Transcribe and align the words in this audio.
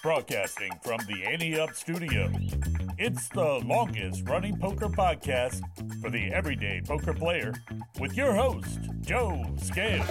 Broadcasting 0.00 0.70
from 0.84 1.00
the 1.08 1.24
Ante 1.24 1.58
Up 1.58 1.74
Studio. 1.74 2.30
It's 2.98 3.28
the 3.30 3.60
longest 3.64 4.28
running 4.28 4.56
poker 4.56 4.88
podcast 4.88 5.60
for 6.00 6.08
the 6.08 6.32
everyday 6.32 6.80
poker 6.86 7.12
player 7.12 7.52
with 7.98 8.16
your 8.16 8.32
host, 8.32 8.78
Joe 9.00 9.44
Scales. 9.60 10.06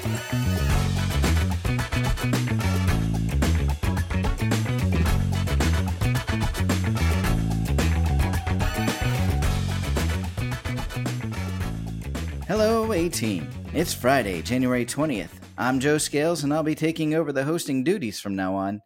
Hello, 12.45 12.91
A 12.91 13.07
Team. 13.07 13.49
It's 13.73 13.93
Friday, 13.93 14.41
January 14.41 14.85
20th. 14.85 15.29
I'm 15.57 15.79
Joe 15.79 15.97
Scales, 15.97 16.43
and 16.43 16.53
I'll 16.53 16.61
be 16.61 16.75
taking 16.75 17.15
over 17.15 17.31
the 17.31 17.45
hosting 17.45 17.85
duties 17.85 18.19
from 18.19 18.35
now 18.35 18.53
on. 18.53 18.81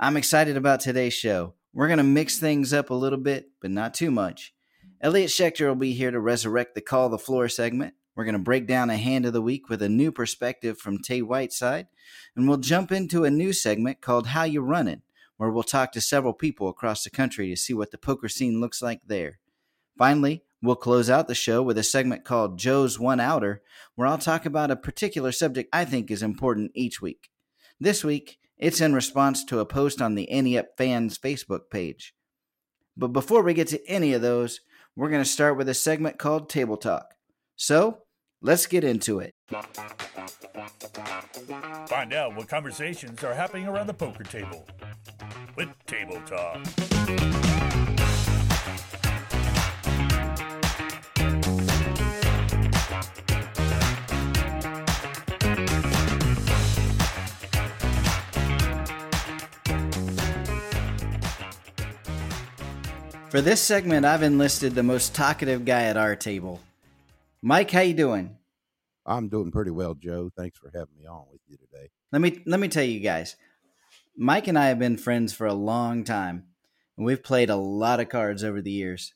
I'm 0.00 0.16
excited 0.16 0.56
about 0.56 0.78
today's 0.78 1.14
show. 1.14 1.54
We're 1.72 1.88
going 1.88 1.98
to 1.98 2.04
mix 2.04 2.38
things 2.38 2.72
up 2.72 2.90
a 2.90 2.94
little 2.94 3.18
bit, 3.18 3.50
but 3.60 3.72
not 3.72 3.94
too 3.94 4.12
much. 4.12 4.54
Elliot 5.00 5.28
Schechter 5.28 5.66
will 5.66 5.74
be 5.74 5.92
here 5.92 6.12
to 6.12 6.20
resurrect 6.20 6.76
the 6.76 6.80
Call 6.80 7.08
the 7.08 7.18
Floor 7.18 7.48
segment. 7.48 7.94
We're 8.14 8.22
going 8.22 8.36
to 8.36 8.38
break 8.38 8.68
down 8.68 8.90
a 8.90 8.96
hand 8.96 9.26
of 9.26 9.32
the 9.32 9.42
week 9.42 9.68
with 9.68 9.82
a 9.82 9.88
new 9.88 10.12
perspective 10.12 10.78
from 10.78 11.00
Tay 11.00 11.20
Whiteside, 11.20 11.88
and 12.36 12.46
we'll 12.46 12.58
jump 12.58 12.92
into 12.92 13.24
a 13.24 13.30
new 13.30 13.52
segment 13.52 14.00
called 14.00 14.28
How 14.28 14.44
You 14.44 14.60
Runnin', 14.60 15.02
where 15.36 15.50
we'll 15.50 15.64
talk 15.64 15.90
to 15.92 16.00
several 16.00 16.32
people 16.32 16.68
across 16.68 17.02
the 17.02 17.10
country 17.10 17.48
to 17.48 17.56
see 17.56 17.74
what 17.74 17.90
the 17.90 17.98
poker 17.98 18.28
scene 18.28 18.60
looks 18.60 18.80
like 18.80 19.00
there. 19.04 19.40
Finally, 19.98 20.44
we'll 20.62 20.76
close 20.76 21.10
out 21.10 21.26
the 21.26 21.34
show 21.34 21.60
with 21.60 21.76
a 21.76 21.82
segment 21.82 22.24
called 22.24 22.56
Joe's 22.56 23.00
One 23.00 23.18
Outer, 23.18 23.62
where 23.96 24.06
I'll 24.06 24.16
talk 24.16 24.46
about 24.46 24.70
a 24.70 24.76
particular 24.76 25.32
subject 25.32 25.68
I 25.72 25.84
think 25.84 26.08
is 26.08 26.22
important 26.22 26.70
each 26.76 27.02
week. 27.02 27.30
This 27.80 28.04
week, 28.04 28.38
it's 28.58 28.80
in 28.80 28.92
response 28.92 29.44
to 29.44 29.60
a 29.60 29.66
post 29.66 30.02
on 30.02 30.14
the 30.14 30.30
Ante 30.30 30.58
Up 30.58 30.68
Fans 30.76 31.18
Facebook 31.18 31.70
page. 31.70 32.14
But 32.96 33.08
before 33.08 33.42
we 33.42 33.54
get 33.54 33.68
to 33.68 33.88
any 33.88 34.12
of 34.12 34.22
those, 34.22 34.60
we're 34.96 35.10
going 35.10 35.22
to 35.22 35.28
start 35.28 35.56
with 35.56 35.68
a 35.68 35.74
segment 35.74 36.18
called 36.18 36.48
Table 36.48 36.76
Talk. 36.76 37.14
So, 37.54 37.98
let's 38.42 38.66
get 38.66 38.82
into 38.82 39.20
it. 39.20 39.32
Find 41.88 42.12
out 42.12 42.34
what 42.34 42.48
conversations 42.48 43.22
are 43.22 43.34
happening 43.34 43.68
around 43.68 43.86
the 43.86 43.94
poker 43.94 44.24
table 44.24 44.66
with 45.56 45.68
Table 45.86 46.20
Talk. 46.26 46.58
For 63.30 63.42
this 63.42 63.60
segment, 63.60 64.06
I've 64.06 64.22
enlisted 64.22 64.74
the 64.74 64.82
most 64.82 65.14
talkative 65.14 65.66
guy 65.66 65.82
at 65.82 65.98
our 65.98 66.16
table. 66.16 66.62
Mike, 67.42 67.70
how 67.70 67.82
you 67.82 67.92
doing? 67.92 68.38
I'm 69.04 69.28
doing 69.28 69.50
pretty 69.50 69.70
well, 69.70 69.92
Joe. 69.92 70.30
Thanks 70.34 70.58
for 70.58 70.70
having 70.72 70.96
me 70.98 71.04
on 71.04 71.24
with 71.30 71.42
you 71.46 71.58
today. 71.58 71.90
Let 72.10 72.22
me 72.22 72.42
let 72.46 72.58
me 72.58 72.68
tell 72.68 72.84
you 72.84 73.00
guys. 73.00 73.36
Mike 74.16 74.48
and 74.48 74.58
I 74.58 74.68
have 74.68 74.78
been 74.78 74.96
friends 74.96 75.34
for 75.34 75.46
a 75.46 75.52
long 75.52 76.04
time, 76.04 76.44
and 76.96 77.04
we've 77.04 77.22
played 77.22 77.50
a 77.50 77.56
lot 77.56 78.00
of 78.00 78.08
cards 78.08 78.42
over 78.42 78.62
the 78.62 78.70
years. 78.70 79.12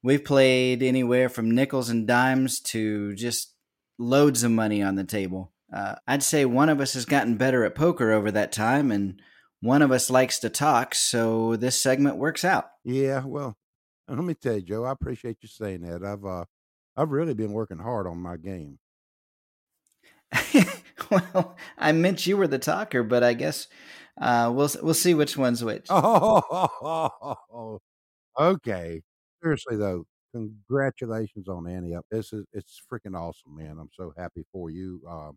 We've 0.00 0.24
played 0.24 0.80
anywhere 0.80 1.28
from 1.28 1.50
nickels 1.50 1.90
and 1.90 2.06
dimes 2.06 2.60
to 2.60 3.16
just 3.16 3.52
loads 3.98 4.44
of 4.44 4.52
money 4.52 4.80
on 4.80 4.94
the 4.94 5.02
table. 5.04 5.50
Uh, 5.72 5.96
I'd 6.06 6.22
say 6.22 6.44
one 6.44 6.68
of 6.68 6.80
us 6.80 6.94
has 6.94 7.04
gotten 7.04 7.36
better 7.36 7.64
at 7.64 7.74
poker 7.74 8.12
over 8.12 8.30
that 8.30 8.52
time, 8.52 8.92
and 8.92 9.20
one 9.60 9.82
of 9.82 9.92
us 9.92 10.10
likes 10.10 10.38
to 10.40 10.50
talk, 10.50 10.94
so 10.94 11.56
this 11.56 11.78
segment 11.80 12.16
works 12.16 12.44
out. 12.44 12.70
Yeah, 12.84 13.24
well, 13.24 13.56
let 14.08 14.18
me 14.24 14.34
tell 14.34 14.56
you, 14.56 14.62
Joe, 14.62 14.84
I 14.84 14.92
appreciate 14.92 15.38
you 15.42 15.48
saying 15.48 15.82
that. 15.82 16.04
I've 16.04 16.24
uh, 16.24 16.44
I've 16.96 17.10
really 17.10 17.34
been 17.34 17.52
working 17.52 17.78
hard 17.78 18.06
on 18.06 18.18
my 18.18 18.36
game. 18.36 18.78
well, 21.10 21.56
I 21.78 21.92
meant 21.92 22.26
you 22.26 22.36
were 22.36 22.46
the 22.46 22.58
talker, 22.58 23.02
but 23.02 23.22
I 23.22 23.34
guess 23.34 23.66
uh, 24.20 24.50
we'll 24.54 24.70
we'll 24.82 24.94
see 24.94 25.14
which 25.14 25.36
one's 25.36 25.64
which. 25.64 25.86
Oh, 25.92 27.78
okay. 28.38 29.02
Seriously 29.42 29.76
though, 29.76 30.04
congratulations 30.34 31.48
on 31.48 31.66
Up. 31.94 32.06
This 32.10 32.32
is 32.32 32.44
it's 32.52 32.80
freaking 32.92 33.16
awesome, 33.18 33.56
man. 33.56 33.78
I'm 33.80 33.90
so 33.92 34.12
happy 34.16 34.44
for 34.52 34.70
you. 34.70 35.00
Uh, 35.08 35.32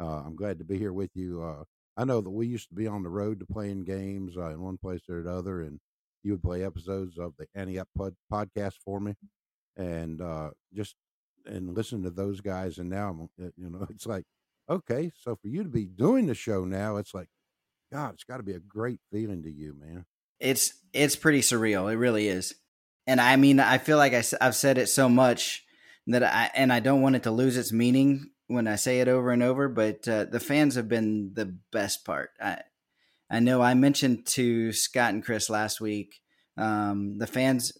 uh, 0.00 0.22
I'm 0.26 0.36
glad 0.36 0.58
to 0.58 0.64
be 0.64 0.78
here 0.78 0.92
with 0.92 1.10
you. 1.14 1.42
I 1.96 2.04
know 2.04 2.20
that 2.20 2.30
we 2.30 2.46
used 2.46 2.68
to 2.70 2.74
be 2.74 2.86
on 2.86 3.02
the 3.02 3.08
road 3.08 3.40
to 3.40 3.46
playing 3.46 3.84
games 3.84 4.36
uh, 4.36 4.50
in 4.50 4.60
one 4.60 4.78
place 4.78 5.02
or 5.08 5.20
another, 5.20 5.62
and 5.62 5.78
you 6.22 6.32
would 6.32 6.42
play 6.42 6.64
episodes 6.64 7.18
of 7.18 7.34
the 7.38 7.46
Ante 7.54 7.78
Up 7.78 7.88
pod- 7.96 8.16
podcast 8.32 8.74
for 8.84 8.98
me, 8.98 9.14
and 9.76 10.20
uh, 10.20 10.50
just 10.74 10.96
and 11.46 11.74
listen 11.74 12.02
to 12.02 12.10
those 12.10 12.40
guys. 12.40 12.78
And 12.78 12.90
now, 12.90 13.28
uh, 13.40 13.48
you 13.56 13.70
know, 13.70 13.86
it's 13.90 14.06
like, 14.06 14.24
okay, 14.68 15.12
so 15.20 15.36
for 15.36 15.48
you 15.48 15.62
to 15.62 15.68
be 15.68 15.84
doing 15.84 16.26
the 16.26 16.34
show 16.34 16.64
now, 16.64 16.96
it's 16.96 17.14
like, 17.14 17.28
God, 17.92 18.14
it's 18.14 18.24
got 18.24 18.38
to 18.38 18.42
be 18.42 18.54
a 18.54 18.60
great 18.60 19.00
feeling 19.12 19.42
to 19.42 19.50
you, 19.50 19.74
man. 19.78 20.04
It's 20.40 20.74
it's 20.92 21.16
pretty 21.16 21.40
surreal. 21.40 21.92
It 21.92 21.96
really 21.96 22.28
is. 22.28 22.54
And 23.06 23.20
I 23.20 23.36
mean, 23.36 23.60
I 23.60 23.78
feel 23.78 23.98
like 23.98 24.14
I, 24.14 24.24
have 24.40 24.56
said 24.56 24.78
it 24.78 24.88
so 24.88 25.08
much 25.08 25.64
that 26.06 26.24
I 26.24 26.50
and 26.54 26.72
I 26.72 26.80
don't 26.80 27.02
want 27.02 27.16
it 27.16 27.22
to 27.24 27.30
lose 27.30 27.56
its 27.56 27.72
meaning 27.72 28.30
when 28.46 28.66
I 28.66 28.76
say 28.76 29.00
it 29.00 29.08
over 29.08 29.30
and 29.30 29.42
over. 29.42 29.68
But 29.68 30.06
uh, 30.06 30.24
the 30.24 30.40
fans 30.40 30.74
have 30.74 30.88
been 30.88 31.32
the 31.34 31.56
best 31.72 32.04
part. 32.04 32.30
I 32.40 32.58
I 33.30 33.40
know 33.40 33.62
I 33.62 33.74
mentioned 33.74 34.26
to 34.26 34.72
Scott 34.72 35.12
and 35.14 35.24
Chris 35.24 35.48
last 35.48 35.80
week. 35.80 36.20
Um, 36.56 37.18
the 37.18 37.26
fans, 37.26 37.72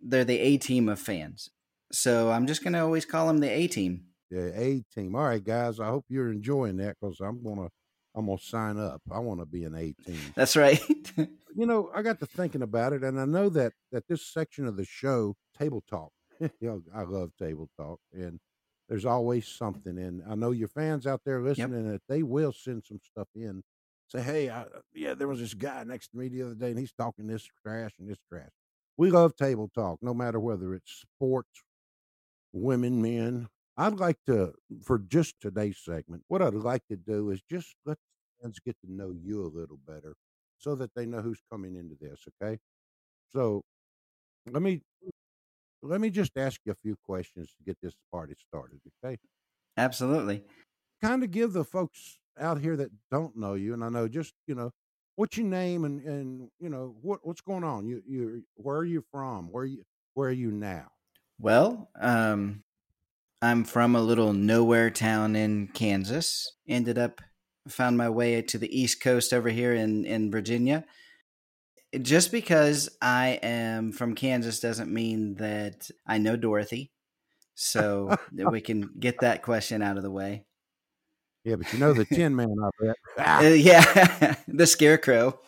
they're 0.00 0.24
the 0.24 0.38
A 0.38 0.58
team 0.58 0.88
of 0.88 1.00
fans. 1.00 1.48
So 1.90 2.30
I'm 2.30 2.46
just 2.46 2.62
going 2.62 2.74
to 2.74 2.80
always 2.80 3.04
call 3.04 3.26
them 3.26 3.38
the 3.38 3.50
A 3.50 3.66
team. 3.66 4.04
The 4.30 4.52
A 4.58 4.84
team. 4.94 5.14
All 5.14 5.24
right, 5.24 5.42
guys. 5.42 5.80
I 5.80 5.86
hope 5.86 6.06
you're 6.08 6.30
enjoying 6.30 6.76
that 6.78 6.96
because 7.00 7.20
I'm 7.20 7.42
gonna 7.42 7.68
I'm 8.14 8.26
gonna 8.26 8.38
sign 8.38 8.78
up. 8.78 9.02
I 9.10 9.18
want 9.18 9.40
to 9.40 9.46
be 9.46 9.64
an 9.64 9.74
A 9.74 9.92
team. 10.06 10.18
That's 10.34 10.56
right. 10.56 10.80
you 11.16 11.66
know, 11.66 11.90
I 11.94 12.02
got 12.02 12.18
to 12.20 12.26
thinking 12.26 12.62
about 12.62 12.94
it, 12.94 13.02
and 13.02 13.20
I 13.20 13.26
know 13.26 13.50
that 13.50 13.72
that 13.90 14.08
this 14.08 14.32
section 14.32 14.66
of 14.66 14.76
the 14.76 14.86
show, 14.86 15.34
table 15.58 15.82
talk. 15.88 16.12
you 16.40 16.50
know, 16.62 16.82
I 16.94 17.02
love 17.02 17.32
table 17.38 17.68
talk, 17.76 17.98
and 18.14 18.40
there's 18.88 19.06
always 19.06 19.48
something. 19.48 19.98
And 19.98 20.22
I 20.28 20.34
know 20.34 20.50
your 20.50 20.68
fans 20.68 21.06
out 21.06 21.22
there 21.24 21.40
listening 21.42 21.90
that 21.90 22.02
they 22.08 22.22
will 22.22 22.52
send 22.52 22.84
some 22.84 23.00
stuff 23.02 23.28
in. 23.34 23.62
Say, 24.08 24.20
hey, 24.20 24.48
I, 24.50 24.62
uh, 24.62 24.66
yeah, 24.94 25.14
there 25.14 25.28
was 25.28 25.40
this 25.40 25.54
guy 25.54 25.84
next 25.84 26.08
to 26.08 26.18
me 26.18 26.28
the 26.28 26.42
other 26.42 26.54
day, 26.54 26.70
and 26.70 26.78
he's 26.78 26.92
talking 26.92 27.26
this 27.26 27.48
trash 27.64 27.92
and 27.98 28.08
this 28.08 28.18
trash. 28.28 28.50
We 28.98 29.10
love 29.10 29.34
table 29.36 29.70
talk, 29.74 29.98
no 30.02 30.12
matter 30.12 30.38
whether 30.38 30.74
it's 30.74 31.04
sports, 31.16 31.62
women, 32.52 33.00
men. 33.00 33.48
I'd 33.76 33.94
like 33.94 34.18
to, 34.26 34.52
for 34.84 34.98
just 34.98 35.40
today's 35.40 35.78
segment, 35.82 36.24
what 36.28 36.42
I'd 36.42 36.52
like 36.54 36.86
to 36.90 36.96
do 36.96 37.30
is 37.30 37.40
just 37.50 37.74
let 37.86 37.96
fans 38.42 38.58
get 38.64 38.76
to 38.84 38.92
know 38.92 39.12
you 39.12 39.42
a 39.42 39.48
little 39.48 39.78
better 39.86 40.14
so 40.58 40.74
that 40.74 40.94
they 40.94 41.06
know 41.06 41.22
who's 41.22 41.40
coming 41.50 41.74
into 41.76 41.96
this. 41.98 42.20
Okay. 42.42 42.58
So 43.30 43.62
let 44.50 44.62
me 44.62 44.82
let 45.82 46.00
me 46.00 46.10
just 46.10 46.36
ask 46.36 46.60
you 46.64 46.72
a 46.72 46.76
few 46.76 46.96
questions 47.04 47.54
to 47.56 47.64
get 47.64 47.76
this 47.82 47.94
party 48.10 48.34
started. 48.48 48.80
Okay. 49.04 49.18
Absolutely. 49.76 50.44
Kind 51.02 51.24
of 51.24 51.30
give 51.30 51.52
the 51.52 51.64
folks 51.64 52.18
out 52.38 52.60
here 52.60 52.76
that 52.76 52.90
don't 53.10 53.36
know 53.36 53.54
you, 53.54 53.74
and 53.74 53.84
I 53.84 53.88
know 53.88 54.08
just 54.08 54.34
you 54.46 54.54
know 54.54 54.70
what's 55.16 55.36
your 55.36 55.46
name 55.46 55.84
and 55.84 56.00
and 56.02 56.48
you 56.60 56.68
know 56.68 56.94
what 57.02 57.20
what's 57.22 57.40
going 57.40 57.64
on. 57.64 57.86
You 57.86 58.02
you 58.06 58.44
where 58.54 58.76
are 58.76 58.84
you 58.84 59.04
from? 59.10 59.50
Where 59.50 59.64
you 59.64 59.82
where 60.14 60.28
are 60.28 60.32
you 60.32 60.50
now? 60.50 60.88
Well, 61.38 61.90
um, 62.00 62.62
I'm 63.40 63.64
from 63.64 63.96
a 63.96 64.00
little 64.00 64.32
nowhere 64.32 64.90
town 64.90 65.34
in 65.34 65.68
Kansas. 65.68 66.52
Ended 66.68 66.98
up 66.98 67.20
found 67.68 67.96
my 67.96 68.08
way 68.08 68.40
to 68.42 68.58
the 68.58 68.80
East 68.80 69.00
Coast 69.00 69.32
over 69.32 69.48
here 69.48 69.74
in 69.74 70.04
in 70.04 70.30
Virginia. 70.30 70.84
Just 72.00 72.32
because 72.32 72.88
I 73.02 73.38
am 73.42 73.92
from 73.92 74.14
Kansas 74.14 74.60
doesn't 74.60 74.92
mean 74.92 75.34
that 75.34 75.90
I 76.06 76.18
know 76.18 76.36
Dorothy. 76.36 76.90
So 77.54 78.16
that 78.32 78.50
we 78.50 78.60
can 78.60 78.90
get 78.98 79.20
that 79.20 79.42
question 79.42 79.82
out 79.82 79.96
of 79.96 80.02
the 80.02 80.10
way. 80.10 80.44
Yeah, 81.44 81.56
but 81.56 81.72
you 81.72 81.78
know 81.78 81.92
the 81.92 82.04
Tin 82.04 82.34
Man, 82.34 82.54
I 82.62 82.70
bet. 82.80 82.96
Uh, 83.18 83.48
yeah, 83.48 84.36
the 84.48 84.66
Scarecrow. 84.66 85.38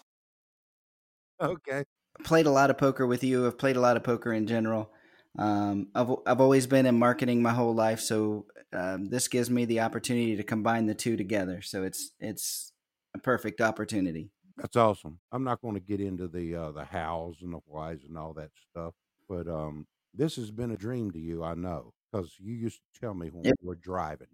Okay. 1.41 1.85
Played 2.25 2.47
a 2.47 2.51
lot 2.51 2.71
of 2.71 2.79
poker 2.79 3.07
with 3.07 3.25
you. 3.25 3.47
I've 3.47 3.59
played 3.59 3.77
a 3.77 3.81
lot 3.81 3.97
of 3.97 4.05
poker 4.05 4.33
in 4.33 4.47
general. 4.47 4.93
Um, 5.39 5.89
I've 5.95 6.11
I've 6.27 6.41
always 6.41 6.67
been 6.67 6.87
in 6.87 6.99
marketing 6.99 7.43
my 7.43 7.53
whole 7.53 7.75
life, 7.75 8.01
so 8.01 8.47
um, 8.73 9.07
this 9.07 9.29
gives 9.29 9.51
me 9.51 9.65
the 9.65 9.81
opportunity 9.81 10.37
to 10.37 10.43
combine 10.45 10.87
the 10.87 10.95
two 10.95 11.17
together. 11.17 11.63
So 11.63 11.83
it's 11.83 12.13
it's 12.21 12.73
a 13.15 13.19
perfect 13.19 13.61
opportunity. 13.61 14.31
That's 14.57 14.77
awesome. 14.77 15.21
I'm 15.33 15.43
not 15.45 15.61
going 15.61 15.75
to 15.75 15.81
get 15.81 16.01
into 16.01 16.29
the 16.29 16.55
uh, 16.55 16.73
the 16.73 16.85
hows 16.85 17.43
and 17.43 17.53
the 17.53 17.59
whys 17.67 18.05
and 18.05 18.17
all 18.17 18.33
that 18.35 18.53
stuff, 18.71 18.95
but 19.29 19.49
um, 19.49 19.87
this 20.13 20.37
has 20.37 20.51
been 20.53 20.71
a 20.71 20.77
dream 20.77 21.11
to 21.13 21.19
you, 21.19 21.43
I 21.43 21.55
know, 21.55 21.93
because 22.13 22.39
you 22.39 22.55
used 22.55 22.81
to 22.95 23.01
tell 23.01 23.15
me 23.15 23.31
when 23.31 23.43
yep. 23.43 23.55
we 23.61 23.67
were 23.67 23.75
driving. 23.75 24.29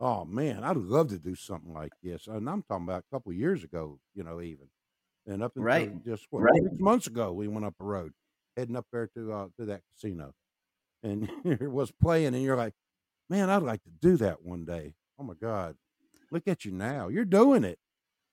Oh 0.00 0.24
man, 0.26 0.64
I'd 0.64 0.76
love 0.78 1.08
to 1.10 1.18
do 1.18 1.34
something 1.36 1.72
like 1.74 1.94
this, 2.02 2.26
and 2.28 2.48
I'm 2.50 2.62
talking 2.64 2.84
about 2.86 3.04
a 3.10 3.14
couple 3.16 3.32
years 3.34 3.64
ago, 3.64 4.00
you 4.14 4.24
know, 4.24 4.40
even 4.42 4.70
And 5.26 5.42
up 5.42 5.56
until 5.56 5.86
Right. 5.86 6.02
just 6.04 6.26
what 6.30 6.48
Right. 6.48 6.62
six 6.62 6.76
months 6.80 7.06
ago, 7.08 7.32
we 7.34 7.48
went 7.48 7.66
up 7.66 7.76
the 7.78 7.84
road, 7.86 8.14
heading 8.56 8.76
up 8.76 8.86
there 8.92 9.08
to 9.16 9.32
uh, 9.32 9.48
to 9.58 9.66
that 9.66 9.82
casino, 9.94 10.34
and 11.02 11.30
it 11.44 11.70
was 11.72 11.92
playing, 11.92 12.34
and 12.34 12.42
you're 12.44 12.56
like, 12.56 12.74
man, 13.30 13.50
I'd 13.50 13.62
like 13.64 13.84
to 13.84 13.90
do 13.90 14.16
that 14.18 14.42
one 14.44 14.64
day. 14.66 14.96
Oh 15.18 15.24
my 15.24 15.34
God, 15.34 15.76
look 16.32 16.48
at 16.48 16.64
you 16.66 16.72
now, 16.72 17.08
you're 17.08 17.24
doing 17.26 17.64
it. 17.64 17.78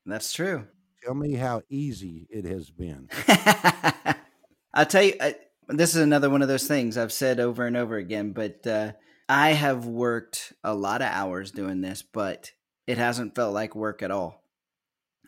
That's 0.05 0.31
true. 0.33 0.67
Tell 1.05 1.13
me 1.13 1.33
how 1.33 1.61
easy 1.69 2.27
it 2.31 2.45
has 2.45 2.71
been. 2.71 3.09
I'll 4.73 4.87
tell 4.87 5.03
you, 5.03 5.13
I, 5.21 5.35
this 5.67 5.95
is 5.95 6.01
another 6.01 6.31
one 6.31 6.41
of 6.41 6.47
those 6.47 6.67
things 6.67 6.97
I've 6.97 7.13
said 7.13 7.39
over 7.39 7.67
and 7.67 7.77
over 7.77 7.95
again, 7.95 8.31
but 8.31 8.65
uh, 8.65 8.93
I 9.29 9.51
have 9.51 9.85
worked 9.85 10.53
a 10.63 10.73
lot 10.73 11.03
of 11.03 11.09
hours 11.11 11.51
doing 11.51 11.81
this, 11.81 12.01
but 12.01 12.53
it 12.87 12.97
hasn't 12.97 13.35
felt 13.35 13.53
like 13.53 13.75
work 13.75 14.01
at 14.01 14.09
all. 14.09 14.41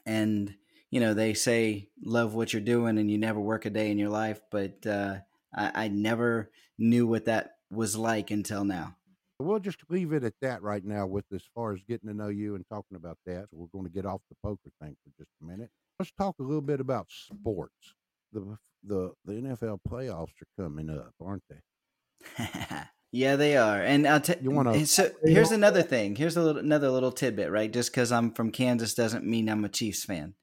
And, 0.03 0.55
you 0.89 0.99
know, 0.99 1.13
they 1.13 1.35
say 1.35 1.89
love 2.03 2.33
what 2.33 2.53
you're 2.53 2.61
doing 2.63 2.97
and 2.97 3.11
you 3.11 3.19
never 3.19 3.39
work 3.39 3.65
a 3.67 3.69
day 3.69 3.91
in 3.91 3.99
your 3.99 4.09
life, 4.09 4.41
but 4.49 4.83
uh, 4.87 5.17
I, 5.55 5.83
I 5.83 5.87
never 5.89 6.49
knew 6.79 7.05
what 7.05 7.25
that 7.25 7.57
was 7.69 7.95
like 7.95 8.31
until 8.31 8.65
now. 8.65 8.96
We'll 9.39 9.59
just 9.59 9.79
leave 9.89 10.13
it 10.13 10.23
at 10.23 10.33
that 10.41 10.63
right 10.63 10.83
now 10.83 11.05
with 11.05 11.25
as 11.33 11.43
far 11.53 11.73
as 11.73 11.81
getting 11.87 12.09
to 12.09 12.15
know 12.15 12.29
you 12.29 12.55
and 12.55 12.65
talking 12.67 12.95
about 12.95 13.17
that. 13.27 13.43
So 13.51 13.57
we're 13.57 13.67
going 13.71 13.85
to 13.85 13.91
get 13.91 14.05
off 14.05 14.21
the 14.29 14.35
poker 14.43 14.71
thing 14.81 14.95
for 15.03 15.11
just 15.23 15.29
a 15.41 15.45
minute. 15.45 15.69
Let's 15.99 16.11
talk 16.11 16.35
a 16.39 16.43
little 16.43 16.61
bit 16.61 16.79
about 16.79 17.07
sports. 17.09 17.93
The 18.33 18.57
the 18.83 19.13
the 19.25 19.33
NFL 19.33 19.79
playoffs 19.87 20.33
are 20.41 20.63
coming 20.63 20.89
up, 20.89 21.13
aren't 21.21 21.43
they? 21.49 22.45
yeah, 23.11 23.35
they 23.35 23.55
are. 23.57 23.79
And 23.81 24.05
uh, 24.07 24.11
I'll 24.13 24.21
tell 24.21 24.35
You 24.41 24.51
wanna- 24.51 24.85
So 24.85 25.11
here's 25.23 25.51
another 25.51 25.81
thing. 25.83 26.15
Here's 26.15 26.35
a 26.35 26.41
little, 26.41 26.59
another 26.59 26.89
little 26.89 27.11
tidbit, 27.11 27.51
right? 27.51 27.71
Just 27.71 27.91
because 27.91 28.11
I'm 28.11 28.31
from 28.31 28.51
Kansas 28.51 28.93
doesn't 28.95 29.23
mean 29.25 29.49
I'm 29.49 29.63
a 29.63 29.69
Chiefs 29.69 30.03
fan. 30.03 30.33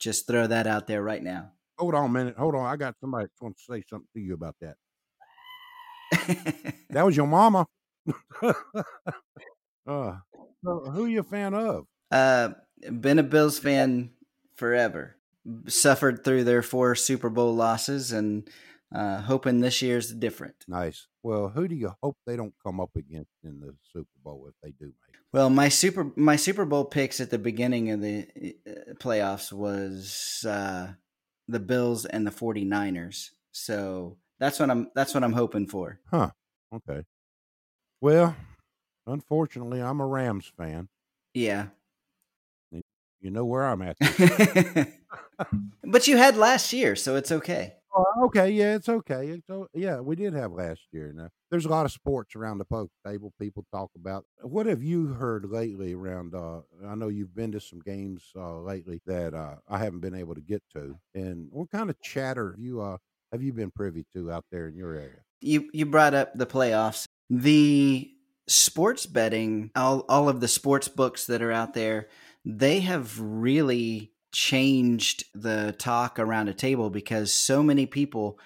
Just 0.00 0.26
throw 0.26 0.46
that 0.48 0.66
out 0.66 0.88
there 0.88 1.02
right 1.02 1.22
now. 1.22 1.52
Hold 1.78 1.94
on 1.94 2.06
a 2.10 2.12
minute. 2.12 2.36
Hold 2.36 2.54
on. 2.56 2.66
I 2.66 2.76
got 2.76 2.96
somebody 3.00 3.26
that 3.26 3.44
wants 3.44 3.64
to 3.66 3.72
say 3.72 3.82
something 3.88 4.08
to 4.14 4.20
you 4.20 4.34
about 4.34 4.56
that. 4.60 4.76
That 6.90 7.04
was 7.04 7.16
your 7.16 7.26
mama. 7.26 7.66
uh, 8.42 8.52
so 10.64 10.90
who 10.92 11.06
you 11.06 11.20
a 11.20 11.24
fan 11.24 11.54
of? 11.54 11.86
uh, 12.10 12.50
been 12.90 13.18
a 13.18 13.22
Bills 13.22 13.58
fan 13.58 14.10
forever. 14.56 15.16
Suffered 15.68 16.24
through 16.24 16.44
their 16.44 16.62
four 16.62 16.94
Super 16.96 17.30
Bowl 17.30 17.54
losses, 17.54 18.10
and 18.10 18.48
uh, 18.92 19.20
hoping 19.20 19.60
this 19.60 19.80
year's 19.80 20.12
different. 20.12 20.64
Nice. 20.66 21.06
Well, 21.22 21.48
who 21.48 21.68
do 21.68 21.76
you 21.76 21.92
hope 22.02 22.16
they 22.26 22.36
don't 22.36 22.54
come 22.64 22.80
up 22.80 22.90
against 22.96 23.30
in 23.44 23.60
the 23.60 23.74
Super 23.92 24.08
Bowl 24.24 24.48
if 24.48 24.54
they 24.62 24.70
do 24.70 24.86
make 24.86 25.14
it? 25.14 25.20
Well, 25.32 25.50
my 25.50 25.68
super 25.68 26.10
my 26.16 26.34
Super 26.34 26.64
Bowl 26.64 26.84
picks 26.84 27.20
at 27.20 27.30
the 27.30 27.38
beginning 27.38 27.90
of 27.90 28.00
the 28.00 28.26
uh, 28.66 28.94
playoffs 28.94 29.52
was 29.52 30.44
uh, 30.48 30.88
the 31.46 31.60
Bills 31.60 32.06
and 32.06 32.26
the 32.26 32.32
49ers. 32.32 33.30
So 33.52 34.16
that's 34.40 34.58
what 34.58 34.70
I'm 34.70 34.88
that's 34.96 35.14
what 35.14 35.22
I'm 35.22 35.32
hoping 35.32 35.68
for. 35.68 36.00
Huh. 36.10 36.30
Okay. 36.74 37.04
Well, 38.00 38.36
unfortunately, 39.06 39.80
I'm 39.80 40.00
a 40.00 40.06
Rams 40.06 40.52
fan. 40.56 40.88
Yeah. 41.34 41.68
You 43.20 43.30
know 43.30 43.44
where 43.44 43.64
I'm 43.66 43.82
at. 43.82 43.96
but 45.84 46.06
you 46.06 46.16
had 46.16 46.36
last 46.36 46.72
year, 46.72 46.94
so 46.94 47.16
it's 47.16 47.32
okay. 47.32 47.74
Oh, 47.94 48.26
okay, 48.26 48.50
yeah, 48.50 48.74
it's 48.74 48.90
okay. 48.90 49.28
It's, 49.28 49.48
o- 49.48 49.68
yeah, 49.72 50.00
we 50.00 50.16
did 50.16 50.34
have 50.34 50.52
last 50.52 50.82
year. 50.92 51.12
Now, 51.14 51.30
there's 51.50 51.64
a 51.64 51.70
lot 51.70 51.86
of 51.86 51.92
sports 51.92 52.36
around 52.36 52.58
the 52.58 52.66
poker 52.66 52.92
table. 53.06 53.32
People 53.40 53.64
talk 53.72 53.90
about. 53.96 54.26
What 54.42 54.66
have 54.66 54.82
you 54.82 55.06
heard 55.14 55.46
lately 55.46 55.94
around? 55.94 56.34
Uh, 56.34 56.60
I 56.86 56.94
know 56.94 57.08
you've 57.08 57.34
been 57.34 57.52
to 57.52 57.60
some 57.60 57.80
games 57.80 58.22
uh, 58.36 58.58
lately 58.60 59.00
that 59.06 59.32
uh, 59.32 59.56
I 59.66 59.78
haven't 59.78 60.00
been 60.00 60.14
able 60.14 60.34
to 60.34 60.42
get 60.42 60.62
to. 60.74 60.98
And 61.14 61.48
what 61.50 61.70
kind 61.70 61.88
of 61.88 61.98
chatter 62.02 62.50
have 62.50 62.60
you 62.60 62.82
uh, 62.82 62.98
have 63.32 63.42
you 63.42 63.54
been 63.54 63.70
privy 63.70 64.04
to 64.14 64.30
out 64.30 64.44
there 64.52 64.68
in 64.68 64.76
your 64.76 64.92
area? 64.92 65.22
You 65.40 65.70
you 65.72 65.86
brought 65.86 66.12
up 66.12 66.34
the 66.34 66.46
playoffs. 66.46 67.05
The 67.30 68.10
sports 68.46 69.06
betting, 69.06 69.70
all 69.74 70.04
all 70.08 70.28
of 70.28 70.40
the 70.40 70.48
sports 70.48 70.88
books 70.88 71.26
that 71.26 71.42
are 71.42 71.52
out 71.52 71.74
there, 71.74 72.08
they 72.44 72.80
have 72.80 73.18
really 73.20 74.12
changed 74.32 75.24
the 75.34 75.74
talk 75.78 76.18
around 76.18 76.48
a 76.48 76.54
table 76.54 76.90
because 76.90 77.32
so 77.32 77.62
many 77.62 77.86
people 77.86 78.38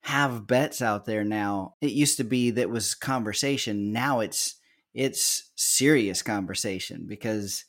have 0.00 0.46
bets 0.46 0.80
out 0.80 1.04
there 1.04 1.24
now. 1.24 1.74
It 1.80 1.90
used 1.90 2.16
to 2.18 2.24
be 2.24 2.52
that 2.52 2.70
was 2.70 2.94
conversation. 2.94 3.92
Now 3.92 4.20
it's 4.20 4.54
it's 4.94 5.50
serious 5.56 6.22
conversation 6.22 7.06
because 7.06 7.64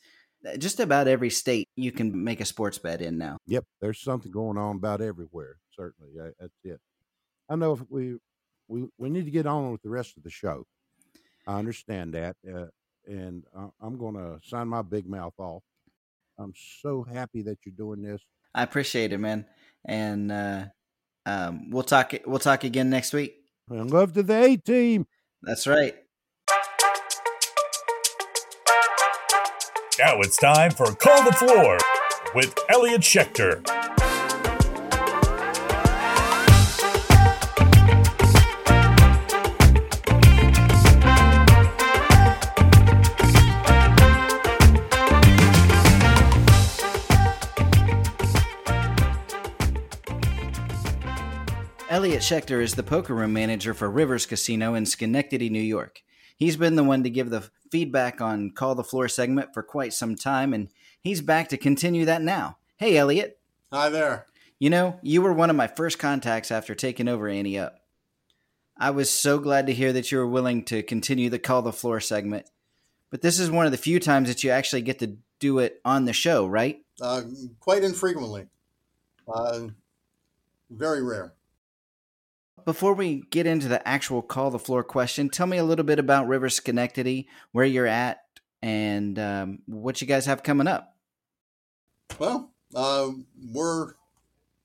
uh, 0.46 0.56
just 0.56 0.80
about 0.80 1.08
every 1.08 1.30
state 1.30 1.68
you 1.76 1.92
can 1.92 2.24
make 2.24 2.40
a 2.40 2.44
sports 2.44 2.78
bet 2.78 3.02
in 3.02 3.18
now. 3.18 3.36
Yep, 3.46 3.64
there's 3.80 4.00
something 4.00 4.32
going 4.32 4.56
on 4.56 4.76
about 4.76 5.00
everywhere. 5.00 5.56
Certainly, 5.76 6.12
that's 6.40 6.52
it. 6.64 6.80
I 7.50 7.56
know 7.56 7.72
if 7.72 7.82
we 7.90 8.16
we 8.68 8.86
we 8.98 9.10
need 9.10 9.24
to 9.24 9.30
get 9.30 9.46
on 9.46 9.72
with 9.72 9.82
the 9.82 9.88
rest 9.90 10.16
of 10.16 10.22
the 10.22 10.30
show. 10.30 10.64
I 11.46 11.58
understand 11.58 12.14
that, 12.14 12.36
uh, 12.46 12.66
and 13.06 13.44
I- 13.56 13.70
I'm 13.80 13.96
going 13.96 14.14
to 14.14 14.38
sign 14.46 14.68
my 14.68 14.82
big 14.82 15.08
mouth 15.08 15.34
off. 15.38 15.62
I'm 16.38 16.52
so 16.82 17.02
happy 17.02 17.42
that 17.42 17.58
you're 17.64 17.74
doing 17.74 18.02
this. 18.02 18.20
I 18.54 18.62
appreciate 18.62 19.12
it, 19.12 19.18
man. 19.18 19.46
And 19.84 20.30
uh, 20.30 20.64
um, 21.26 21.70
we'll 21.70 21.82
talk. 21.82 22.12
We'll 22.26 22.38
talk 22.38 22.64
again 22.64 22.90
next 22.90 23.12
week. 23.12 23.34
And 23.70 23.90
love 23.90 24.12
to 24.14 24.22
the 24.22 24.44
A 24.44 24.56
team. 24.56 25.06
That's 25.42 25.66
right. 25.66 25.94
Now 29.98 30.20
it's 30.20 30.36
time 30.36 30.70
for 30.70 30.94
Call 30.94 31.24
the 31.24 31.32
Floor 31.32 31.78
with 32.34 32.54
Elliot 32.68 33.00
Schechter. 33.00 33.66
Elliot 51.98 52.22
Schechter 52.22 52.62
is 52.62 52.76
the 52.76 52.84
poker 52.84 53.12
room 53.12 53.32
manager 53.32 53.74
for 53.74 53.90
Rivers 53.90 54.24
Casino 54.24 54.74
in 54.74 54.86
Schenectady, 54.86 55.50
New 55.50 55.58
York. 55.58 56.00
He's 56.36 56.56
been 56.56 56.76
the 56.76 56.84
one 56.84 57.02
to 57.02 57.10
give 57.10 57.28
the 57.28 57.50
feedback 57.72 58.20
on 58.20 58.52
Call 58.52 58.76
the 58.76 58.84
Floor 58.84 59.08
segment 59.08 59.52
for 59.52 59.64
quite 59.64 59.92
some 59.92 60.14
time, 60.14 60.54
and 60.54 60.68
he's 61.00 61.20
back 61.20 61.48
to 61.48 61.56
continue 61.56 62.04
that 62.04 62.22
now. 62.22 62.58
Hey, 62.76 62.96
Elliot. 62.96 63.40
Hi 63.72 63.88
there. 63.88 64.26
You 64.60 64.70
know, 64.70 65.00
you 65.02 65.20
were 65.22 65.32
one 65.32 65.50
of 65.50 65.56
my 65.56 65.66
first 65.66 65.98
contacts 65.98 66.52
after 66.52 66.72
taking 66.72 67.08
over 67.08 67.26
Ante 67.26 67.58
Up. 67.58 67.80
I 68.76 68.90
was 68.90 69.10
so 69.10 69.40
glad 69.40 69.66
to 69.66 69.74
hear 69.74 69.92
that 69.92 70.12
you 70.12 70.18
were 70.18 70.28
willing 70.28 70.64
to 70.66 70.84
continue 70.84 71.28
the 71.30 71.40
Call 71.40 71.62
the 71.62 71.72
Floor 71.72 71.98
segment. 71.98 72.48
But 73.10 73.22
this 73.22 73.40
is 73.40 73.50
one 73.50 73.66
of 73.66 73.72
the 73.72 73.76
few 73.76 73.98
times 73.98 74.28
that 74.28 74.44
you 74.44 74.50
actually 74.50 74.82
get 74.82 75.00
to 75.00 75.16
do 75.40 75.58
it 75.58 75.80
on 75.84 76.04
the 76.04 76.12
show, 76.12 76.46
right? 76.46 76.78
Uh, 77.00 77.22
quite 77.58 77.82
infrequently. 77.82 78.46
Uh, 79.26 79.62
very 80.70 81.02
rare. 81.02 81.34
Before 82.64 82.94
we 82.94 83.22
get 83.30 83.46
into 83.46 83.68
the 83.68 83.86
actual 83.86 84.22
Call 84.22 84.50
the 84.50 84.58
Floor 84.58 84.82
question, 84.84 85.28
tell 85.28 85.46
me 85.46 85.58
a 85.58 85.64
little 85.64 85.84
bit 85.84 85.98
about 85.98 86.28
River 86.28 86.48
Schenectady, 86.48 87.28
where 87.52 87.64
you're 87.64 87.86
at, 87.86 88.20
and 88.62 89.18
um, 89.18 89.58
what 89.66 90.00
you 90.00 90.06
guys 90.06 90.26
have 90.26 90.42
coming 90.42 90.66
up. 90.66 90.96
Well, 92.18 92.52
uh, 92.74 93.10
we're 93.52 93.92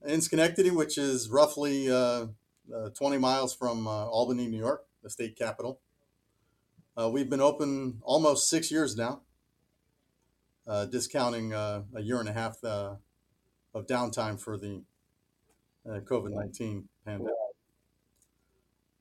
in 0.05 0.21
Schenectady, 0.21 0.71
which 0.71 0.97
is 0.97 1.29
roughly 1.29 1.89
uh, 1.91 2.27
uh, 2.73 2.89
20 2.93 3.17
miles 3.17 3.53
from 3.53 3.88
uh, 3.88 4.05
Albany, 4.05 4.47
New 4.47 4.59
York, 4.59 4.85
the 5.01 5.09
state 5.09 5.38
capital. 5.38 5.79
Uh, 6.95 7.09
we've 7.09 7.29
been 7.29 7.41
open 7.41 8.00
almost 8.03 8.50
six 8.50 8.71
years 8.71 8.95
now, 8.95 9.21
uh, 10.67 10.85
discounting 10.85 11.53
a 11.53 11.83
year 12.00 12.19
and 12.19 12.29
a 12.29 12.33
half 12.33 12.63
of 12.63 13.88
downtime 13.88 14.39
for 14.39 14.57
the 14.57 14.83
COVID 15.85 16.31
19 16.31 16.88
pandemic. 17.05 17.33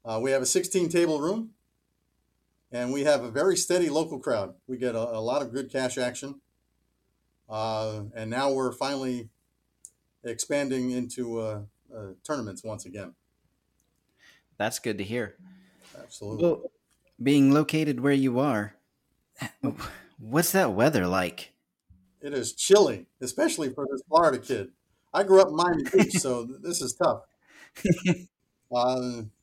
Uh, 0.04 0.18
we 0.20 0.30
have 0.30 0.42
a 0.42 0.46
16 0.46 0.88
table 0.88 1.20
room 1.20 1.50
and 2.72 2.92
we 2.92 3.04
have 3.04 3.22
a 3.22 3.30
very 3.30 3.56
steady 3.56 3.88
local 3.88 4.18
crowd. 4.18 4.54
We 4.66 4.78
get 4.78 4.94
a, 4.94 4.98
a 4.98 5.20
lot 5.20 5.42
of 5.42 5.52
good 5.52 5.70
cash 5.70 5.98
action. 5.98 6.40
Uh, 7.48 8.04
and 8.14 8.30
now 8.30 8.50
we're 8.50 8.72
finally 8.72 9.28
expanding 10.24 10.90
into 10.90 11.40
uh, 11.40 11.60
uh, 11.94 12.06
tournaments 12.24 12.64
once 12.64 12.86
again. 12.86 13.14
That's 14.56 14.78
good 14.78 14.98
to 14.98 15.04
hear. 15.04 15.36
Absolutely. 15.98 16.44
Well, 16.44 16.72
being 17.22 17.52
located 17.52 18.00
where 18.00 18.12
you 18.12 18.38
are, 18.38 18.74
what's 20.18 20.52
that 20.52 20.72
weather 20.72 21.06
like? 21.06 21.52
It 22.20 22.32
is 22.32 22.52
chilly, 22.52 23.06
especially 23.20 23.70
for 23.70 23.86
this 23.90 24.02
Florida 24.08 24.38
kid. 24.38 24.68
I 25.12 25.24
grew 25.24 25.40
up 25.40 25.48
in 25.48 25.56
Miami 25.56 25.84
Beach, 25.92 26.18
so 26.18 26.44
this 26.62 26.80
is 26.80 26.94
tough. 26.94 27.22
Uh, 28.74 29.22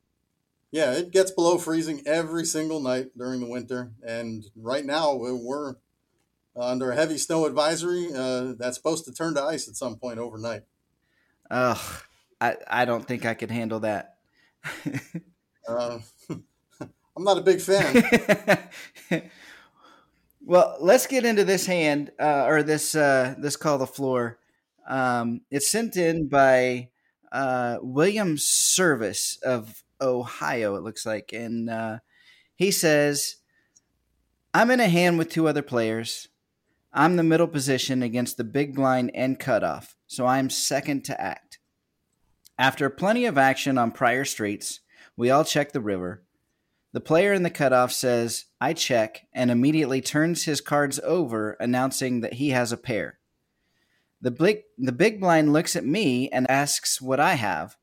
yeah, 0.71 0.93
it 0.93 1.11
gets 1.11 1.31
below 1.31 1.57
freezing 1.57 2.01
every 2.05 2.45
single 2.45 2.79
night 2.79 3.17
during 3.17 3.39
the 3.39 3.49
winter, 3.49 3.91
and 4.05 4.45
right 4.55 4.85
now 4.85 5.13
we're- 5.15 5.75
under 6.55 6.91
a 6.91 6.95
heavy 6.95 7.17
snow 7.17 7.45
advisory 7.45 8.09
uh, 8.13 8.53
that's 8.57 8.77
supposed 8.77 9.05
to 9.05 9.13
turn 9.13 9.33
to 9.35 9.43
ice 9.43 9.67
at 9.67 9.75
some 9.75 9.95
point 9.97 10.19
overnight. 10.19 10.63
Ugh, 11.49 12.03
I, 12.41 12.57
I 12.67 12.85
don't 12.85 13.07
think 13.07 13.25
I 13.25 13.33
could 13.33 13.51
handle 13.51 13.79
that. 13.81 14.17
uh, 15.67 15.99
I'm 16.79 17.23
not 17.23 17.37
a 17.37 17.41
big 17.41 17.61
fan. 17.61 18.69
well, 20.45 20.77
let's 20.79 21.07
get 21.07 21.25
into 21.25 21.43
this 21.43 21.65
hand 21.65 22.11
uh, 22.19 22.45
or 22.45 22.63
this 22.63 22.95
uh, 22.95 23.35
this 23.37 23.55
call 23.55 23.77
the 23.77 23.87
floor. 23.87 24.37
Um, 24.87 25.41
it's 25.51 25.69
sent 25.69 25.97
in 25.97 26.27
by 26.27 26.89
uh, 27.31 27.77
William 27.81 28.37
Service 28.37 29.37
of 29.43 29.83
Ohio. 30.01 30.75
It 30.75 30.83
looks 30.83 31.05
like, 31.05 31.31
and 31.33 31.69
uh, 31.69 31.99
he 32.55 32.71
says, 32.71 33.35
"I'm 34.53 34.71
in 34.71 34.79
a 34.79 34.89
hand 34.89 35.17
with 35.17 35.29
two 35.29 35.47
other 35.47 35.61
players. 35.61 36.27
I'm 36.91 37.15
the 37.15 37.23
middle 37.23 37.47
position 37.47 38.01
against 38.01 38.37
the 38.37 38.43
big 38.43 38.75
blind 38.75 39.11
and 39.13 39.39
cutoff, 39.39 39.95
so 40.07 40.25
I'm 40.25 40.49
second 40.49 41.05
to 41.05 41.21
act. 41.21 41.59
After 42.57 42.89
plenty 42.89 43.25
of 43.25 43.37
action 43.37 43.77
on 43.77 43.91
prior 43.91 44.25
streets, 44.25 44.79
we 45.15 45.29
all 45.29 45.43
check 45.43 45.71
the 45.71 45.81
river." 45.81 46.23
The 46.91 46.99
player 46.99 47.33
in 47.33 47.43
the 47.43 47.51
cutoff 47.51 47.91
says, 47.91 48.45
I 48.59 48.73
check, 48.73 49.27
and 49.31 49.51
immediately 49.51 50.01
turns 50.01 50.45
his 50.45 50.59
cards 50.59 50.99
over, 51.03 51.55
announcing 51.59 52.21
that 52.21 52.33
he 52.33 52.49
has 52.49 52.71
a 52.71 52.77
pair. 52.77 53.19
The 54.21 54.31
big, 54.31 54.63
the 54.77 54.91
big 54.91 55.19
blind 55.19 55.53
looks 55.53 55.75
at 55.75 55.85
me 55.85 56.29
and 56.29 56.49
asks 56.49 56.99
what 56.99 57.19
I 57.19 57.35
have. 57.35 57.77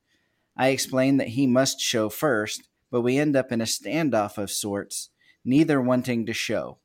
I 0.57 0.69
explain 0.69 1.17
that 1.19 1.29
he 1.29 1.47
must 1.47 1.81
show 1.81 2.09
first, 2.09 2.69
but 2.91 3.03
we 3.03 3.19
end 3.19 3.37
up 3.37 3.53
in 3.53 3.61
a 3.61 3.65
standoff 3.65 4.39
of 4.39 4.51
sorts, 4.51 5.11
neither 5.45 5.81
wanting 5.81 6.27
to 6.27 6.33
show. 6.33 6.79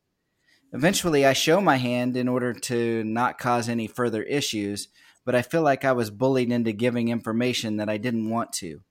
Eventually, 0.73 1.25
I 1.25 1.33
show 1.33 1.61
my 1.61 1.77
hand 1.77 2.15
in 2.15 2.27
order 2.27 2.53
to 2.53 3.03
not 3.03 3.37
cause 3.37 3.67
any 3.67 3.87
further 3.87 4.23
issues, 4.23 4.87
but 5.25 5.35
I 5.35 5.41
feel 5.41 5.61
like 5.61 5.85
I 5.85 5.91
was 5.91 6.09
bullied 6.09 6.51
into 6.51 6.71
giving 6.71 7.09
information 7.09 7.77
that 7.77 7.89
I 7.89 7.97
didn't 7.97 8.29
want 8.29 8.53
to 8.53 8.81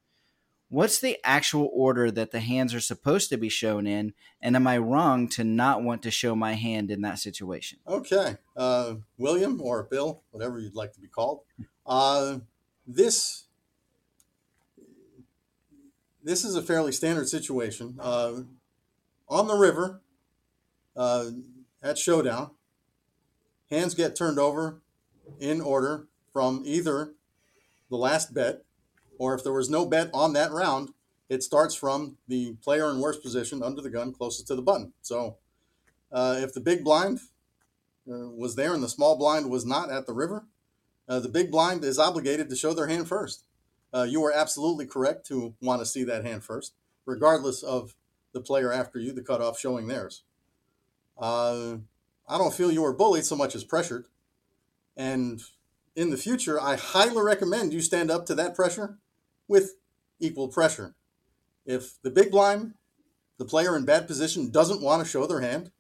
what's 0.70 1.00
the 1.00 1.18
actual 1.24 1.68
order 1.74 2.12
that 2.12 2.30
the 2.30 2.38
hands 2.38 2.72
are 2.72 2.80
supposed 2.80 3.28
to 3.28 3.36
be 3.36 3.48
shown 3.48 3.86
in 3.86 4.14
and 4.40 4.56
am 4.56 4.66
i 4.66 4.78
wrong 4.78 5.28
to 5.28 5.44
not 5.44 5.82
want 5.82 6.02
to 6.02 6.10
show 6.10 6.34
my 6.34 6.54
hand 6.54 6.90
in 6.90 7.02
that 7.02 7.18
situation 7.18 7.78
okay 7.86 8.36
uh, 8.56 8.94
william 9.18 9.60
or 9.60 9.82
bill 9.82 10.22
whatever 10.30 10.58
you'd 10.58 10.74
like 10.74 10.92
to 10.92 11.00
be 11.00 11.08
called 11.08 11.40
uh, 11.86 12.38
this 12.86 13.44
this 16.30 16.44
is 16.44 16.54
a 16.54 16.62
fairly 16.62 16.92
standard 16.92 17.28
situation 17.28 17.96
uh, 18.00 18.34
on 19.28 19.48
the 19.48 19.56
river 19.56 20.00
uh, 20.96 21.30
at 21.82 21.98
showdown 21.98 22.52
hands 23.68 23.94
get 23.94 24.14
turned 24.14 24.38
over 24.38 24.80
in 25.40 25.60
order 25.60 26.06
from 26.32 26.62
either 26.64 27.14
the 27.88 27.96
last 27.96 28.32
bet 28.32 28.62
or 29.18 29.34
if 29.34 29.42
there 29.42 29.52
was 29.52 29.68
no 29.68 29.84
bet 29.84 30.08
on 30.14 30.32
that 30.32 30.52
round, 30.52 30.90
it 31.28 31.42
starts 31.42 31.74
from 31.74 32.16
the 32.28 32.54
player 32.62 32.88
in 32.90 33.00
worst 33.00 33.22
position 33.22 33.60
under 33.60 33.82
the 33.82 33.90
gun 33.90 34.12
closest 34.12 34.46
to 34.46 34.54
the 34.54 34.62
button. 34.62 34.92
So 35.02 35.36
uh, 36.12 36.36
if 36.38 36.54
the 36.54 36.60
big 36.60 36.84
blind 36.84 37.18
uh, 38.08 38.30
was 38.30 38.54
there 38.54 38.72
and 38.72 38.84
the 38.84 38.88
small 38.88 39.18
blind 39.18 39.50
was 39.50 39.66
not 39.66 39.90
at 39.90 40.06
the 40.06 40.12
river, 40.12 40.46
uh, 41.08 41.18
the 41.18 41.28
big 41.28 41.50
blind 41.50 41.84
is 41.84 41.98
obligated 41.98 42.48
to 42.50 42.56
show 42.56 42.72
their 42.72 42.86
hand 42.86 43.08
first. 43.08 43.44
Uh, 43.92 44.02
you 44.02 44.24
are 44.24 44.32
absolutely 44.32 44.86
correct 44.86 45.26
to 45.26 45.54
want 45.60 45.80
to 45.80 45.86
see 45.86 46.04
that 46.04 46.24
hand 46.24 46.44
first, 46.44 46.74
regardless 47.06 47.62
of 47.62 47.94
the 48.32 48.40
player 48.40 48.72
after 48.72 48.98
you, 48.98 49.12
the 49.12 49.22
cutoff, 49.22 49.58
showing 49.58 49.88
theirs. 49.88 50.22
Uh, 51.18 51.76
I 52.28 52.38
don't 52.38 52.54
feel 52.54 52.70
you 52.70 52.82
were 52.82 52.92
bullied 52.92 53.24
so 53.24 53.36
much 53.36 53.54
as 53.54 53.64
pressured. 53.64 54.06
And 54.96 55.42
in 55.96 56.10
the 56.10 56.16
future, 56.16 56.60
I 56.60 56.76
highly 56.76 57.22
recommend 57.22 57.72
you 57.72 57.80
stand 57.80 58.10
up 58.10 58.26
to 58.26 58.34
that 58.36 58.54
pressure 58.54 58.98
with 59.48 59.74
equal 60.20 60.48
pressure. 60.48 60.94
If 61.66 62.00
the 62.02 62.10
big 62.10 62.30
blind, 62.30 62.74
the 63.38 63.44
player 63.44 63.76
in 63.76 63.84
bad 63.84 64.06
position, 64.06 64.50
doesn't 64.50 64.82
want 64.82 65.02
to 65.02 65.08
show 65.08 65.26
their 65.26 65.40
hand, 65.40 65.72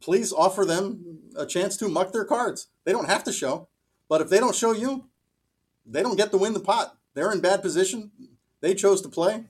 please 0.00 0.32
offer 0.32 0.64
them 0.64 1.20
a 1.36 1.46
chance 1.46 1.76
to 1.76 1.88
muck 1.88 2.12
their 2.12 2.24
cards. 2.24 2.68
They 2.84 2.92
don't 2.92 3.08
have 3.08 3.24
to 3.24 3.32
show, 3.32 3.68
but 4.08 4.20
if 4.20 4.30
they 4.30 4.38
don't 4.38 4.54
show 4.54 4.72
you, 4.72 5.04
they 5.86 6.02
don't 6.02 6.16
get 6.16 6.30
to 6.32 6.38
win 6.38 6.52
the 6.52 6.60
pot. 6.60 6.96
They're 7.14 7.32
in 7.32 7.40
bad 7.40 7.62
position. 7.62 8.10
They 8.60 8.74
chose 8.74 9.00
to 9.02 9.08
play. 9.08 9.44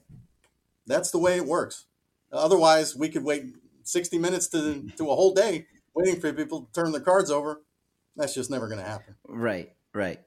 That's 0.85 1.11
the 1.11 1.17
way 1.17 1.35
it 1.35 1.45
works. 1.45 1.85
Otherwise, 2.31 2.95
we 2.95 3.09
could 3.09 3.23
wait 3.23 3.43
60 3.83 4.17
minutes 4.17 4.47
to, 4.49 4.87
to 4.97 5.09
a 5.09 5.15
whole 5.15 5.33
day 5.33 5.65
waiting 5.93 6.19
for 6.19 6.31
people 6.31 6.61
to 6.61 6.71
turn 6.73 6.91
their 6.91 7.01
cards 7.01 7.31
over. 7.31 7.61
That's 8.15 8.33
just 8.33 8.49
never 8.49 8.67
going 8.67 8.79
to 8.79 8.85
happen. 8.87 9.15
Right, 9.27 9.71
right. 9.93 10.19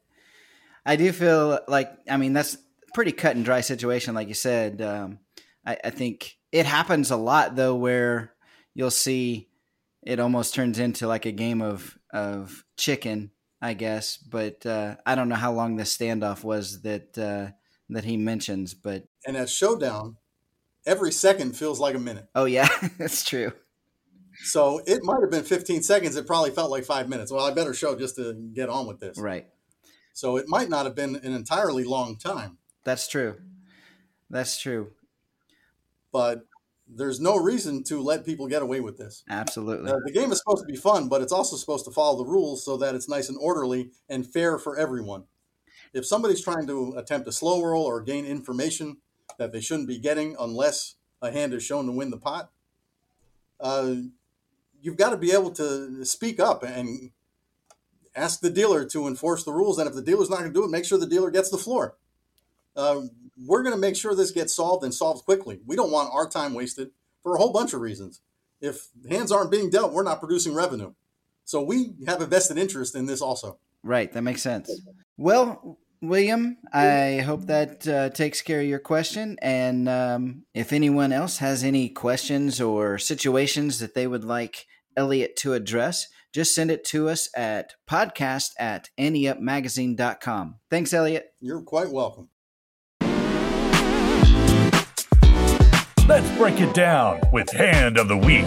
I 0.85 0.97
do 0.97 1.12
feel 1.12 1.61
like, 1.69 1.93
I 2.09 2.17
mean, 2.17 2.33
that's 2.33 2.57
pretty 2.95 3.12
cut 3.12 3.37
and 3.37 3.45
dry 3.45 3.61
situation, 3.61 4.14
like 4.14 4.29
you 4.29 4.35
said. 4.35 4.83
Um, 4.83 5.19
I, 5.67 5.76
I, 5.85 5.90
think 5.90 6.37
it 6.52 6.67
happens 6.67 7.11
a 7.11 7.17
lot 7.17 7.57
though, 7.57 7.75
where 7.75 8.33
you'll 8.75 8.90
see 8.90 9.49
it 10.02 10.21
almost 10.21 10.55
turns 10.55 10.79
into 10.79 11.07
like 11.07 11.26
a 11.26 11.33
game 11.33 11.61
of 11.62 11.99
of 12.12 12.64
chicken, 12.76 13.31
I 13.61 13.75
guess. 13.75 14.17
But 14.17 14.64
uh, 14.67 14.97
I 15.05 15.14
don't 15.14 15.29
know 15.29 15.37
how 15.37 15.52
long 15.52 15.76
the 15.76 15.85
standoff 15.85 16.45
was 16.45 16.83
that 16.83 17.19
uh, 17.19 17.52
that 17.90 18.05
he 18.05 18.17
mentions. 18.17 18.75
But 18.75 19.05
and 19.26 19.37
at 19.37 19.50
showdown, 19.50 20.17
every 20.87 21.12
second 21.12 21.57
feels 21.57 21.81
like 21.81 21.95
a 21.95 21.99
minute. 21.99 22.29
Oh 22.35 22.47
yeah, 22.47 22.69
that's 22.99 23.25
true. 23.25 23.52
So 24.43 24.81
it 24.87 25.00
might 25.02 25.21
have 25.21 25.31
been 25.31 25.45
15 25.45 25.83
seconds. 25.83 26.17
It 26.17 26.26
probably 26.26 26.50
felt 26.50 26.71
like 26.71 26.85
five 26.85 27.09
minutes. 27.09 27.31
Well, 27.31 27.45
I 27.45 27.52
better 27.52 27.75
show 27.75 27.97
just 27.99 28.17
to 28.17 28.33
get 28.55 28.71
on 28.71 28.87
with 28.87 28.99
this. 28.99 29.19
Right. 29.19 29.47
So 30.14 30.37
it 30.37 30.47
might 30.49 30.71
not 30.71 30.87
have 30.87 30.95
been 30.95 31.17
an 31.17 31.35
entirely 31.35 31.85
long 31.85 32.17
time. 32.17 32.57
That's 32.85 33.07
true. 33.07 33.37
That's 34.31 34.59
true. 34.59 34.93
But 36.12 36.47
there's 36.95 37.21
no 37.21 37.37
reason 37.37 37.83
to 37.85 38.01
let 38.01 38.25
people 38.25 38.47
get 38.47 38.63
away 38.63 38.81
with 38.81 38.99
this. 38.99 39.23
Absolutely. 39.29 39.91
Uh, 39.91 39.97
the 40.05 40.13
game 40.13 40.33
is 40.33 40.39
supposed 40.39 40.67
to 40.67 40.73
be 40.73 40.77
fun, 40.77 41.09
but 41.09 41.23
it's 41.23 41.33
also 41.33 41.57
supposed 41.57 41.85
to 41.85 41.91
follow 41.91 42.19
the 42.19 42.29
rules 42.29 42.65
so 42.65 42.77
that 42.77 42.95
it's 42.95 43.09
nice 43.09 43.29
and 43.29 43.39
orderly 43.41 43.91
and 44.09 44.27
fair 44.27 44.59
for 44.59 44.77
everyone. 44.77 45.25
If 45.93 46.07
somebody's 46.07 46.43
trying 46.43 46.67
to 46.67 46.95
attempt 46.97 47.29
a 47.29 47.33
slow 47.33 47.63
roll 47.63 47.85
or 47.85 48.01
gain 48.01 48.25
information 48.25 48.99
that 49.39 49.53
they 49.53 49.61
shouldn't 49.61 49.89
be 49.89 49.99
getting 49.99 50.37
unless 50.39 50.97
a 51.23 51.31
hand 51.31 51.55
is 51.55 51.63
shown 51.63 51.87
to 51.87 51.93
win 51.93 52.11
the 52.11 52.19
pot, 52.19 52.51
uh, 53.61 53.95
you've 54.81 54.97
got 54.97 55.11
to 55.11 55.17
be 55.17 55.33
able 55.33 55.51
to 55.53 56.05
speak 56.05 56.41
up 56.41 56.63
and 56.63 57.11
ask 58.17 58.41
the 58.41 58.51
dealer 58.51 58.85
to 58.87 59.07
enforce 59.07 59.45
the 59.45 59.53
rules. 59.53 59.79
And 59.79 59.89
if 59.89 59.95
the 59.95 60.03
dealer's 60.03 60.31
not 60.31 60.41
going 60.41 60.53
to 60.53 60.59
do 60.59 60.65
it, 60.65 60.71
make 60.71 60.85
sure 60.85 60.99
the 60.99 61.07
dealer 61.07 61.31
gets 61.31 61.51
the 61.51 61.59
floor. 61.59 61.97
Uh, 62.77 63.03
we're 63.47 63.63
going 63.63 63.75
to 63.75 63.81
make 63.81 63.97
sure 63.97 64.15
this 64.15 64.31
gets 64.31 64.55
solved 64.55 64.85
and 64.85 64.93
solved 64.95 65.25
quickly. 65.25 65.61
We 65.67 65.77
don't 65.77 65.91
want 65.91 66.11
our 66.13 66.29
time 66.29 66.55
wasted 66.55 66.91
for 67.23 67.35
a 67.35 67.39
whole 67.39 67.53
bunch 67.53 67.73
of 67.73 67.81
reasons. 67.81 68.21
If 68.61 68.89
hands 69.09 69.33
aren't 69.33 69.51
being 69.51 69.71
dealt, 69.71 69.93
we're 69.93 70.03
not 70.03 70.21
producing 70.21 70.55
revenue. 70.55 70.93
So 71.45 71.63
we 71.63 71.95
have 72.07 72.21
a 72.21 72.27
vested 72.27 72.59
interest 72.59 72.95
in 72.95 73.07
this 73.07 73.23
also. 73.23 73.59
Right. 73.83 74.13
That 74.13 74.23
makes 74.23 74.43
sense. 74.43 74.71
Well, 75.17 75.79
William, 76.03 76.59
I 76.73 77.23
hope 77.25 77.47
that 77.47 77.87
uh, 77.87 78.11
takes 78.11 78.43
care 78.43 78.61
of 78.61 78.67
your 78.67 78.79
question. 78.79 79.37
And 79.43 79.89
um, 79.89 80.45
if 80.55 80.73
anyone 80.73 81.13
else 81.13 81.39
has 81.39 81.65
any 81.65 81.89
questions 81.89 82.61
or 82.61 82.99
situations 82.99 83.81
that 83.81 83.95
they 83.95 84.07
would 84.07 84.25
like 84.25 84.67
Elliot 84.97 85.37
to 85.37 85.55
address, 85.55 86.09
just 86.33 86.55
send 86.55 86.71
it 86.71 86.85
to 86.87 87.09
us 87.09 87.29
at 87.35 87.75
podcast 87.89 88.51
at 88.59 88.91
anteupmagazine.com. 88.99 90.57
Thanks, 90.71 90.95
Elliot. 90.95 91.35
You're 91.41 91.63
quite 91.63 91.91
welcome. 91.91 92.29
Let's 96.11 96.29
break 96.37 96.61
it 96.61 96.75
down 96.75 97.21
with 97.33 97.49
Hand 97.52 97.97
of 97.97 98.09
the 98.09 98.17
Week. 98.17 98.45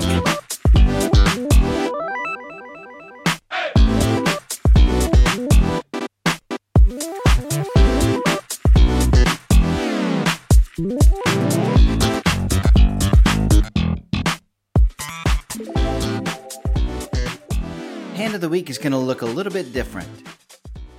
Hand 18.14 18.36
of 18.36 18.42
the 18.42 18.50
Week 18.50 18.70
is 18.70 18.78
going 18.78 18.92
to 18.92 18.98
look 18.98 19.22
a 19.22 19.26
little 19.26 19.54
bit 19.54 19.72
different. 19.72 20.10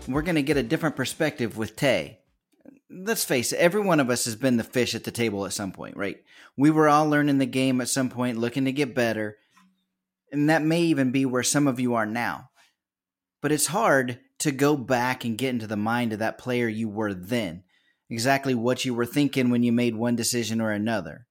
We're 0.09 0.23
going 0.23 0.37
to 0.37 0.43
get 0.43 0.57
a 0.57 0.63
different 0.63 0.97
perspective 0.97 1.59
with 1.59 1.77
Tay 1.77 2.21
let's 2.91 3.25
face 3.25 3.53
it, 3.53 3.59
every 3.59 3.81
one 3.81 4.01
of 4.01 4.11
us 4.11 4.25
has 4.25 4.37
been 4.37 4.57
the 4.57 4.65
fish 4.65 4.95
at 4.95 5.05
the 5.05 5.11
table 5.11 5.47
at 5.47 5.53
some 5.53 5.73
point, 5.73 5.97
right? 5.97 6.19
We 6.57 6.71
were 6.71 6.89
all 6.89 7.09
learning 7.09 7.39
the 7.39 7.47
game 7.47 7.81
at 7.81 7.89
some 7.89 8.11
point, 8.11 8.39
looking 8.39 8.65
to 8.67 8.73
get 8.73 8.95
better. 8.95 9.37
And 10.33 10.51
that 10.51 10.63
may 10.63 10.83
even 10.83 11.11
be 11.11 11.25
where 11.27 11.43
some 11.43 11.67
of 11.67 11.81
you 11.81 11.95
are 11.95 12.07
now. 12.07 12.51
But 13.41 13.53
it's 13.53 13.67
hard 13.67 14.21
to 14.41 14.51
go 14.51 14.77
back 14.77 15.25
and 15.25 15.39
get 15.39 15.51
into 15.51 15.67
the 15.67 15.77
mind 15.77 16.13
of 16.13 16.19
that 16.19 16.39
player 16.39 16.69
you 16.69 16.89
were 16.89 17.15
then, 17.15 17.65
exactly 18.11 18.55
what 18.55 18.85
you 18.85 18.95
were 18.95 19.07
thinking 19.07 19.51
when 19.51 19.63
you 19.63 19.73
made 19.73 19.95
one 19.95 20.17
decision 20.17 20.61
or 20.61 20.71
another. 20.71 21.27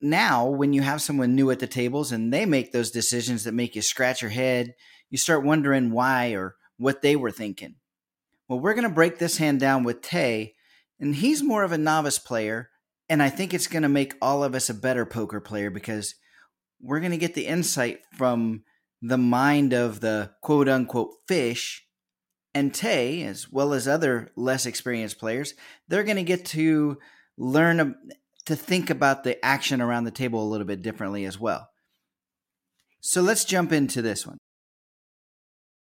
Now, 0.00 0.46
when 0.46 0.72
you 0.72 0.82
have 0.82 1.00
someone 1.00 1.34
new 1.34 1.50
at 1.50 1.58
the 1.58 1.66
tables 1.66 2.12
and 2.12 2.32
they 2.32 2.44
make 2.44 2.72
those 2.72 2.90
decisions 2.90 3.44
that 3.44 3.54
make 3.54 3.76
you 3.76 3.82
scratch 3.82 4.20
your 4.20 4.30
head, 4.30 4.74
you 5.10 5.18
start 5.18 5.44
wondering 5.44 5.90
why 5.90 6.30
or 6.32 6.56
what 6.76 7.02
they 7.02 7.16
were 7.16 7.30
thinking 7.30 7.76
Well, 8.48 8.60
we're 8.60 8.74
going 8.74 8.88
to 8.88 8.94
break 8.94 9.18
this 9.18 9.38
hand 9.38 9.60
down 9.60 9.82
with 9.82 10.02
Tay, 10.02 10.54
and 11.00 11.14
he's 11.14 11.42
more 11.42 11.64
of 11.64 11.72
a 11.72 11.78
novice 11.78 12.18
player. 12.18 12.70
And 13.08 13.22
I 13.22 13.28
think 13.28 13.54
it's 13.54 13.66
going 13.66 13.82
to 13.82 13.88
make 13.88 14.14
all 14.20 14.42
of 14.42 14.54
us 14.54 14.68
a 14.68 14.74
better 14.74 15.06
poker 15.06 15.40
player 15.40 15.70
because 15.70 16.14
we're 16.80 17.00
going 17.00 17.12
to 17.12 17.18
get 17.18 17.34
the 17.34 17.46
insight 17.46 18.00
from 18.16 18.64
the 19.00 19.18
mind 19.18 19.72
of 19.72 20.00
the 20.00 20.32
quote 20.42 20.68
unquote 20.68 21.10
fish. 21.28 21.84
And 22.54 22.72
Tay, 22.72 23.22
as 23.22 23.50
well 23.52 23.74
as 23.74 23.86
other 23.86 24.32
less 24.34 24.66
experienced 24.66 25.18
players, 25.18 25.54
they're 25.88 26.04
going 26.04 26.16
to 26.16 26.22
get 26.22 26.46
to 26.46 26.98
learn 27.36 27.94
to 28.46 28.56
think 28.56 28.90
about 28.90 29.24
the 29.24 29.44
action 29.44 29.80
around 29.80 30.04
the 30.04 30.10
table 30.10 30.42
a 30.42 30.48
little 30.48 30.66
bit 30.66 30.82
differently 30.82 31.24
as 31.26 31.38
well. 31.38 31.68
So 33.00 33.20
let's 33.20 33.44
jump 33.44 33.72
into 33.72 34.02
this 34.02 34.26
one. 34.26 34.38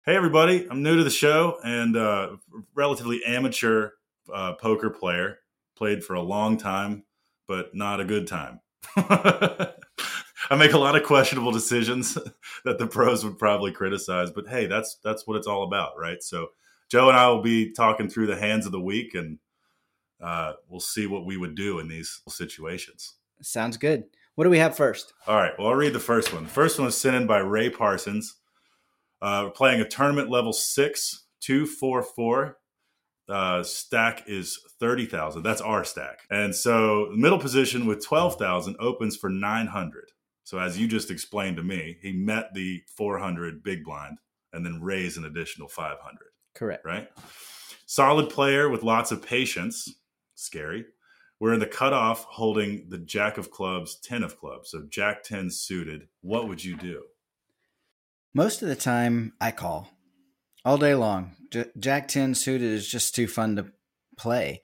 Hey, 0.08 0.16
everybody. 0.16 0.68
I'm 0.70 0.84
new 0.84 0.98
to 0.98 1.04
the 1.04 1.10
show 1.10 1.58
and 1.64 1.98
uh, 1.98 2.36
relatively 2.76 3.24
amateur 3.26 3.90
uh, 4.32 4.54
poker 4.54 4.92
player. 4.92 5.40
Played 5.76 6.04
for 6.04 6.14
a 6.14 6.22
long 6.22 6.58
time, 6.58 7.06
but 7.48 7.74
not 7.74 8.00
a 8.00 8.06
good 8.06 8.28
time. 8.28 8.60
I 8.96 9.74
make 10.60 10.74
a 10.74 10.78
lot 10.78 10.96
of 10.96 11.02
questionable 11.02 11.52
decisions 11.52 12.20
that 12.66 12.78
the 12.78 12.86
pros 12.86 13.26
would 13.26 13.40
probably 13.40 13.72
criticize, 13.72 14.30
but 14.30 14.48
hey, 14.48 14.68
that's 14.68 15.00
that's 15.04 15.26
what 15.26 15.38
it's 15.38 15.48
all 15.48 15.64
about, 15.64 15.94
right? 15.98 16.22
So 16.22 16.50
Joe 16.88 17.10
and 17.10 17.18
I 17.18 17.28
will 17.30 17.42
be 17.42 17.74
talking 17.74 18.08
through 18.08 18.28
the 18.28 18.38
hands 18.38 18.68
of 18.68 18.72
the 18.72 18.80
week, 18.80 19.16
and 19.16 19.40
uh, 20.22 20.54
we'll 20.70 20.82
see 20.82 21.08
what 21.08 21.26
we 21.26 21.36
would 21.36 21.56
do 21.56 21.80
in 21.80 21.88
these 21.88 22.22
situations. 22.30 23.16
Sounds 23.42 23.78
good. 23.78 24.04
What 24.36 24.44
do 24.44 24.52
we 24.52 24.60
have 24.60 24.78
first? 24.78 25.14
All 25.26 25.36
right. 25.36 25.54
Well, 25.58 25.70
I'll 25.70 25.74
read 25.74 25.94
the 25.94 26.00
first 26.00 26.32
one. 26.32 26.44
The 26.44 26.50
first 26.52 26.78
one 26.78 26.86
was 26.86 26.96
sent 26.96 27.16
in 27.16 27.26
by 27.26 27.40
Ray 27.40 27.72
Parsons. 27.72 28.36
Uh, 29.26 29.46
we're 29.46 29.50
playing 29.50 29.82
a 29.82 29.88
tournament 29.88 30.30
level 30.30 30.54
six, 30.54 31.26
two, 31.42 31.66
four, 31.66 32.04
four. 32.04 32.60
Uh, 33.28 33.64
stack 33.64 34.22
is 34.28 34.60
30,000. 34.80 35.42
That's 35.42 35.62
our 35.62 35.84
stack. 35.84 36.20
And 36.30 36.54
so 36.54 37.10
middle 37.12 37.40
position 37.40 37.88
with 37.88 38.06
12,000 38.06 38.76
opens 38.80 39.18
for 39.18 39.32
900. 39.32 40.12
So 40.44 40.60
as 40.60 40.78
you 40.78 40.88
just 40.88 41.10
explained 41.10 41.58
to 41.58 41.64
me, 41.64 41.98
he 42.04 42.12
met 42.12 42.54
the 42.54 42.84
400 42.96 43.64
big 43.64 43.84
blind 43.84 44.20
and 44.54 44.64
then 44.64 44.80
raised 44.80 45.18
an 45.18 45.26
additional 45.26 45.70
500. 45.70 45.98
Correct. 46.54 46.86
Right? 46.86 47.10
Solid 47.88 48.30
player 48.30 48.70
with 48.70 48.84
lots 48.84 49.12
of 49.12 49.26
patience. 49.26 49.92
Scary. 50.36 50.86
We're 51.40 51.56
in 51.56 51.60
the 51.60 51.66
cutoff 51.66 52.26
holding 52.26 52.90
the 52.90 53.00
jack 53.00 53.40
of 53.40 53.50
clubs, 53.50 53.98
10 54.04 54.22
of 54.22 54.38
clubs. 54.38 54.70
So 54.70 54.84
jack 54.88 55.24
10 55.24 55.50
suited. 55.50 56.10
What 56.22 56.48
would 56.48 56.64
you 56.64 56.78
do? 56.78 57.06
Most 58.36 58.62
of 58.62 58.68
the 58.68 58.76
time, 58.76 59.32
I 59.40 59.52
call 59.52 59.88
all 60.66 60.78
day 60.78 60.94
long. 60.94 61.38
Jack 61.80 62.10
10 62.10 62.36
suited 62.36 62.70
is 62.70 62.86
just 62.86 63.16
too 63.16 63.30
fun 63.30 63.56
to 63.56 63.68
play, 64.18 64.62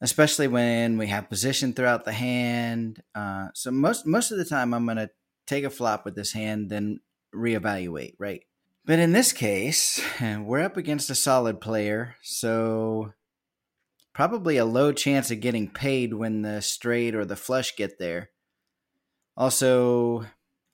especially 0.00 0.48
when 0.48 0.96
we 0.96 1.08
have 1.08 1.28
position 1.28 1.74
throughout 1.74 2.06
the 2.06 2.12
hand. 2.12 3.02
Uh, 3.14 3.48
so 3.52 3.70
most 3.70 4.06
most 4.06 4.30
of 4.30 4.38
the 4.38 4.46
time, 4.46 4.72
I'm 4.72 4.86
going 4.86 4.96
to 4.96 5.10
take 5.46 5.64
a 5.64 5.70
flop 5.70 6.06
with 6.06 6.14
this 6.14 6.32
hand, 6.32 6.70
then 6.70 7.00
reevaluate, 7.34 8.14
right? 8.18 8.40
But 8.86 9.00
in 9.00 9.12
this 9.12 9.34
case, 9.34 10.00
we're 10.22 10.64
up 10.64 10.78
against 10.78 11.10
a 11.10 11.14
solid 11.14 11.60
player, 11.60 12.16
so 12.22 13.12
probably 14.14 14.56
a 14.56 14.64
low 14.64 14.92
chance 14.92 15.30
of 15.30 15.40
getting 15.40 15.68
paid 15.68 16.14
when 16.14 16.40
the 16.40 16.62
straight 16.62 17.14
or 17.14 17.26
the 17.26 17.36
flush 17.36 17.76
get 17.76 17.98
there. 17.98 18.30
Also, 19.36 20.24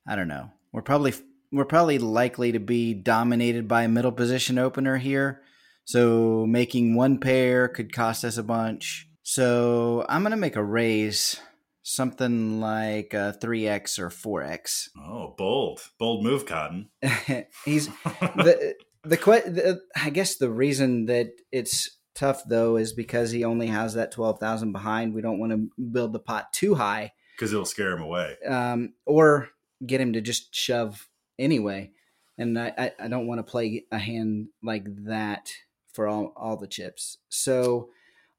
I 0.06 0.14
don't 0.14 0.28
know. 0.28 0.52
We're 0.72 0.82
probably 0.82 1.12
we're 1.52 1.64
probably 1.64 1.98
likely 1.98 2.52
to 2.52 2.60
be 2.60 2.94
dominated 2.94 3.68
by 3.68 3.82
a 3.82 3.88
middle 3.88 4.12
position 4.12 4.58
opener 4.58 4.96
here. 4.96 5.42
So 5.84 6.46
making 6.46 6.94
one 6.94 7.18
pair 7.18 7.68
could 7.68 7.92
cost 7.92 8.24
us 8.24 8.38
a 8.38 8.42
bunch. 8.42 9.08
So 9.22 10.04
I'm 10.08 10.22
gonna 10.22 10.36
make 10.36 10.56
a 10.56 10.64
raise 10.64 11.40
something 11.82 12.60
like 12.60 13.14
a 13.14 13.36
3x 13.40 13.98
or 13.98 14.10
4x. 14.10 14.88
Oh, 14.98 15.34
bold. 15.38 15.80
Bold 15.98 16.24
move, 16.24 16.44
Cotton. 16.44 16.88
He's 17.64 17.86
the, 17.86 18.74
the 19.04 19.16
the 19.16 19.80
I 19.94 20.10
guess 20.10 20.36
the 20.36 20.50
reason 20.50 21.06
that 21.06 21.28
it's 21.52 21.96
tough 22.16 22.42
though 22.48 22.76
is 22.76 22.92
because 22.92 23.30
he 23.30 23.44
only 23.44 23.68
has 23.68 23.94
that 23.94 24.10
12,000 24.10 24.72
behind. 24.72 25.14
We 25.14 25.22
don't 25.22 25.38
want 25.38 25.52
to 25.52 25.68
build 25.80 26.12
the 26.12 26.18
pot 26.18 26.52
too 26.52 26.74
high 26.74 27.12
because 27.36 27.52
it'll 27.52 27.64
scare 27.64 27.92
him 27.92 28.02
away. 28.02 28.36
Um, 28.46 28.94
or 29.04 29.50
get 29.84 30.00
him 30.00 30.14
to 30.14 30.20
just 30.20 30.54
shove 30.54 31.08
anyway. 31.38 31.90
And 32.38 32.58
I, 32.58 32.92
I 33.00 33.08
don't 33.08 33.26
want 33.26 33.38
to 33.38 33.50
play 33.50 33.84
a 33.90 33.98
hand 33.98 34.48
like 34.62 34.84
that 35.06 35.50
for 35.94 36.06
all, 36.06 36.34
all 36.36 36.56
the 36.56 36.66
chips. 36.66 37.18
So, 37.30 37.88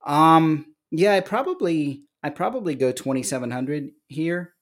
um, 0.06 0.68
yeah, 0.92 1.16
I 1.16 1.22
probably 1.22 2.04
I 2.24 2.30
probably 2.30 2.76
go 2.76 2.92
2700 2.92 3.92
here. 4.08 4.54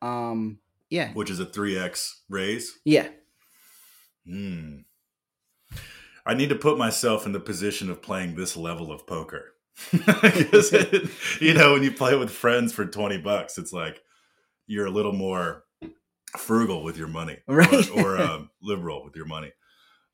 Um, 0.00 0.58
yeah. 0.90 1.12
Which 1.12 1.30
is 1.30 1.40
a 1.40 1.46
3x 1.46 2.10
raise? 2.28 2.78
Yeah. 2.84 3.08
Hmm. 4.26 4.78
I 6.24 6.34
need 6.34 6.50
to 6.50 6.54
put 6.54 6.78
myself 6.78 7.26
in 7.26 7.32
the 7.32 7.40
position 7.40 7.90
of 7.90 8.02
playing 8.02 8.34
this 8.34 8.56
level 8.56 8.92
of 8.92 9.06
poker. 9.06 9.54
it, 9.92 11.10
you 11.40 11.54
know, 11.54 11.72
when 11.72 11.82
you 11.82 11.92
play 11.92 12.16
with 12.16 12.30
friends 12.30 12.72
for 12.72 12.84
20 12.84 13.18
bucks, 13.18 13.58
it's 13.58 13.72
like 13.72 14.00
you're 14.66 14.86
a 14.86 14.90
little 14.90 15.12
more 15.12 15.64
frugal 16.38 16.82
with 16.82 16.96
your 16.96 17.08
money. 17.08 17.38
Right. 17.46 17.90
Or, 17.90 18.16
or 18.16 18.22
um, 18.22 18.50
liberal 18.62 19.04
with 19.04 19.16
your 19.16 19.26
money. 19.26 19.52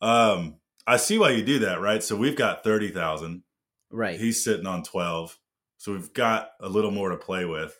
Um, 0.01 0.57
I 0.87 0.97
see 0.97 1.19
why 1.19 1.31
you 1.31 1.45
do 1.45 1.61
that, 1.61 1.81
right? 1.81 2.03
So 2.03 2.17
we've 2.17 2.37
got 2.37 2.65
30,000. 2.65 3.43
Right. 3.91 4.19
He's 4.19 4.43
sitting 4.43 4.67
on 4.67 4.83
12. 4.83 5.39
So 5.77 5.93
we've 5.93 6.13
got 6.13 6.51
a 6.61 6.69
little 6.69 6.91
more 6.91 7.11
to 7.11 7.17
play 7.17 7.45
with. 7.45 7.79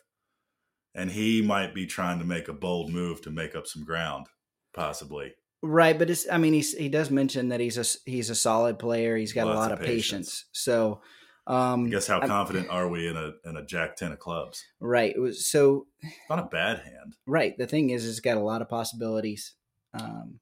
And 0.95 1.11
he 1.11 1.41
might 1.41 1.73
be 1.73 1.85
trying 1.85 2.19
to 2.19 2.25
make 2.25 2.47
a 2.47 2.53
bold 2.53 2.91
move 2.91 3.21
to 3.21 3.29
make 3.29 3.55
up 3.55 3.67
some 3.67 3.83
ground, 3.83 4.27
possibly. 4.73 5.33
Right, 5.61 5.97
but 5.97 6.09
it's 6.09 6.25
I 6.31 6.37
mean 6.37 6.53
he's 6.53 6.73
he 6.73 6.87
does 6.87 7.11
mention 7.11 7.49
that 7.49 7.59
he's 7.59 7.77
a 7.77 8.09
he's 8.09 8.29
a 8.29 8.35
solid 8.35 8.79
player. 8.79 9.17
He's 9.17 9.33
got 9.33 9.45
Lots 9.45 9.55
a 9.55 9.59
lot 9.59 9.71
of, 9.73 9.79
patience. 9.79 9.89
patience. 9.99 10.45
So 10.53 11.01
um 11.49 11.87
I 11.87 11.89
guess 11.89 12.07
how 12.07 12.25
confident 12.25 12.67
I'm, 12.69 12.75
are 12.75 12.89
we 12.89 13.07
in 13.07 13.17
a 13.17 13.33
in 13.43 13.57
a 13.57 13.65
jack 13.65 13.95
10 13.95 14.13
of 14.13 14.19
clubs? 14.19 14.63
Right. 14.79 15.19
Was 15.19 15.47
so 15.47 15.87
not 16.29 16.39
a 16.39 16.43
bad 16.43 16.79
hand. 16.79 17.17
Right. 17.25 17.57
The 17.57 17.67
thing 17.67 17.89
is 17.89 18.07
it's 18.07 18.19
got 18.19 18.37
a 18.37 18.41
lot 18.41 18.61
of 18.61 18.69
possibilities. 18.69 19.55
Um 19.93 20.39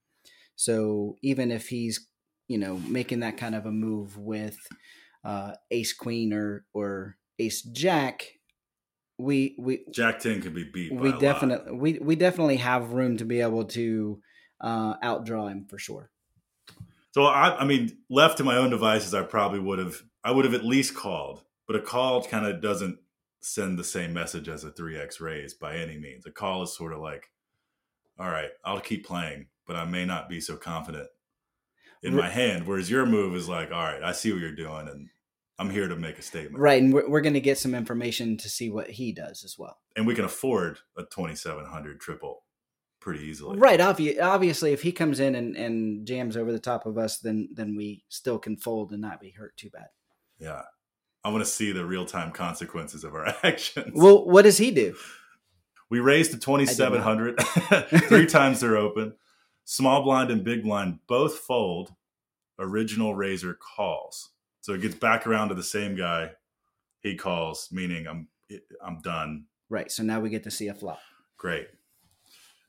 so 0.56 1.18
even 1.22 1.52
if 1.52 1.70
he's, 1.70 2.08
you 2.48 2.58
know, 2.58 2.78
making 2.78 3.22
that 3.22 3.38
kind 3.38 3.56
of 3.56 3.66
a 3.66 3.72
move 3.72 4.18
with 4.18 4.58
uh 5.24 5.54
ace 5.72 5.94
queen 5.94 6.34
or 6.34 6.66
or 6.74 7.18
ace 7.40 7.62
jack, 7.64 8.26
we 9.18 9.56
we 9.58 9.86
Jack 9.92 10.20
10 10.20 10.42
could 10.42 10.54
be 10.54 10.64
beat. 10.64 10.94
We 10.94 11.12
definitely 11.14 11.74
we 11.74 12.00
we 12.00 12.16
definitely 12.16 12.58
have 12.58 12.92
room 12.92 13.18
to 13.18 13.26
be 13.26 13.42
able 13.42 13.66
to 13.66 14.22
uh, 14.62 14.98
outdraw 15.00 15.50
him 15.50 15.66
for 15.70 15.78
sure. 15.78 16.10
So 17.12 17.24
I, 17.24 17.62
I 17.62 17.66
mean, 17.66 17.98
left 18.10 18.38
to 18.38 18.44
my 18.44 18.58
own 18.58 18.70
devices, 18.70 19.14
I 19.14 19.24
probably 19.24 19.60
would 19.60 19.80
have, 19.80 20.04
I 20.28 20.32
would 20.32 20.44
have 20.44 20.54
at 20.54 20.66
least 20.66 20.94
called, 20.94 21.46
but 21.68 21.78
a 21.78 21.82
call 21.82 22.22
kind 22.22 22.46
of 22.46 22.62
doesn't 22.62 23.00
send 23.40 23.80
the 23.80 23.84
same 23.86 24.12
message 24.12 24.50
as 24.50 24.66
a 24.66 24.72
three 24.72 24.98
X 24.98 25.22
raise 25.22 25.54
by 25.54 25.78
any 25.78 25.98
means. 25.98 26.26
A 26.26 26.32
call 26.32 26.64
is 26.64 26.76
sort 26.76 26.92
of 26.92 27.00
like, 27.00 27.32
all 28.20 28.30
right, 28.30 28.50
I'll 28.66 28.82
keep 28.82 29.06
playing, 29.06 29.48
but 29.66 29.78
I 29.78 29.86
may 29.86 30.04
not 30.04 30.28
be 30.28 30.42
so 30.42 30.58
confident 30.58 31.08
in 32.04 32.14
my 32.14 32.28
hand. 32.28 32.68
Whereas 32.68 32.92
your 32.92 33.06
move 33.06 33.38
is 33.38 33.48
like, 33.48 33.72
all 33.72 33.82
right, 33.82 34.04
I 34.04 34.12
see 34.12 34.34
what 34.34 34.42
you're 34.42 34.52
doing, 34.52 34.90
and 34.90 35.08
I'm 35.60 35.70
here 35.70 35.88
to 35.88 35.96
make 35.96 36.20
a 36.20 36.22
statement. 36.22 36.60
Right, 36.60 36.84
and 36.84 36.94
we're, 36.94 37.10
we're 37.10 37.22
going 37.22 37.34
to 37.36 37.40
get 37.40 37.58
some 37.58 37.74
information 37.74 38.36
to 38.36 38.50
see 38.50 38.70
what 38.70 38.90
he 38.90 39.14
does 39.14 39.46
as 39.46 39.58
well. 39.58 39.78
And 39.96 40.06
we 40.06 40.14
can 40.14 40.26
afford 40.26 40.80
a 40.98 41.04
2700 41.04 42.02
triple 42.02 42.44
pretty 43.00 43.24
easily. 43.24 43.58
Right. 43.58 43.80
Obvi- 43.80 44.22
obviously, 44.22 44.74
if 44.74 44.82
he 44.82 44.92
comes 44.92 45.22
in 45.22 45.36
and, 45.36 45.56
and 45.56 46.06
jams 46.06 46.36
over 46.36 46.52
the 46.52 46.60
top 46.60 46.86
of 46.86 46.98
us, 46.98 47.20
then 47.20 47.48
then 47.54 47.78
we 47.78 48.04
still 48.10 48.40
can 48.40 48.58
fold 48.58 48.92
and 48.92 49.02
not 49.02 49.22
be 49.22 49.30
hurt 49.30 49.56
too 49.56 49.70
bad. 49.70 49.88
Yeah. 50.40 50.64
I 51.24 51.30
want 51.30 51.44
to 51.44 51.50
see 51.50 51.72
the 51.72 51.86
real 51.86 52.06
time 52.06 52.32
consequences 52.32 53.04
of 53.04 53.14
our 53.14 53.28
actions. 53.44 53.94
Well, 53.96 54.26
what 54.26 54.44
does 54.44 54.58
he 54.58 54.72
do? 54.72 54.96
We 55.90 56.00
raised 56.00 56.32
to 56.32 56.38
2,700. 56.38 57.40
Three 58.08 58.26
times 58.26 58.60
they're 58.60 58.78
open. 58.78 59.14
Small 59.66 60.04
blind 60.04 60.32
and 60.32 60.44
big 60.44 60.64
blind 60.64 61.00
both 61.08 61.40
fold. 61.40 61.94
Original 62.60 63.16
raiser 63.16 63.54
calls. 63.54 64.30
So 64.62 64.74
it 64.74 64.82
gets 64.82 64.96
back 64.96 65.28
around 65.28 65.50
to 65.50 65.56
the 65.56 65.64
same 65.64 65.96
guy. 65.96 66.32
He 67.02 67.16
calls, 67.16 67.70
meaning 67.72 68.08
I'm 68.08 68.28
I'm 68.86 69.02
done. 69.02 69.46
Right. 69.70 69.92
So 69.92 70.04
now 70.04 70.20
we 70.20 70.30
get 70.30 70.44
to 70.44 70.52
see 70.52 70.68
a 70.68 70.74
flop. 70.74 71.00
Great. 71.38 71.68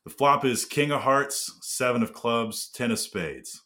The 0.05 0.11
flop 0.11 0.45
is 0.45 0.65
King 0.65 0.91
of 0.91 1.03
Hearts, 1.03 1.59
Seven 1.61 2.03
of 2.03 2.13
Clubs, 2.13 2.69
Ten 2.69 2.91
of 2.91 2.99
Spades. 2.99 3.63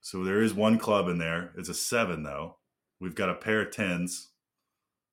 So 0.00 0.24
there 0.24 0.40
is 0.40 0.54
one 0.54 0.78
club 0.78 1.08
in 1.08 1.18
there. 1.18 1.52
It's 1.56 1.68
a 1.68 1.74
seven, 1.74 2.22
though. 2.22 2.57
We've 3.00 3.14
got 3.14 3.30
a 3.30 3.34
pair 3.34 3.60
of 3.62 3.70
tens. 3.70 4.28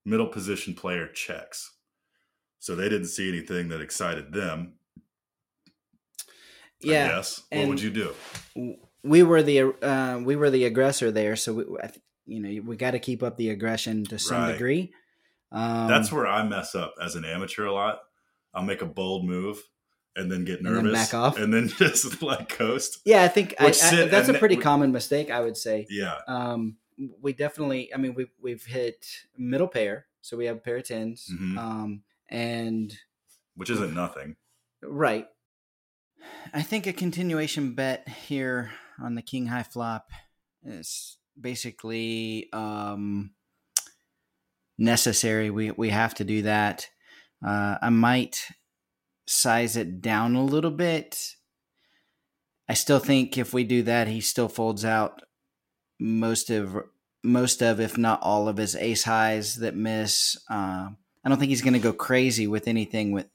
Middle 0.06 0.28
position 0.28 0.74
player 0.76 1.08
checks. 1.08 1.72
So 2.60 2.76
they 2.76 2.90
didn't 2.90 3.08
see 3.08 3.28
anything 3.30 3.70
that 3.70 3.82
excited 3.82 4.32
them. 4.34 4.74
Yeah. 6.82 7.08
Yes. 7.08 7.44
What 7.52 7.68
would 7.68 7.82
you 7.82 7.90
do? 7.90 8.14
We 9.04 9.24
were 9.24 9.42
the 9.44 9.62
uh, 9.84 10.20
we 10.24 10.36
were 10.36 10.50
the 10.50 10.66
aggressor 10.66 11.12
there, 11.12 11.36
so 11.36 11.54
we, 11.54 11.64
you 12.26 12.40
know 12.40 12.62
we 12.68 12.76
got 12.76 12.92
to 12.92 13.00
keep 13.00 13.24
up 13.24 13.38
the 13.38 13.50
aggression 13.50 14.04
to 14.06 14.20
some 14.20 14.42
Right. 14.42 14.52
degree. 14.54 14.94
Um, 15.52 15.88
That's 15.88 16.12
where 16.12 16.28
I 16.28 16.44
mess 16.44 16.76
up 16.76 16.96
as 17.02 17.16
an 17.16 17.24
amateur 17.24 17.66
a 17.66 17.74
lot. 17.74 18.00
I'll 18.54 18.64
make 18.64 18.82
a 18.82 18.86
bold 18.88 19.26
move 19.26 19.62
and 20.16 20.32
then 20.32 20.44
get 20.44 20.60
And 20.60 20.66
then 20.68 20.74
nervous 20.86 21.12
back 21.12 21.14
off? 21.14 21.38
and 21.38 21.54
then 21.54 21.68
just 21.78 22.22
like 22.22 22.50
coast. 22.50 23.00
yeah. 23.06 23.24
I 23.24 23.28
think 23.28 23.54
I, 23.60 23.68
I, 23.68 24.06
that's 24.08 24.30
a 24.30 24.34
pretty 24.34 24.58
common 24.58 24.92
mistake. 24.92 25.30
I 25.30 25.42
would 25.42 25.58
say. 25.58 25.86
Yeah. 25.90 26.16
Um, 26.28 26.78
we 27.22 27.34
definitely. 27.34 27.94
I 27.94 27.98
mean, 27.98 28.14
we've 28.16 28.32
we've 28.42 28.66
hit 28.66 29.06
middle 29.38 29.68
pair, 29.68 30.08
so 30.22 30.38
we 30.38 30.46
have 30.46 30.58
a 30.58 30.62
pair 30.62 30.78
of 30.78 30.84
10s 30.84 31.30
Mhm. 31.32 31.58
Um, 31.58 32.04
and 32.30 32.98
Which 33.56 33.70
isn't 33.70 33.94
nothing. 33.94 34.36
Right. 34.82 35.28
I 36.54 36.62
think 36.64 36.88
a 36.88 36.94
continuation 36.94 37.74
bet 37.74 38.08
here 38.10 38.72
on 39.00 39.16
the 39.16 39.22
king 39.22 39.48
high 39.48 39.64
flop 39.64 40.10
is 40.64 41.18
basically 41.40 42.50
um, 42.54 43.32
necessary. 44.78 45.50
We 45.50 45.72
we 45.72 45.90
have 45.90 46.16
to 46.16 46.24
do 46.24 46.42
that. 46.44 46.90
Uh, 47.46 47.78
I 47.82 47.90
might 47.90 48.48
size 49.28 49.76
it 49.76 50.02
down 50.02 50.36
a 50.36 50.44
little 50.44 50.72
bit. 50.72 51.36
I 52.68 52.74
still 52.74 53.00
think 53.00 53.38
if 53.38 53.54
we 53.54 53.64
do 53.64 53.84
that, 53.84 54.08
he 54.08 54.22
still 54.22 54.48
folds 54.50 54.84
out 54.84 55.22
most 56.00 56.50
of 56.50 56.78
most 57.24 57.62
of, 57.62 57.80
if 57.80 57.98
not 57.98 58.22
all 58.22 58.48
of 58.48 58.58
his 58.58 58.76
ace 58.76 59.04
highs 59.04 59.56
that 59.56 59.76
miss. 59.76 60.38
Uh, 60.50 60.90
I 61.24 61.30
don't 61.30 61.40
think 61.40 61.50
he's 61.50 61.64
going 61.64 61.74
to 61.74 61.80
go 61.80 61.92
crazy 61.92 62.46
with 62.46 62.68
anything 62.68 63.12
with 63.12 63.28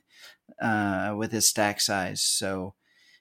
uh, 0.60 1.14
with 1.16 1.32
his 1.32 1.48
stack 1.48 1.80
size. 1.80 2.22
So 2.22 2.74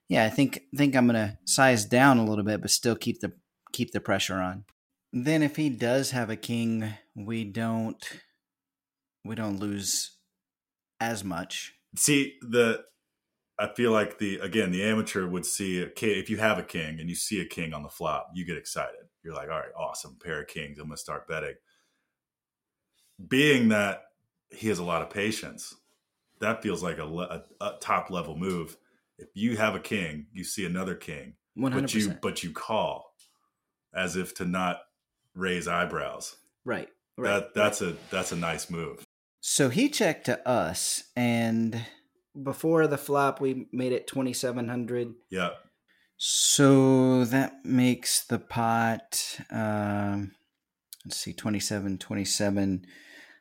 yeah, 0.08 0.25
I 0.25 0.30
think 0.30 0.62
think 0.75 0.95
I'm 0.95 1.08
gonna 1.08 1.38
size 1.45 1.86
down 1.86 2.17
a 2.17 2.25
little 2.25 2.43
bit, 2.43 2.62
but 2.62 2.71
still 2.71 2.95
keep 2.95 3.21
the 3.21 3.34
keep 3.71 3.91
the 3.91 4.02
pressure 4.02 4.38
on. 4.38 4.65
Then 5.13 5.41
if 5.43 5.56
he 5.56 5.69
does 5.69 6.12
have 6.12 6.30
a 6.30 6.36
king, 6.36 6.93
we 7.15 7.43
don't 7.43 8.04
we 9.23 9.36
don't 9.36 9.60
lose 9.60 10.17
as 10.99 11.23
much. 11.23 11.73
See 11.95 12.38
the 12.41 12.84
I 13.60 13.73
feel 13.73 13.91
like 13.91 14.17
the 14.17 14.39
again 14.39 14.71
the 14.71 14.84
amateur 14.84 15.28
would 15.28 15.45
see 15.45 15.82
a 15.82 15.89
king 15.89 16.17
if 16.17 16.30
you 16.30 16.38
have 16.38 16.58
a 16.58 16.63
king 16.63 16.99
and 16.99 17.10
you 17.10 17.15
see 17.15 17.39
a 17.39 17.45
king 17.45 17.73
on 17.73 17.84
the 17.84 17.89
flop, 17.89 18.32
you 18.34 18.45
get 18.45 18.58
excited. 18.58 19.08
You're 19.23 19.34
like, 19.34 19.49
all 19.49 19.60
right, 19.60 19.73
awesome, 19.77 20.17
pair 20.23 20.41
of 20.41 20.47
kings. 20.47 20.79
I'm 20.79 20.88
gonna 20.88 20.97
start 20.97 21.27
betting. 21.27 21.55
Being 23.27 23.69
that 23.69 24.03
he 24.49 24.69
has 24.69 24.79
a 24.79 24.84
lot 24.84 25.01
of 25.01 25.10
patience, 25.10 25.75
that 26.39 26.63
feels 26.63 26.82
like 26.82 26.97
a, 26.99 27.05
a, 27.05 27.43
a 27.60 27.77
top 27.82 28.10
level 28.10 28.38
move. 28.38 28.77
If 29.17 29.27
you 29.34 29.58
have 29.58 29.75
a 29.75 29.79
king, 29.79 30.27
you 30.32 30.43
see 30.43 30.65
another 30.65 30.95
king, 30.95 31.34
One 31.55 31.73
hundred 31.73 31.91
but 31.91 31.93
you 31.93 32.17
but 32.21 32.43
you 32.43 32.51
call 32.51 33.13
as 33.93 34.15
if 34.15 34.34
to 34.36 34.45
not 34.45 34.79
raise 35.36 35.67
eyebrows. 35.67 36.38
Right. 36.63 36.88
Right. 37.17 37.29
That 37.29 37.53
that's 37.53 37.82
a 37.82 37.97
that's 38.10 38.32
a 38.32 38.38
nice 38.38 38.69
move. 38.69 39.03
So 39.41 39.67
he 39.69 39.89
checked 39.89 40.25
to 40.25 40.47
us, 40.47 41.03
and 41.15 41.86
before 42.41 42.88
the 42.88 42.97
flop, 42.97 43.41
we 43.41 43.67
made 43.73 43.91
it 43.91 44.08
twenty 44.08 44.32
seven 44.32 44.69
hundred. 44.69 45.13
Yeah. 45.29 45.49
So 46.21 47.23
that 47.23 47.63
makes 47.63 48.25
the 48.25 48.39
pot, 48.39 49.39
um, 49.49 50.34
let's 51.05 51.15
see, 51.15 51.32
27, 51.32 51.97
27. 51.97 52.86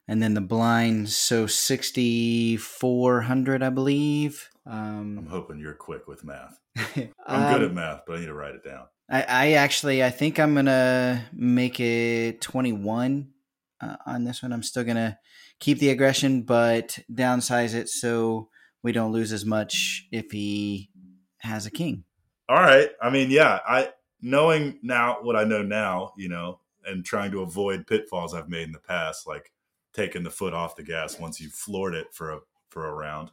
And 0.07 0.23
then 0.23 0.35
the 0.35 0.41
blind, 0.41 1.09
so 1.09 1.49
6,400, 1.49 3.64
I 3.64 3.71
believe. 3.71 4.49
I'm 4.64 5.19
Um, 5.19 5.27
hoping 5.27 5.59
you're 5.59 5.75
quick 5.75 6.07
with 6.07 6.23
math. 6.23 6.57
I'm 6.77 7.12
I'm 7.27 7.53
good 7.53 7.64
at 7.64 7.75
math, 7.75 8.03
but 8.07 8.14
I 8.17 8.21
need 8.21 8.27
to 8.27 8.35
write 8.35 8.55
it 8.55 8.62
down. 8.64 8.85
I, 9.11 9.23
I 9.23 9.53
actually, 9.55 10.05
I 10.05 10.11
think 10.11 10.38
I'm 10.38 10.55
going 10.55 10.67
to 10.67 11.21
make 11.33 11.81
it 11.81 12.41
21 12.41 13.33
uh, 13.81 13.97
on 14.07 14.23
this 14.23 14.41
one. 14.41 14.53
I'm 14.53 14.62
still 14.62 14.85
going 14.85 14.99
to 14.99 15.19
keep 15.59 15.81
the 15.81 15.91
aggression, 15.91 16.43
but 16.43 17.01
downsize 17.12 17.75
it 17.75 17.88
so 17.88 18.51
we 18.85 18.93
don't 18.93 19.11
lose 19.11 19.33
as 19.33 19.45
much 19.45 20.07
if 20.12 20.31
he 20.31 20.91
has 21.38 21.67
a 21.67 21.73
king. 21.73 22.05
All 22.49 22.61
right. 22.61 22.91
I 23.03 23.11
mean, 23.11 23.31
yeah, 23.31 23.61
I 23.67 23.91
knowing 24.21 24.79
now 24.83 25.19
what 25.23 25.37
I 25.37 25.45
know 25.45 25.63
now, 25.63 26.13
you 26.17 26.29
know, 26.29 26.61
and 26.85 27.05
trying 27.05 27.31
to 27.33 27.43
avoid 27.43 27.87
pitfalls 27.87 28.35
I've 28.35 28.49
made 28.49 28.65
in 28.65 28.73
the 28.73 28.79
past, 28.79 29.27
like 29.27 29.53
taking 29.93 30.23
the 30.23 30.31
foot 30.31 30.55
off 30.55 30.77
the 30.77 30.83
gas 30.83 31.19
once 31.19 31.41
you've 31.41 31.53
floored 31.53 31.95
it 31.95 32.09
for 32.13 32.33
a 32.33 32.39
for 32.71 32.87
a 32.87 32.95
round. 32.95 33.31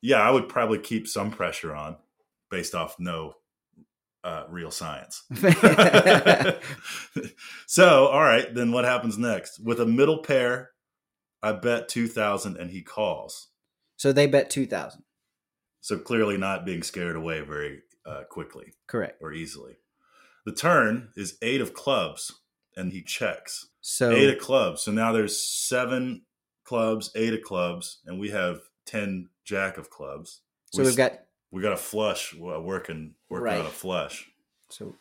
Yeah, 0.00 0.20
I 0.20 0.30
would 0.30 0.48
probably 0.48 0.78
keep 0.78 1.08
some 1.08 1.30
pressure 1.30 1.74
on 1.74 1.96
based 2.50 2.74
off 2.74 2.96
no 2.98 3.34
uh, 4.24 4.44
real 4.48 4.70
science. 4.70 5.22
so, 7.66 8.06
all 8.06 8.22
right, 8.22 8.52
then 8.54 8.72
what 8.72 8.84
happens 8.84 9.18
next? 9.18 9.60
With 9.60 9.80
a 9.80 9.86
middle 9.86 10.18
pair, 10.18 10.70
I 11.42 11.52
bet 11.52 11.88
2000 11.88 12.56
and 12.56 12.70
he 12.70 12.82
calls. 12.82 13.48
so 13.96 14.12
they 14.12 14.26
bet 14.26 14.50
2,000. 14.50 15.02
So 15.80 15.98
clearly 15.98 16.36
not 16.36 16.66
being 16.66 16.82
scared 16.82 17.16
away 17.16 17.40
very 17.40 17.82
uh, 18.08 18.24
quickly 18.30 18.72
Correct. 18.86 19.22
or 19.22 19.32
easily. 19.32 19.76
The 20.46 20.52
turn 20.52 21.10
is 21.16 21.36
eight 21.42 21.60
of 21.60 21.74
clubs, 21.74 22.40
and 22.76 22.92
he 22.92 23.02
checks 23.02 23.68
So 23.80 24.10
eight 24.10 24.30
of 24.30 24.38
clubs. 24.38 24.82
So 24.82 24.92
now 24.92 25.12
there's 25.12 25.40
seven 25.42 26.22
clubs, 26.64 27.10
eight 27.14 27.34
of 27.34 27.42
clubs, 27.42 27.98
and 28.06 28.18
we 28.18 28.30
have 28.30 28.60
ten 28.86 29.28
jack 29.44 29.76
of 29.78 29.90
clubs. 29.90 30.40
So 30.72 30.82
we, 30.82 30.88
we've 30.88 30.96
got 30.96 31.18
we 31.50 31.60
got 31.62 31.72
a 31.72 31.76
flush 31.76 32.34
uh, 32.34 32.60
working 32.60 33.14
working 33.28 33.44
Right. 33.44 33.58
out 33.60 33.66
a 33.66 33.70
flush. 33.70 34.28
so 34.70 34.94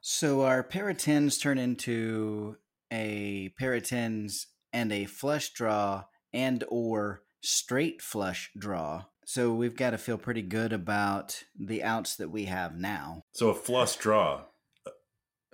so 0.00 0.42
our 0.42 0.62
pair 0.62 0.88
of 0.90 0.98
tens 0.98 1.38
turn 1.38 1.58
into 1.58 2.56
a 2.92 3.48
pair 3.58 3.74
of 3.74 3.84
tens 3.88 4.48
and 4.72 4.92
a 4.92 5.06
flush 5.06 5.52
draw 5.52 6.04
and 6.32 6.62
or 6.68 7.22
straight 7.40 8.02
flush 8.02 8.50
draw. 8.56 9.04
So 9.26 9.52
we've 9.54 9.76
got 9.76 9.90
to 9.90 9.98
feel 9.98 10.18
pretty 10.18 10.42
good 10.42 10.72
about 10.72 11.42
the 11.58 11.82
outs 11.82 12.16
that 12.16 12.30
we 12.30 12.44
have 12.44 12.76
now. 12.76 13.22
So 13.32 13.48
a 13.50 13.54
flush 13.54 13.96
draw, 13.96 14.42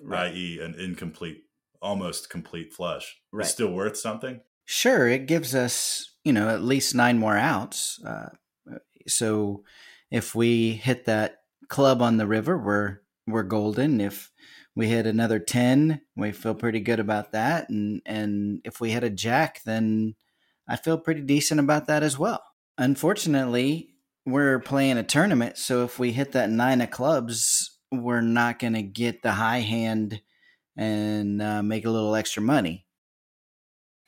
right. 0.03 0.33
i.e., 0.33 0.61
an 0.61 0.75
incomplete, 0.79 1.45
almost 1.81 2.31
complete 2.31 2.73
flush, 2.73 3.17
Right. 3.33 3.47
is 3.47 3.53
still 3.53 3.73
worth 3.73 3.97
something. 3.97 4.41
Sure, 4.65 5.09
it 5.09 5.27
gives 5.27 5.55
us, 5.55 6.15
you 6.25 6.33
know, 6.33 6.49
at 6.49 6.63
least 6.63 6.95
nine 6.95 7.19
more 7.19 7.37
outs. 7.37 8.01
Uh, 8.05 8.31
so 9.07 9.65
if 10.11 10.35
we 10.35 10.73
hit 10.73 11.05
that 11.07 11.39
club 11.69 12.03
on 12.03 12.17
the 12.17 12.27
river, 12.27 12.59
we're 12.59 12.99
we're 13.27 13.43
golden. 13.45 14.01
If 14.01 14.31
we 14.77 14.89
hit 14.89 15.07
another 15.07 15.39
ten, 15.39 16.01
we 16.17 16.33
feel 16.33 16.55
pretty 16.55 16.81
good 16.81 17.01
about 17.01 17.33
that. 17.33 17.69
And 17.69 18.03
and 18.07 18.61
if 18.65 18.81
we 18.81 18.91
hit 18.91 19.05
a 19.05 19.11
jack, 19.11 19.63
then 19.65 20.15
I 20.69 20.77
feel 20.77 20.99
pretty 20.99 21.23
decent 21.23 21.61
about 21.61 21.87
that 21.87 22.03
as 22.03 22.19
well. 22.19 22.43
Unfortunately, 22.81 23.95
we're 24.27 24.59
playing 24.59 24.99
a 24.99 25.05
tournament, 25.05 25.57
so 25.59 25.85
if 25.85 25.99
we 25.99 26.11
hit 26.11 26.33
that 26.33 26.51
nine 26.51 26.81
of 26.81 26.91
clubs, 26.91 27.79
we're 27.93 28.21
not 28.21 28.59
going 28.59 28.73
to 28.73 28.83
get 28.83 29.23
the 29.23 29.33
high 29.33 29.61
hand 29.61 30.21
and 30.77 31.41
uh, 31.41 31.63
make 31.63 31.85
a 31.85 31.91
little 31.91 32.17
extra 32.17 32.43
money 32.43 32.87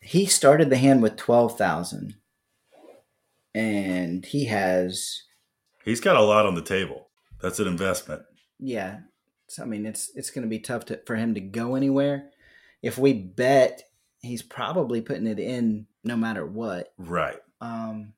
he 0.02 0.26
started 0.26 0.68
the 0.68 0.76
hand 0.76 1.00
with 1.00 1.16
12,000 1.16 2.16
and 3.54 4.26
he 4.26 4.46
has 4.46 5.22
He's 5.84 6.00
got 6.00 6.16
a 6.16 6.22
lot 6.22 6.46
on 6.46 6.54
the 6.54 6.62
table. 6.62 7.08
That's 7.40 7.58
an 7.58 7.68
investment. 7.68 8.22
yeah 8.58 9.00
so, 9.48 9.62
I 9.62 9.66
mean 9.66 9.86
it's 9.86 10.10
it's 10.14 10.30
going 10.30 10.42
to 10.42 10.48
be 10.48 10.58
tough 10.58 10.86
to, 10.86 11.00
for 11.06 11.16
him 11.16 11.34
to 11.34 11.40
go 11.40 11.74
anywhere 11.74 12.30
if 12.82 12.98
we 12.98 13.12
bet 13.12 13.82
he's 14.20 14.42
probably 14.42 15.00
putting 15.00 15.26
it 15.26 15.38
in 15.38 15.86
no 16.04 16.16
matter 16.16 16.44
what 16.46 16.92
Right. 16.98 17.38
um 17.60 18.12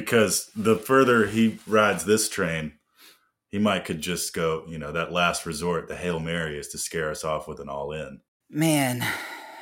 because 0.00 0.50
the 0.54 0.76
further 0.76 1.26
he 1.26 1.58
rides 1.66 2.04
this 2.04 2.28
train, 2.28 2.72
he 3.48 3.58
might 3.58 3.84
could 3.84 4.00
just 4.00 4.34
go, 4.34 4.64
you 4.68 4.78
know, 4.78 4.92
that 4.92 5.12
last 5.12 5.46
resort, 5.46 5.88
the 5.88 5.96
Hail 5.96 6.20
Mary 6.20 6.58
is 6.58 6.68
to 6.68 6.78
scare 6.78 7.10
us 7.10 7.24
off 7.24 7.48
with 7.48 7.60
an 7.60 7.68
all 7.68 7.92
in. 7.92 8.20
man 8.50 9.04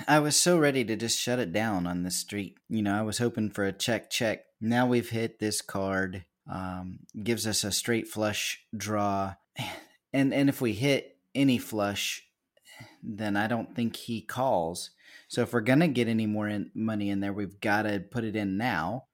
I 0.06 0.18
was 0.18 0.36
so 0.36 0.58
ready 0.58 0.84
to 0.84 0.96
just 0.96 1.18
shut 1.18 1.38
it 1.38 1.52
down 1.52 1.86
on 1.86 2.02
the 2.02 2.10
street 2.10 2.58
you 2.68 2.82
know 2.82 2.94
I 2.94 3.02
was 3.02 3.18
hoping 3.18 3.50
for 3.50 3.64
a 3.64 3.72
check 3.72 4.10
check 4.10 4.44
now 4.60 4.86
we've 4.86 5.08
hit 5.08 5.38
this 5.38 5.62
card 5.62 6.24
um 6.48 7.00
gives 7.22 7.46
us 7.46 7.64
a 7.64 7.72
straight 7.72 8.06
flush 8.06 8.60
draw 8.76 9.34
and 10.12 10.34
and 10.34 10.48
if 10.48 10.60
we 10.60 10.74
hit 10.74 11.16
any 11.34 11.58
flush 11.58 12.26
then 13.02 13.36
I 13.36 13.46
don't 13.46 13.74
think 13.74 13.96
he 13.96 14.20
calls. 14.20 14.90
So 15.28 15.42
if 15.42 15.52
we're 15.52 15.60
gonna 15.60 15.88
get 15.88 16.08
any 16.08 16.26
more 16.26 16.48
in, 16.48 16.70
money 16.74 17.10
in 17.10 17.20
there, 17.20 17.32
we've 17.32 17.60
got 17.60 17.82
to 17.82 18.00
put 18.00 18.24
it 18.24 18.36
in 18.36 18.56
now. 18.56 19.04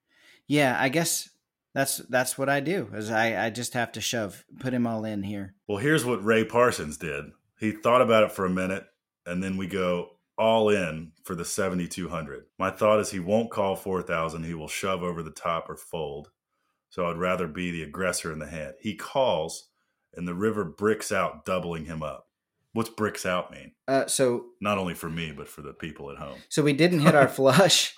Yeah, 0.47 0.77
I 0.79 0.89
guess 0.89 1.29
that's 1.73 1.97
that's 1.97 2.37
what 2.37 2.49
I 2.49 2.59
do. 2.59 2.89
Is 2.93 3.09
I 3.09 3.45
I 3.45 3.49
just 3.49 3.73
have 3.73 3.91
to 3.93 4.01
shove, 4.01 4.43
put 4.59 4.73
him 4.73 4.85
all 4.87 5.05
in 5.05 5.23
here. 5.23 5.55
Well, 5.67 5.77
here's 5.79 6.05
what 6.05 6.23
Ray 6.23 6.43
Parsons 6.45 6.97
did. 6.97 7.25
He 7.59 7.71
thought 7.71 8.01
about 8.01 8.23
it 8.23 8.31
for 8.31 8.45
a 8.45 8.49
minute, 8.49 8.85
and 9.25 9.41
then 9.41 9.57
we 9.57 9.67
go 9.67 10.09
all 10.37 10.69
in 10.69 11.11
for 11.23 11.35
the 11.35 11.45
7,200. 11.45 12.45
My 12.57 12.71
thought 12.71 12.99
is 12.99 13.11
he 13.11 13.19
won't 13.19 13.51
call 13.51 13.75
4,000. 13.75 14.43
He 14.43 14.55
will 14.55 14.67
shove 14.67 15.03
over 15.03 15.21
the 15.21 15.29
top 15.31 15.69
or 15.69 15.75
fold. 15.77 16.31
So 16.89 17.05
I'd 17.05 17.17
rather 17.17 17.47
be 17.47 17.69
the 17.71 17.83
aggressor 17.83 18.31
in 18.33 18.39
the 18.39 18.47
hand. 18.47 18.73
He 18.81 18.95
calls, 18.95 19.69
and 20.15 20.27
the 20.27 20.33
river 20.33 20.63
bricks 20.65 21.11
out, 21.11 21.45
doubling 21.45 21.85
him 21.85 22.01
up. 22.03 22.27
What's 22.73 22.89
bricks 22.89 23.25
out 23.25 23.51
mean? 23.51 23.73
Uh, 23.87 24.07
so 24.07 24.45
Not 24.59 24.79
only 24.79 24.95
for 24.95 25.09
me, 25.09 25.31
but 25.31 25.47
for 25.47 25.61
the 25.61 25.73
people 25.73 26.09
at 26.09 26.17
home. 26.17 26.39
so 26.49 26.63
we 26.63 26.73
didn't 26.73 27.01
hit 27.01 27.13
our 27.15 27.27
flush. 27.29 27.95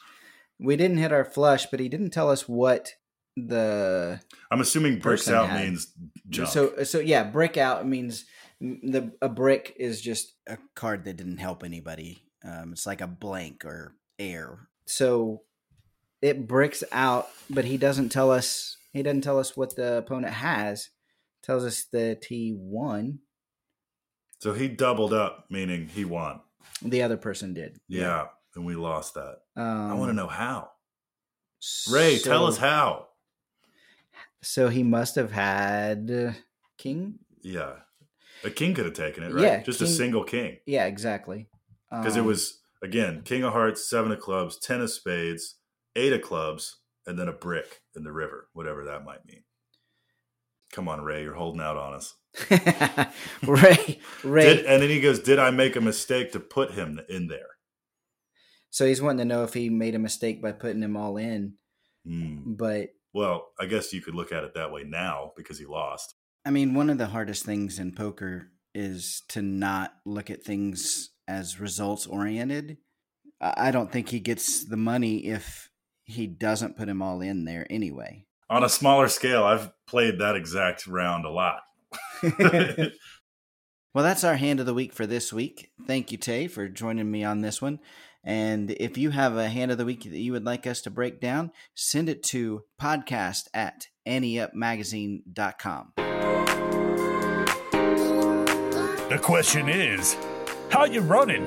We 0.60 0.76
didn't 0.78 0.98
hit 0.98 1.12
our 1.12 1.26
flush, 1.26 1.66
but 1.68 1.80
he 1.80 1.90
didn't 1.90 2.12
tell 2.12 2.30
us 2.30 2.48
what 2.48 2.94
the 3.38 4.20
I'm 4.50 4.62
assuming 4.62 5.00
bricks 5.00 5.30
out 5.30 5.50
had- 5.50 5.64
means 5.66 5.94
junk. 6.30 6.50
so 6.50 6.84
so 6.86 7.00
yeah 7.00 7.24
brick 7.26 7.58
out 7.58 7.86
means 7.86 8.24
the 8.62 9.12
a 9.22 9.28
brick 9.28 9.76
is 9.78 10.00
just 10.02 10.34
a 10.48 10.58
card 10.76 11.04
that 11.06 11.18
didn't 11.18 11.38
help 11.38 11.64
anybody. 11.64 12.22
Um, 12.46 12.72
it's 12.72 12.86
like 12.86 13.02
a 13.02 13.08
blank 13.08 13.66
or 13.66 13.96
air. 14.18 14.70
So 14.88 15.42
it 16.22 16.48
bricks 16.48 16.84
out, 16.94 17.28
but 17.50 17.66
he 17.66 17.76
doesn't 17.78 18.10
tell 18.10 18.32
us. 18.32 18.78
He 18.94 19.04
doesn't 19.04 19.22
tell 19.22 19.40
us 19.40 19.58
what 19.58 19.76
the 19.76 19.98
opponent 19.98 20.34
has. 20.34 20.90
Tells 21.44 21.66
us 21.66 21.84
that 21.92 22.24
he 22.26 22.56
won. 22.58 23.20
so 24.40 24.54
he 24.54 24.68
doubled 24.70 25.12
up, 25.14 25.46
meaning 25.50 25.90
he 25.94 26.06
won. 26.06 26.40
The 26.82 27.02
other 27.04 27.18
person 27.18 27.54
did. 27.54 27.78
Yeah, 27.90 28.28
and 28.56 28.66
we 28.66 28.76
lost 28.76 29.14
that. 29.16 29.38
Um, 29.56 29.92
I 29.92 29.94
want 29.96 30.10
to 30.10 30.14
know 30.16 30.28
how. 30.28 30.70
Ray, 31.90 32.20
tell 32.20 32.46
us 32.46 32.58
how. 32.58 33.08
So 34.42 34.70
he 34.70 34.84
must 34.84 35.16
have 35.16 35.32
had 35.32 36.12
uh, 36.12 36.34
king. 36.78 37.20
Yeah, 37.42 37.74
a 38.44 38.50
king 38.50 38.74
could 38.74 38.86
have 38.86 38.94
taken 38.94 39.24
it, 39.24 39.34
right? 39.34 39.44
Yeah, 39.44 39.64
just 39.64 39.82
a 39.82 39.88
single 39.88 40.24
king, 40.24 40.58
Yeah, 40.66 40.86
exactly. 40.86 41.48
because 41.90 42.16
it 42.16 42.22
Um, 42.22 42.26
was 42.28 42.60
again 42.84 43.22
king 43.24 43.44
of 43.44 43.54
hearts, 43.54 43.90
seven 43.90 44.12
of 44.12 44.20
clubs, 44.20 44.58
ten 44.60 44.82
of 44.82 44.92
spades, 44.92 45.56
eight 45.96 46.14
of 46.14 46.22
clubs, 46.22 46.78
and 47.08 47.18
then 47.18 47.28
a 47.28 47.34
brick 47.34 47.82
in 47.96 48.04
the 48.04 48.12
river, 48.12 48.48
whatever 48.54 48.84
that 48.86 49.04
might 49.04 49.26
mean. 49.26 49.44
Come 50.72 50.88
on, 50.88 51.02
Ray, 51.02 51.24
you're 51.24 51.34
holding 51.36 51.62
out 51.62 51.78
on 51.78 51.94
us. 51.94 52.14
Ray. 53.44 54.00
Ray. 54.24 54.44
Did, 54.44 54.66
and 54.66 54.82
then 54.82 54.90
he 54.90 55.00
goes, 55.02 55.20
"Did 55.20 55.40
I 55.40 55.52
make 55.52 55.76
a 55.76 55.82
mistake 55.82 56.32
to 56.34 56.40
put 56.40 56.72
him 56.72 57.00
in 57.10 57.28
there?" 57.28 57.48
So 58.76 58.86
he's 58.86 59.02
wanting 59.02 59.20
to 59.20 59.34
know 59.34 59.46
if 59.46 59.54
he 59.54 59.70
made 59.70 59.96
a 59.96 60.00
mistake 60.00 60.42
by 60.42 60.52
putting 60.52 60.82
them 60.82 60.98
all 60.98 61.16
in. 61.16 61.54
Hmm. 62.06 62.40
But 62.46 62.90
Well, 63.14 63.48
I 63.58 63.68
guess 63.68 63.94
you 63.94 64.02
could 64.02 64.16
look 64.16 64.34
at 64.34 64.44
it 64.44 64.54
that 64.56 64.70
way 64.70 64.84
now 64.84 65.32
because 65.38 65.58
he 65.58 65.66
lost. 65.66 66.14
I 66.44 66.50
mean, 66.50 66.74
one 66.74 66.90
of 66.90 66.98
the 66.98 67.06
hardest 67.06 67.46
things 67.46 67.80
in 67.80 67.94
poker 67.94 68.50
is 68.74 69.24
to 69.30 69.42
not 69.42 69.94
look 70.06 70.30
at 70.30 70.44
things 70.44 71.12
as 71.26 71.58
results 71.58 72.06
oriented. 72.06 72.76
I 73.40 73.68
I 73.68 73.72
don't 73.72 73.94
think 73.94 74.10
he 74.10 74.20
gets 74.20 74.66
the 74.66 74.76
money 74.76 75.28
if 75.28 75.70
he 76.04 76.28
doesn't 76.28 76.76
put 76.76 76.88
them 76.88 77.02
all 77.02 77.22
in 77.22 77.46
there 77.46 77.66
anyway. 77.70 78.26
On 78.50 78.62
a 78.62 78.68
smaller 78.68 79.08
scale, 79.08 79.46
I've 79.46 79.72
played 79.88 80.20
that 80.20 80.36
exact 80.36 80.86
round 80.86 81.24
a 81.24 81.30
lot. 81.30 81.62
Well, 83.96 84.04
that's 84.04 84.26
our 84.26 84.36
hand 84.36 84.60
of 84.60 84.66
the 84.66 84.74
week 84.74 84.92
for 84.92 85.08
this 85.08 85.32
week. 85.32 85.72
Thank 85.88 86.12
you, 86.12 86.18
Tay, 86.18 86.48
for 86.48 86.68
joining 86.68 87.10
me 87.10 87.24
on 87.24 87.40
this 87.40 87.62
one. 87.62 87.80
And 88.26 88.72
if 88.72 88.98
you 88.98 89.12
have 89.12 89.38
a 89.38 89.48
hand 89.48 89.72
of 89.72 89.78
the 89.78 89.86
week 89.86 90.04
that 90.04 90.18
you 90.18 90.32
would 90.32 90.46
like 90.46 90.66
us 90.66 90.82
to 90.82 90.90
break 90.90 91.22
down, 91.22 91.52
send 91.76 92.10
it 92.10 92.24
to 92.24 92.64
podcast 92.82 93.48
at 93.54 93.88
anteupmagazine.com. 94.08 95.94
The 99.10 99.20
question 99.22 99.70
is, 99.70 100.18
how 100.70 100.86
you 100.86 101.02
running? 101.02 101.46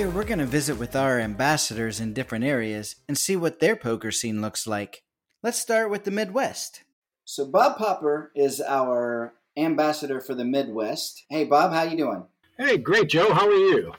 Here, 0.00 0.08
we're 0.08 0.24
going 0.24 0.38
to 0.38 0.46
visit 0.46 0.78
with 0.78 0.96
our 0.96 1.20
ambassadors 1.20 2.00
in 2.00 2.14
different 2.14 2.42
areas 2.42 2.96
and 3.06 3.18
see 3.18 3.36
what 3.36 3.60
their 3.60 3.76
poker 3.76 4.10
scene 4.10 4.40
looks 4.40 4.66
like. 4.66 5.02
Let's 5.42 5.58
start 5.58 5.90
with 5.90 6.04
the 6.04 6.10
Midwest. 6.10 6.84
So 7.26 7.44
Bob 7.44 7.76
Popper 7.76 8.32
is 8.34 8.62
our 8.62 9.34
ambassador 9.58 10.22
for 10.22 10.34
the 10.34 10.46
Midwest. 10.46 11.26
Hey 11.28 11.44
Bob, 11.44 11.74
how 11.74 11.82
you 11.82 11.98
doing? 11.98 12.24
Hey, 12.56 12.78
great, 12.78 13.10
Joe. 13.10 13.34
How 13.34 13.46
are 13.46 13.52
you? 13.52 13.92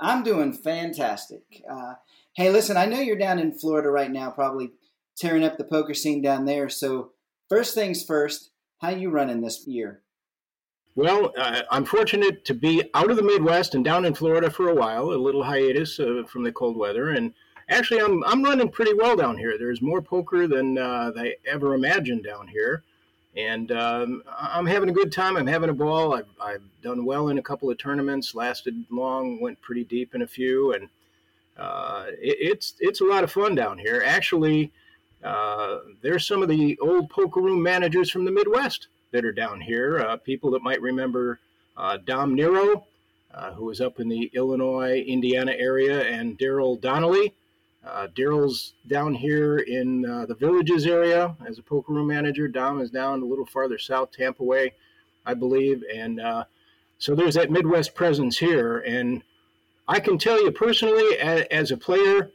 I'm 0.00 0.22
doing 0.22 0.52
fantastic. 0.52 1.42
Uh, 1.68 1.94
hey, 2.36 2.52
listen, 2.52 2.76
I 2.76 2.86
know 2.86 3.00
you're 3.00 3.16
down 3.16 3.40
in 3.40 3.50
Florida 3.50 3.90
right 3.90 4.12
now, 4.12 4.30
probably 4.30 4.70
tearing 5.18 5.42
up 5.42 5.58
the 5.58 5.64
poker 5.64 5.92
scene 5.94 6.22
down 6.22 6.44
there. 6.44 6.68
So 6.68 7.14
first 7.48 7.74
things 7.74 8.04
first, 8.04 8.50
how 8.80 8.90
you 8.90 9.10
running 9.10 9.40
this 9.40 9.66
year? 9.66 10.02
Well, 10.94 11.32
uh, 11.38 11.62
I'm 11.70 11.86
fortunate 11.86 12.44
to 12.44 12.54
be 12.54 12.82
out 12.92 13.10
of 13.10 13.16
the 13.16 13.22
Midwest 13.22 13.74
and 13.74 13.82
down 13.82 14.04
in 14.04 14.14
Florida 14.14 14.50
for 14.50 14.68
a 14.68 14.74
while, 14.74 15.04
a 15.12 15.14
little 15.14 15.42
hiatus 15.42 15.98
uh, 15.98 16.24
from 16.28 16.42
the 16.42 16.52
cold 16.52 16.76
weather, 16.76 17.10
and 17.10 17.32
actually, 17.70 18.00
I'm 18.00 18.22
I'm 18.24 18.42
running 18.42 18.68
pretty 18.68 18.92
well 18.92 19.16
down 19.16 19.38
here. 19.38 19.56
There's 19.56 19.80
more 19.80 20.02
poker 20.02 20.46
than 20.46 20.76
uh, 20.76 21.12
I 21.16 21.36
ever 21.46 21.72
imagined 21.72 22.24
down 22.24 22.46
here, 22.46 22.82
and 23.34 23.72
um, 23.72 24.22
I'm 24.38 24.66
having 24.66 24.90
a 24.90 24.92
good 24.92 25.12
time. 25.12 25.38
I'm 25.38 25.46
having 25.46 25.70
a 25.70 25.74
ball. 25.74 26.12
I've 26.12 26.28
I've 26.38 26.62
done 26.82 27.06
well 27.06 27.28
in 27.28 27.38
a 27.38 27.42
couple 27.42 27.70
of 27.70 27.78
tournaments, 27.78 28.34
lasted 28.34 28.84
long, 28.90 29.40
went 29.40 29.62
pretty 29.62 29.84
deep 29.84 30.14
in 30.14 30.20
a 30.20 30.26
few, 30.26 30.74
and 30.74 30.90
uh, 31.56 32.04
it, 32.20 32.36
it's 32.38 32.74
it's 32.80 33.00
a 33.00 33.04
lot 33.04 33.24
of 33.24 33.32
fun 33.32 33.54
down 33.54 33.78
here. 33.78 34.02
Actually, 34.04 34.70
uh, 35.24 35.78
there's 36.02 36.26
some 36.26 36.42
of 36.42 36.50
the 36.50 36.78
old 36.80 37.08
poker 37.08 37.40
room 37.40 37.62
managers 37.62 38.10
from 38.10 38.26
the 38.26 38.30
Midwest 38.30 38.88
that 39.12 39.24
are 39.24 39.32
down 39.32 39.60
here. 39.60 40.00
Uh, 40.00 40.16
people 40.16 40.50
that 40.50 40.62
might 40.62 40.80
remember 40.80 41.38
uh, 41.76 41.98
Dom 42.04 42.34
Nero, 42.34 42.86
uh, 43.32 43.52
who 43.52 43.64
was 43.64 43.80
up 43.80 44.00
in 44.00 44.08
the 44.08 44.30
Illinois, 44.34 45.00
Indiana 45.00 45.52
area, 45.56 46.02
and 46.02 46.38
Daryl 46.38 46.80
Donnelly. 46.80 47.34
Uh, 47.86 48.06
Daryl's 48.14 48.74
down 48.86 49.14
here 49.14 49.58
in 49.58 50.06
uh, 50.06 50.26
the 50.26 50.34
Villages 50.34 50.86
area 50.86 51.34
as 51.46 51.58
a 51.58 51.62
poker 51.62 51.92
room 51.92 52.08
manager. 52.08 52.46
Dom 52.46 52.80
is 52.80 52.90
down 52.90 53.22
a 53.22 53.24
little 53.24 53.46
farther 53.46 53.78
south, 53.78 54.12
Tampa 54.12 54.44
way, 54.44 54.72
I 55.26 55.34
believe. 55.34 55.82
And 55.92 56.20
so 56.98 57.16
there's 57.16 57.34
that 57.34 57.50
Midwest 57.50 57.94
presence 57.94 58.38
here. 58.38 58.78
And 58.80 59.24
I 59.88 59.98
can 59.98 60.16
tell 60.18 60.40
you 60.40 60.52
personally, 60.52 61.18
as, 61.18 61.44
as 61.50 61.70
a 61.72 61.76
player, 61.76 62.30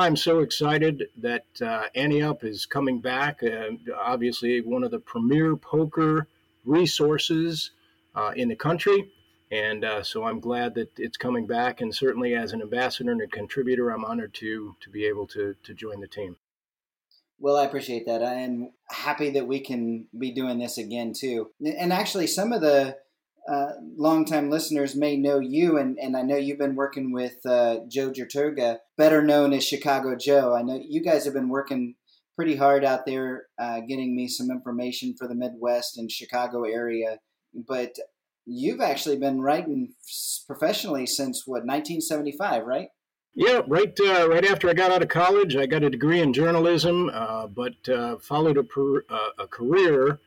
I'm 0.00 0.16
so 0.16 0.38
excited 0.38 1.08
that 1.18 1.44
uh, 1.60 1.84
Ante 1.94 2.22
Up 2.22 2.42
is 2.42 2.64
coming 2.64 3.02
back. 3.02 3.42
Uh, 3.42 3.72
obviously, 3.94 4.62
one 4.62 4.82
of 4.82 4.90
the 4.90 4.98
premier 4.98 5.56
poker 5.56 6.26
resources 6.64 7.72
uh, 8.14 8.32
in 8.34 8.48
the 8.48 8.56
country. 8.56 9.12
And 9.50 9.84
uh, 9.84 10.02
so 10.02 10.24
I'm 10.24 10.40
glad 10.40 10.74
that 10.76 10.98
it's 10.98 11.18
coming 11.18 11.46
back. 11.46 11.82
And 11.82 11.94
certainly, 11.94 12.34
as 12.34 12.54
an 12.54 12.62
ambassador 12.62 13.12
and 13.12 13.20
a 13.20 13.26
contributor, 13.26 13.90
I'm 13.90 14.06
honored 14.06 14.32
to 14.34 14.74
to 14.80 14.88
be 14.88 15.04
able 15.04 15.26
to 15.28 15.54
to 15.64 15.74
join 15.74 16.00
the 16.00 16.08
team. 16.08 16.38
Well, 17.38 17.58
I 17.58 17.66
appreciate 17.66 18.06
that. 18.06 18.22
I'm 18.22 18.72
happy 18.88 19.28
that 19.32 19.46
we 19.46 19.60
can 19.60 20.06
be 20.18 20.32
doing 20.32 20.58
this 20.58 20.78
again 20.78 21.12
too. 21.12 21.50
And 21.62 21.92
actually, 21.92 22.26
some 22.26 22.52
of 22.54 22.62
the 22.62 22.96
uh, 23.48 23.72
longtime 23.96 24.50
listeners 24.50 24.96
may 24.96 25.16
know 25.16 25.38
you, 25.38 25.78
and, 25.78 25.98
and 25.98 26.16
I 26.16 26.22
know 26.22 26.36
you've 26.36 26.58
been 26.58 26.74
working 26.74 27.12
with 27.12 27.44
uh, 27.44 27.78
Joe 27.88 28.10
Jerturga, 28.10 28.78
better 28.96 29.22
known 29.22 29.52
as 29.52 29.64
Chicago 29.64 30.16
Joe. 30.16 30.54
I 30.54 30.62
know 30.62 30.80
you 30.82 31.02
guys 31.02 31.24
have 31.24 31.34
been 31.34 31.48
working 31.48 31.94
pretty 32.36 32.56
hard 32.56 32.84
out 32.84 33.06
there, 33.06 33.46
uh, 33.58 33.80
getting 33.80 34.16
me 34.16 34.28
some 34.28 34.50
information 34.50 35.14
for 35.18 35.28
the 35.28 35.34
Midwest 35.34 35.98
and 35.98 36.10
Chicago 36.10 36.64
area. 36.64 37.18
But 37.54 37.96
you've 38.46 38.80
actually 38.80 39.18
been 39.18 39.40
writing 39.40 39.94
professionally 40.46 41.06
since 41.06 41.46
what 41.46 41.64
1975, 41.66 42.64
right? 42.64 42.88
Yeah, 43.34 43.60
right. 43.68 43.96
Uh, 43.98 44.28
right 44.28 44.44
after 44.44 44.68
I 44.68 44.74
got 44.74 44.90
out 44.90 45.02
of 45.02 45.08
college, 45.08 45.54
I 45.54 45.66
got 45.66 45.84
a 45.84 45.90
degree 45.90 46.20
in 46.20 46.32
journalism, 46.32 47.10
uh, 47.12 47.46
but 47.46 47.88
uh, 47.88 48.18
followed 48.18 48.58
a, 48.58 48.64
per, 48.64 49.04
uh, 49.08 49.30
a 49.38 49.46
career 49.46 50.18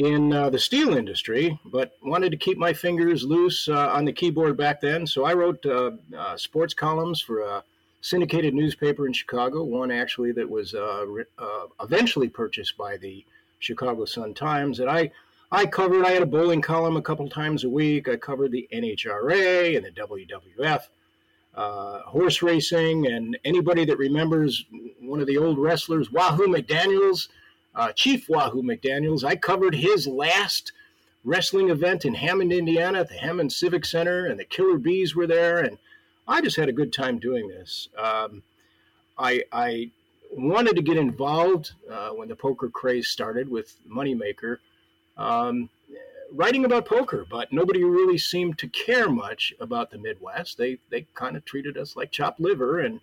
in 0.00 0.32
uh, 0.32 0.48
the 0.48 0.58
steel 0.58 0.96
industry. 0.96 1.58
But 1.66 1.92
wanted 2.02 2.30
to 2.30 2.38
keep 2.38 2.56
my 2.56 2.72
fingers 2.72 3.22
loose 3.22 3.68
uh, 3.68 3.90
on 3.90 4.06
the 4.06 4.12
keyboard 4.12 4.56
back 4.56 4.80
then, 4.80 5.06
so 5.06 5.24
I 5.24 5.34
wrote 5.34 5.64
uh, 5.66 5.92
uh, 6.16 6.36
sports 6.36 6.72
columns 6.72 7.20
for 7.20 7.40
a 7.40 7.62
syndicated 8.00 8.54
newspaper 8.54 9.06
in 9.06 9.12
Chicago. 9.12 9.62
One 9.62 9.90
actually 9.90 10.32
that 10.32 10.48
was 10.48 10.74
uh, 10.74 11.06
re- 11.06 11.24
uh, 11.38 11.66
eventually 11.82 12.30
purchased 12.30 12.78
by 12.78 12.96
the 12.96 13.24
Chicago 13.58 14.06
Sun 14.06 14.32
Times. 14.34 14.78
That 14.78 14.88
I 14.88 15.10
I 15.52 15.66
covered. 15.66 16.06
I 16.06 16.12
had 16.12 16.22
a 16.22 16.26
bowling 16.26 16.62
column 16.62 16.96
a 16.96 17.02
couple 17.02 17.28
times 17.28 17.64
a 17.64 17.68
week. 17.68 18.08
I 18.08 18.16
covered 18.16 18.52
the 18.52 18.66
NHRA 18.72 19.76
and 19.76 19.84
the 19.84 19.90
WWF 19.90 20.80
uh, 21.54 21.98
horse 22.00 22.40
racing, 22.40 23.06
and 23.06 23.36
anybody 23.44 23.84
that 23.84 23.98
remembers 23.98 24.64
one 25.00 25.20
of 25.20 25.26
the 25.26 25.36
old 25.36 25.58
wrestlers, 25.58 26.10
Wahoo 26.10 26.46
McDaniels, 26.46 27.28
uh, 27.74 27.92
Chief 27.92 28.28
Wahoo 28.28 28.62
McDaniels, 28.62 29.24
I 29.24 29.36
covered 29.36 29.74
his 29.74 30.06
last 30.06 30.72
wrestling 31.24 31.70
event 31.70 32.04
in 32.04 32.14
Hammond, 32.14 32.52
Indiana, 32.52 33.00
at 33.00 33.08
the 33.08 33.18
Hammond 33.18 33.52
Civic 33.52 33.84
Center, 33.84 34.26
and 34.26 34.38
the 34.38 34.44
Killer 34.44 34.78
Bees 34.78 35.14
were 35.14 35.26
there, 35.26 35.58
and 35.58 35.78
I 36.26 36.40
just 36.40 36.56
had 36.56 36.68
a 36.68 36.72
good 36.72 36.92
time 36.92 37.18
doing 37.18 37.48
this. 37.48 37.88
Um, 37.96 38.42
I, 39.18 39.42
I 39.52 39.90
wanted 40.32 40.76
to 40.76 40.82
get 40.82 40.96
involved 40.96 41.72
uh, 41.90 42.10
when 42.10 42.28
the 42.28 42.36
poker 42.36 42.68
craze 42.68 43.08
started 43.08 43.48
with 43.50 43.76
Moneymaker, 43.88 44.58
um, 45.16 45.68
writing 46.32 46.64
about 46.64 46.86
poker, 46.86 47.26
but 47.28 47.52
nobody 47.52 47.84
really 47.84 48.18
seemed 48.18 48.58
to 48.58 48.68
care 48.68 49.08
much 49.08 49.52
about 49.60 49.90
the 49.90 49.98
Midwest. 49.98 50.56
They 50.56 50.78
they 50.90 51.06
kind 51.14 51.36
of 51.36 51.44
treated 51.44 51.76
us 51.76 51.96
like 51.96 52.10
chopped 52.10 52.40
liver 52.40 52.80
and 52.80 53.00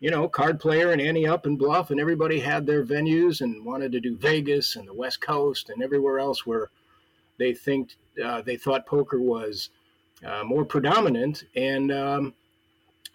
you 0.00 0.10
know, 0.10 0.28
card 0.28 0.60
player 0.60 0.92
and 0.92 1.00
Ante 1.00 1.26
Up 1.26 1.46
and 1.46 1.58
Bluff, 1.58 1.90
and 1.90 1.98
everybody 1.98 2.40
had 2.40 2.66
their 2.66 2.84
venues 2.84 3.40
and 3.40 3.64
wanted 3.64 3.92
to 3.92 4.00
do 4.00 4.16
Vegas 4.16 4.76
and 4.76 4.86
the 4.86 4.94
West 4.94 5.20
Coast 5.20 5.70
and 5.70 5.82
everywhere 5.82 6.18
else 6.18 6.44
where 6.44 6.68
they 7.38 7.54
think 7.54 7.96
uh, 8.22 8.42
they 8.42 8.56
thought 8.56 8.86
poker 8.86 9.20
was 9.20 9.70
uh, 10.24 10.44
more 10.44 10.64
predominant. 10.64 11.44
And 11.54 11.90
um, 11.92 12.34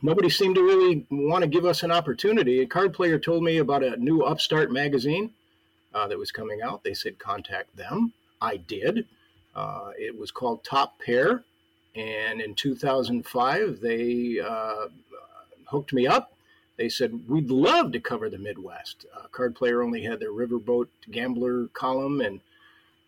nobody 0.02 0.30
seemed 0.30 0.56
to 0.56 0.64
really 0.64 1.06
want 1.10 1.44
to 1.44 1.48
give 1.50 1.66
us 1.66 1.84
an 1.84 1.92
opportunity. 1.92 2.62
A 2.62 2.68
card 2.68 2.94
player 2.94 3.20
told 3.20 3.44
me 3.44 3.58
about 3.58 3.84
a 3.84 3.98
new 3.98 4.22
upstart 4.22 4.72
magazine 4.72 5.32
uh, 5.94 6.08
that 6.08 6.18
was 6.18 6.32
coming 6.32 6.62
out. 6.62 6.84
They 6.84 6.94
said 6.94 7.20
contact 7.20 7.76
them. 7.76 8.14
I 8.42 8.58
did. 8.58 9.06
Uh, 9.56 9.92
it 9.98 10.18
was 10.18 10.32
called 10.32 10.64
Top 10.64 11.00
Pair, 11.00 11.44
and 11.96 12.42
in 12.42 12.56
2005 12.56 13.80
they 13.82 14.40
uh, 14.40 14.88
hooked 15.66 15.94
me 15.94 16.08
up. 16.08 16.34
They 16.82 16.90
said 16.90 17.30
we'd 17.30 17.52
love 17.52 17.92
to 17.92 18.00
cover 18.00 18.28
the 18.28 18.40
Midwest. 18.40 19.06
Uh, 19.16 19.28
card 19.28 19.54
player 19.54 19.84
only 19.84 20.02
had 20.02 20.20
their 20.20 20.32
Riverboat 20.32 20.88
Gambler 21.12 21.68
column, 21.74 22.22
and 22.22 22.42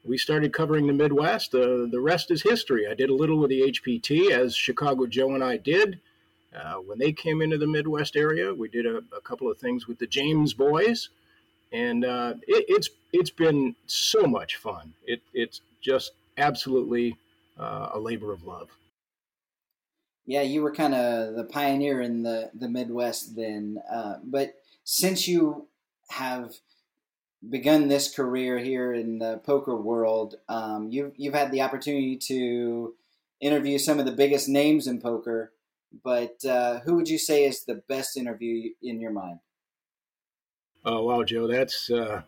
we 0.05 0.15
started 0.15 0.53
covering 0.53 0.85
the 0.85 0.93
Midwest. 0.93 1.55
Uh, 1.55 1.87
the 1.89 1.99
rest 1.99 2.29
is 2.29 2.43
history. 2.43 2.85
I 2.87 2.93
did 2.93 3.09
a 3.09 3.15
little 3.15 3.39
with 3.39 3.49
the 3.49 3.61
HPT, 3.61 4.29
as 4.29 4.55
Chicago 4.55 5.07
Joe 5.07 5.33
and 5.33 5.43
I 5.43 5.57
did. 5.57 5.99
Uh, 6.55 6.75
when 6.85 6.99
they 6.99 7.11
came 7.11 7.41
into 7.41 7.57
the 7.57 7.65
Midwest 7.65 8.15
area, 8.15 8.53
we 8.53 8.69
did 8.69 8.85
a, 8.85 8.97
a 8.97 9.21
couple 9.23 9.49
of 9.49 9.57
things 9.57 9.87
with 9.87 9.97
the 9.97 10.05
James 10.05 10.53
boys, 10.53 11.09
and 11.71 12.05
uh, 12.05 12.35
it, 12.47 12.65
it's 12.69 12.91
it's 13.11 13.31
been 13.31 13.75
so 13.87 14.27
much 14.27 14.57
fun. 14.57 14.93
It, 15.03 15.23
it's 15.33 15.61
just 15.81 16.11
absolutely 16.37 17.17
uh, 17.57 17.89
a 17.95 17.99
labor 17.99 18.33
of 18.33 18.43
love. 18.43 18.69
Yeah, 20.25 20.41
you 20.41 20.61
were 20.61 20.73
kind 20.73 20.93
of 20.93 21.35
the 21.35 21.43
pioneer 21.43 22.01
in 22.01 22.23
the 22.23 22.51
the 22.53 22.69
Midwest 22.69 23.35
then, 23.35 23.77
uh, 23.91 24.15
but 24.23 24.55
since 24.83 25.27
you 25.27 25.67
have 26.09 26.53
begun 27.49 27.87
this 27.87 28.13
career 28.13 28.57
here 28.57 28.93
in 28.93 29.19
the 29.19 29.37
poker 29.45 29.75
world, 29.75 30.35
um, 30.47 30.89
you've 30.91 31.13
you've 31.17 31.33
had 31.33 31.51
the 31.51 31.61
opportunity 31.61 32.17
to 32.17 32.95
interview 33.41 33.77
some 33.77 33.99
of 33.99 34.05
the 34.05 34.11
biggest 34.11 34.47
names 34.47 34.87
in 34.87 35.01
poker. 35.01 35.51
But 36.03 36.43
uh, 36.45 36.79
who 36.79 36.95
would 36.95 37.09
you 37.09 37.19
say 37.19 37.45
is 37.45 37.65
the 37.65 37.83
best 37.87 38.17
interview 38.17 38.69
in 38.81 38.99
your 38.99 39.11
mind? 39.11 39.39
Oh 40.85 41.03
wow, 41.03 41.23
Joe, 41.23 41.47
that's 41.47 41.89
uh, 41.89 42.23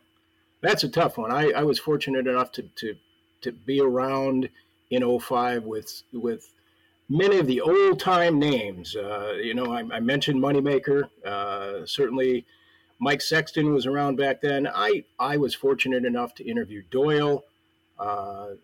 that's 0.61 0.83
a 0.83 0.89
tough 0.89 1.17
one. 1.17 1.31
I, 1.31 1.51
I 1.51 1.63
was 1.63 1.79
fortunate 1.79 2.27
enough 2.27 2.51
to, 2.53 2.63
to 2.63 2.95
to 3.41 3.51
be 3.51 3.81
around 3.81 4.49
in 4.91 5.19
05 5.19 5.63
with 5.63 6.03
with 6.13 6.47
many 7.09 7.37
of 7.37 7.47
the 7.47 7.61
old 7.61 7.99
time 7.99 8.39
names. 8.39 8.95
Uh, 8.95 9.33
you 9.41 9.53
know, 9.53 9.73
I, 9.73 9.83
I 9.91 9.99
mentioned 9.99 10.41
Moneymaker. 10.41 11.09
Uh, 11.25 11.85
certainly, 11.85 12.45
Mike 12.99 13.21
Sexton 13.21 13.73
was 13.73 13.85
around 13.85 14.17
back 14.17 14.41
then. 14.41 14.67
I 14.67 15.03
I 15.19 15.37
was 15.37 15.53
fortunate 15.53 16.05
enough 16.05 16.35
to 16.35 16.47
interview 16.47 16.83
Doyle. 16.91 17.43
Uh, 17.97 18.55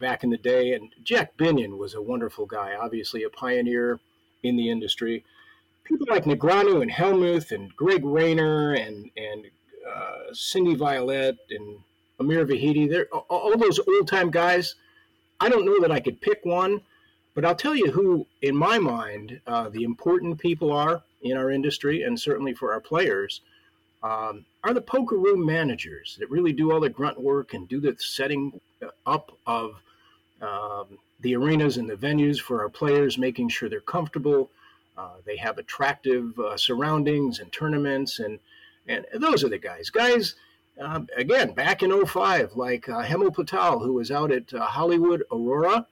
back 0.00 0.24
in 0.24 0.30
the 0.30 0.38
day, 0.38 0.72
and 0.72 0.90
Jack 1.04 1.36
Binion 1.36 1.78
was 1.78 1.94
a 1.94 2.02
wonderful 2.02 2.46
guy, 2.46 2.74
obviously 2.74 3.22
a 3.22 3.30
pioneer 3.30 4.00
in 4.42 4.56
the 4.56 4.70
industry. 4.70 5.24
People 5.84 6.06
like 6.10 6.24
Negreanu 6.24 6.82
and 6.82 6.90
Hellmuth 6.90 7.52
and 7.52 7.74
Greg 7.76 8.04
Raymer 8.04 8.74
and 8.74 9.10
and 9.16 9.46
uh, 9.86 10.32
Cyndy 10.32 10.76
Violette 10.76 11.36
and 11.50 11.78
Amir 12.18 12.46
Vahedi, 12.46 13.04
all 13.28 13.56
those 13.56 13.78
old 13.78 14.08
time 14.08 14.30
guys. 14.30 14.74
I 15.38 15.48
don't 15.48 15.64
know 15.64 15.80
that 15.80 15.92
I 15.92 16.00
could 16.00 16.20
pick 16.20 16.40
one, 16.44 16.80
but 17.34 17.44
I'll 17.44 17.54
tell 17.54 17.76
you 17.76 17.90
who, 17.90 18.26
in 18.42 18.56
my 18.56 18.78
mind, 18.78 19.40
uh, 19.46 19.68
the 19.68 19.84
important 19.84 20.38
people 20.38 20.72
are 20.72 21.02
in 21.22 21.36
our 21.36 21.50
industry, 21.50 22.02
and 22.02 22.18
certainly 22.18 22.54
for 22.54 22.72
our 22.72 22.80
players, 22.80 23.40
um, 24.02 24.44
are 24.64 24.74
the 24.74 24.80
poker 24.80 25.16
room 25.16 25.44
managers 25.44 26.16
that 26.18 26.30
really 26.30 26.52
do 26.52 26.72
all 26.72 26.80
the 26.80 26.88
grunt 26.88 27.20
work 27.20 27.54
and 27.54 27.68
do 27.68 27.80
the 27.80 27.94
setting 27.98 28.60
up 29.06 29.32
of 29.46 29.80
um, 30.40 30.98
the 31.20 31.36
arenas 31.36 31.76
and 31.76 31.88
the 31.88 31.94
venues 31.94 32.40
for 32.40 32.62
our 32.62 32.68
players, 32.68 33.18
making 33.18 33.48
sure 33.48 33.68
they're 33.68 33.80
comfortable. 33.80 34.50
Uh, 34.96 35.16
they 35.24 35.36
have 35.36 35.58
attractive 35.58 36.38
uh, 36.38 36.56
surroundings 36.56 37.38
and 37.38 37.52
tournaments, 37.52 38.18
and 38.18 38.38
and 38.88 39.06
those 39.14 39.44
are 39.44 39.48
the 39.48 39.58
guys. 39.58 39.90
Guys, 39.90 40.34
uh, 40.80 41.00
again, 41.16 41.52
back 41.52 41.82
in 41.82 42.06
05, 42.06 42.56
like 42.56 42.88
uh, 42.88 43.02
Hemel 43.02 43.32
Patel, 43.32 43.78
who 43.78 43.92
was 43.92 44.10
out 44.10 44.32
at 44.32 44.52
uh, 44.52 44.66
Hollywood 44.66 45.22
Aurora, 45.30 45.86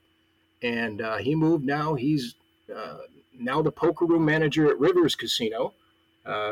and 0.62 1.00
uh, 1.00 1.16
he 1.18 1.34
moved 1.34 1.64
now. 1.64 1.94
He's 1.94 2.34
uh, 2.74 2.98
now 3.38 3.62
the 3.62 3.72
poker 3.72 4.04
room 4.04 4.24
manager 4.24 4.68
at 4.68 4.78
Rivers 4.78 5.14
Casino, 5.14 5.74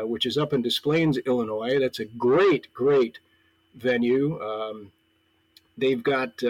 which 0.03 0.25
is 0.25 0.37
up 0.37 0.53
in 0.53 0.61
Des 0.61 0.79
Plaines, 0.81 1.17
Illinois. 1.19 1.79
That's 1.79 1.99
a 1.99 2.05
great, 2.05 2.73
great 2.73 3.19
venue. 3.75 4.41
Um, 4.41 4.91
they've 5.77 6.01
got 6.03 6.41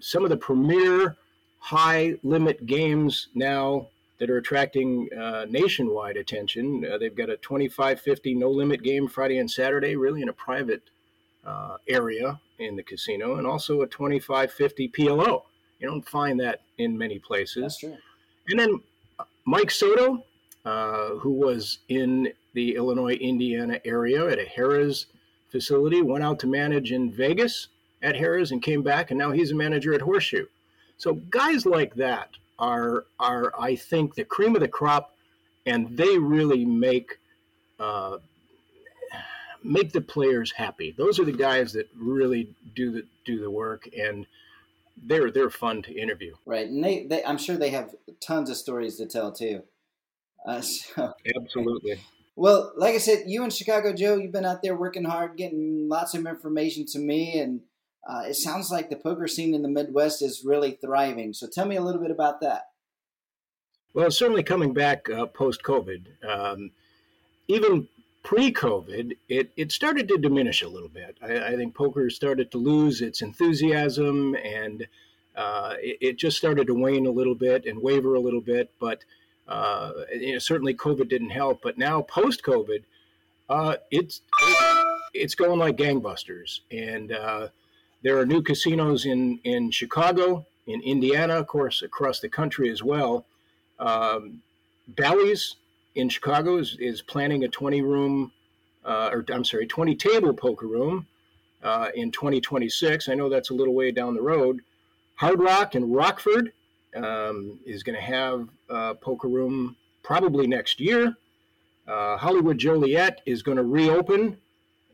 some 0.00 0.24
of 0.24 0.30
the 0.30 0.36
premier 0.36 1.16
high 1.58 2.16
limit 2.22 2.66
games 2.66 3.28
now 3.34 3.88
that 4.18 4.30
are 4.30 4.38
attracting 4.38 5.08
uh, 5.12 5.46
nationwide 5.48 6.16
attention. 6.16 6.84
Uh, 6.84 6.98
they've 6.98 7.14
got 7.14 7.30
a 7.30 7.36
25 7.36 8.00
50 8.00 8.34
no 8.34 8.50
limit 8.50 8.82
game 8.82 9.08
Friday 9.08 9.38
and 9.38 9.50
Saturday, 9.50 9.96
really 9.96 10.22
in 10.22 10.28
a 10.28 10.32
private 10.32 10.82
uh, 11.44 11.76
area 11.88 12.40
in 12.58 12.76
the 12.76 12.82
casino, 12.82 13.36
and 13.36 13.46
also 13.46 13.82
a 13.82 13.86
2550 13.86 14.88
PLO. 14.88 15.42
You 15.78 15.88
don't 15.88 16.08
find 16.08 16.40
that 16.40 16.62
in 16.78 16.96
many 16.96 17.18
places. 17.18 17.62
That's 17.62 17.78
true. 17.78 17.96
And 18.48 18.58
then 18.58 18.80
uh, 19.18 19.24
Mike 19.44 19.70
Soto, 19.70 20.24
uh, 20.64 21.10
who 21.10 21.30
was 21.30 21.78
in 21.88 22.32
the 22.54 22.74
Illinois 22.74 23.14
Indiana 23.14 23.80
area 23.84 24.26
at 24.26 24.38
a 24.38 24.44
Harrah's 24.44 25.06
facility, 25.50 26.02
went 26.02 26.24
out 26.24 26.38
to 26.40 26.46
manage 26.46 26.92
in 26.92 27.12
Vegas 27.12 27.68
at 28.02 28.14
Harrah's 28.14 28.52
and 28.52 28.62
came 28.62 28.82
back, 28.82 29.10
and 29.10 29.18
now 29.18 29.30
he's 29.30 29.52
a 29.52 29.54
manager 29.54 29.94
at 29.94 30.00
Horseshoe. 30.00 30.46
So 30.96 31.14
guys 31.30 31.64
like 31.64 31.94
that 31.94 32.30
are 32.58 33.04
are 33.20 33.52
I 33.58 33.76
think 33.76 34.14
the 34.14 34.24
cream 34.24 34.54
of 34.54 34.60
the 34.60 34.68
crop, 34.68 35.14
and 35.66 35.96
they 35.96 36.18
really 36.18 36.64
make 36.64 37.18
uh, 37.78 38.18
make 39.62 39.92
the 39.92 40.00
players 40.00 40.52
happy. 40.52 40.94
Those 40.96 41.18
are 41.18 41.24
the 41.24 41.32
guys 41.32 41.72
that 41.72 41.88
really 41.96 42.54
do 42.74 42.90
the 42.92 43.02
do 43.24 43.40
the 43.40 43.50
work, 43.50 43.88
and 43.98 44.26
they're 45.04 45.30
they're 45.30 45.50
fun 45.50 45.82
to 45.82 45.92
interview. 45.92 46.34
Right, 46.46 46.66
and 46.66 46.82
they, 46.82 47.06
they 47.06 47.24
I'm 47.24 47.38
sure 47.38 47.56
they 47.56 47.70
have 47.70 47.94
tons 48.20 48.50
of 48.50 48.56
stories 48.56 48.96
to 48.96 49.06
tell 49.06 49.32
too. 49.32 49.62
Uh, 50.46 50.60
so. 50.62 51.14
Absolutely. 51.36 52.00
Well, 52.36 52.72
like 52.76 52.94
I 52.94 52.98
said, 52.98 53.24
you 53.26 53.42
and 53.42 53.52
Chicago 53.52 53.92
Joe, 53.92 54.14
you've 54.14 54.30
been 54.30 54.44
out 54.44 54.62
there 54.62 54.76
working 54.76 55.04
hard, 55.04 55.36
getting 55.36 55.88
lots 55.88 56.14
of 56.14 56.24
information 56.24 56.86
to 56.92 57.00
me, 57.00 57.40
and 57.40 57.62
uh, 58.08 58.22
it 58.28 58.34
sounds 58.34 58.70
like 58.70 58.90
the 58.90 58.96
poker 58.96 59.26
scene 59.26 59.54
in 59.54 59.62
the 59.62 59.68
Midwest 59.68 60.22
is 60.22 60.44
really 60.44 60.78
thriving. 60.80 61.32
So 61.32 61.48
tell 61.48 61.66
me 61.66 61.74
a 61.74 61.82
little 61.82 62.00
bit 62.00 62.12
about 62.12 62.40
that. 62.42 62.68
Well, 63.92 64.10
certainly 64.12 64.44
coming 64.44 64.72
back 64.72 65.10
uh, 65.10 65.26
post 65.26 65.64
COVID, 65.64 66.24
um, 66.24 66.70
even 67.48 67.88
pre 68.22 68.52
COVID, 68.52 69.16
it, 69.28 69.50
it 69.56 69.72
started 69.72 70.08
to 70.08 70.18
diminish 70.18 70.62
a 70.62 70.68
little 70.68 70.88
bit. 70.88 71.16
I, 71.22 71.48
I, 71.48 71.56
think 71.56 71.74
poker 71.74 72.10
started 72.10 72.50
to 72.50 72.58
lose 72.58 73.00
its 73.00 73.22
enthusiasm 73.22 74.34
and 74.34 74.86
uh, 75.36 75.74
it, 75.80 75.98
it, 76.00 76.18
just 76.18 76.36
started 76.36 76.66
to 76.66 76.74
wane 76.74 77.06
a 77.06 77.10
little 77.10 77.34
bit 77.34 77.64
and 77.64 77.80
waver 77.80 78.14
a 78.14 78.20
little 78.20 78.40
bit. 78.40 78.70
But 78.80 79.04
uh, 79.46 79.92
you 80.12 80.32
know, 80.32 80.38
certainly 80.38 80.74
COVID 80.74 81.08
didn't 81.08 81.30
help. 81.30 81.62
But 81.62 81.78
now 81.78 82.02
post 82.02 82.42
COVID, 82.42 82.82
uh, 83.48 83.76
it's, 83.90 84.20
it's 85.14 85.34
going 85.34 85.58
like 85.58 85.76
gangbusters. 85.76 86.60
And 86.70 87.12
uh, 87.12 87.48
there 88.02 88.18
are 88.18 88.26
new 88.26 88.42
casinos 88.42 89.06
in, 89.06 89.38
in 89.44 89.70
Chicago, 89.70 90.44
in 90.66 90.82
Indiana, 90.82 91.34
of 91.34 91.46
course, 91.46 91.82
across 91.82 92.20
the 92.20 92.28
country 92.28 92.68
as 92.68 92.82
well. 92.82 93.24
Um, 93.78 94.42
Bally's 94.88 95.56
in 95.98 96.08
Chicago 96.08 96.58
is, 96.58 96.76
is 96.78 97.02
planning 97.02 97.42
a 97.42 97.48
20 97.48 97.82
room, 97.82 98.32
uh, 98.84 99.10
or 99.12 99.24
I'm 99.30 99.44
sorry, 99.44 99.66
20 99.66 99.96
table 99.96 100.32
poker 100.32 100.68
room 100.68 101.06
uh, 101.62 101.88
in 101.94 102.12
2026. 102.12 103.08
I 103.08 103.14
know 103.14 103.28
that's 103.28 103.50
a 103.50 103.54
little 103.54 103.74
way 103.74 103.90
down 103.90 104.14
the 104.14 104.22
road. 104.22 104.60
Hard 105.16 105.40
Rock 105.40 105.74
in 105.74 105.92
Rockford 105.92 106.52
um, 106.94 107.58
is 107.66 107.82
going 107.82 107.96
to 107.96 108.02
have 108.02 108.48
a 108.68 108.94
poker 108.94 109.26
room 109.26 109.76
probably 110.04 110.46
next 110.46 110.78
year. 110.78 111.16
Uh, 111.88 112.16
Hollywood 112.16 112.58
Joliet 112.58 113.20
is 113.26 113.42
going 113.42 113.56
to 113.56 113.64
reopen 113.64 114.36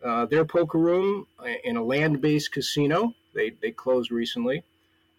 uh, 0.03 0.25
their 0.27 0.45
poker 0.47 0.79
room 0.79 1.27
in 1.65 1.77
a 1.77 1.83
land 1.83 2.23
based 2.23 2.53
casino. 2.53 3.13
They, 3.35 3.51
they 3.61 3.73
closed 3.73 4.11
recently, 4.11 4.63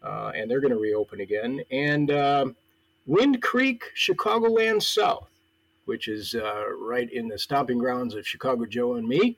uh, 0.02 0.32
and 0.34 0.50
they're 0.50 0.62
going 0.62 0.74
to 0.74 0.80
reopen 0.80 1.22
again. 1.22 1.62
And 1.70 2.10
uh, 2.10 2.46
Wind 3.06 3.44
Creek, 3.44 3.84
Chicagoland 3.96 4.82
South 4.82 5.30
which 5.86 6.08
is 6.08 6.36
uh, 6.36 6.64
right 6.80 7.12
in 7.12 7.28
the 7.28 7.38
stomping 7.38 7.78
grounds 7.78 8.16
of 8.16 8.28
Chicago 8.28 8.66
Joe 8.66 8.96
and 8.96 9.08
me, 9.08 9.38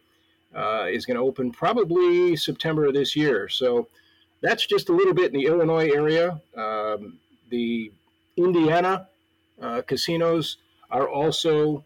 uh, 0.55 0.85
is 0.89 1.05
going 1.05 1.17
to 1.17 1.23
open 1.23 1.51
probably 1.51 2.35
September 2.35 2.85
of 2.85 2.93
this 2.93 3.15
year. 3.15 3.49
So 3.49 3.87
that's 4.41 4.65
just 4.65 4.89
a 4.89 4.93
little 4.93 5.13
bit 5.13 5.33
in 5.33 5.39
the 5.39 5.45
Illinois 5.45 5.89
area. 5.89 6.41
Um, 6.55 7.19
the 7.49 7.91
Indiana 8.35 9.07
uh, 9.61 9.81
casinos 9.81 10.57
are 10.89 11.09
also 11.09 11.83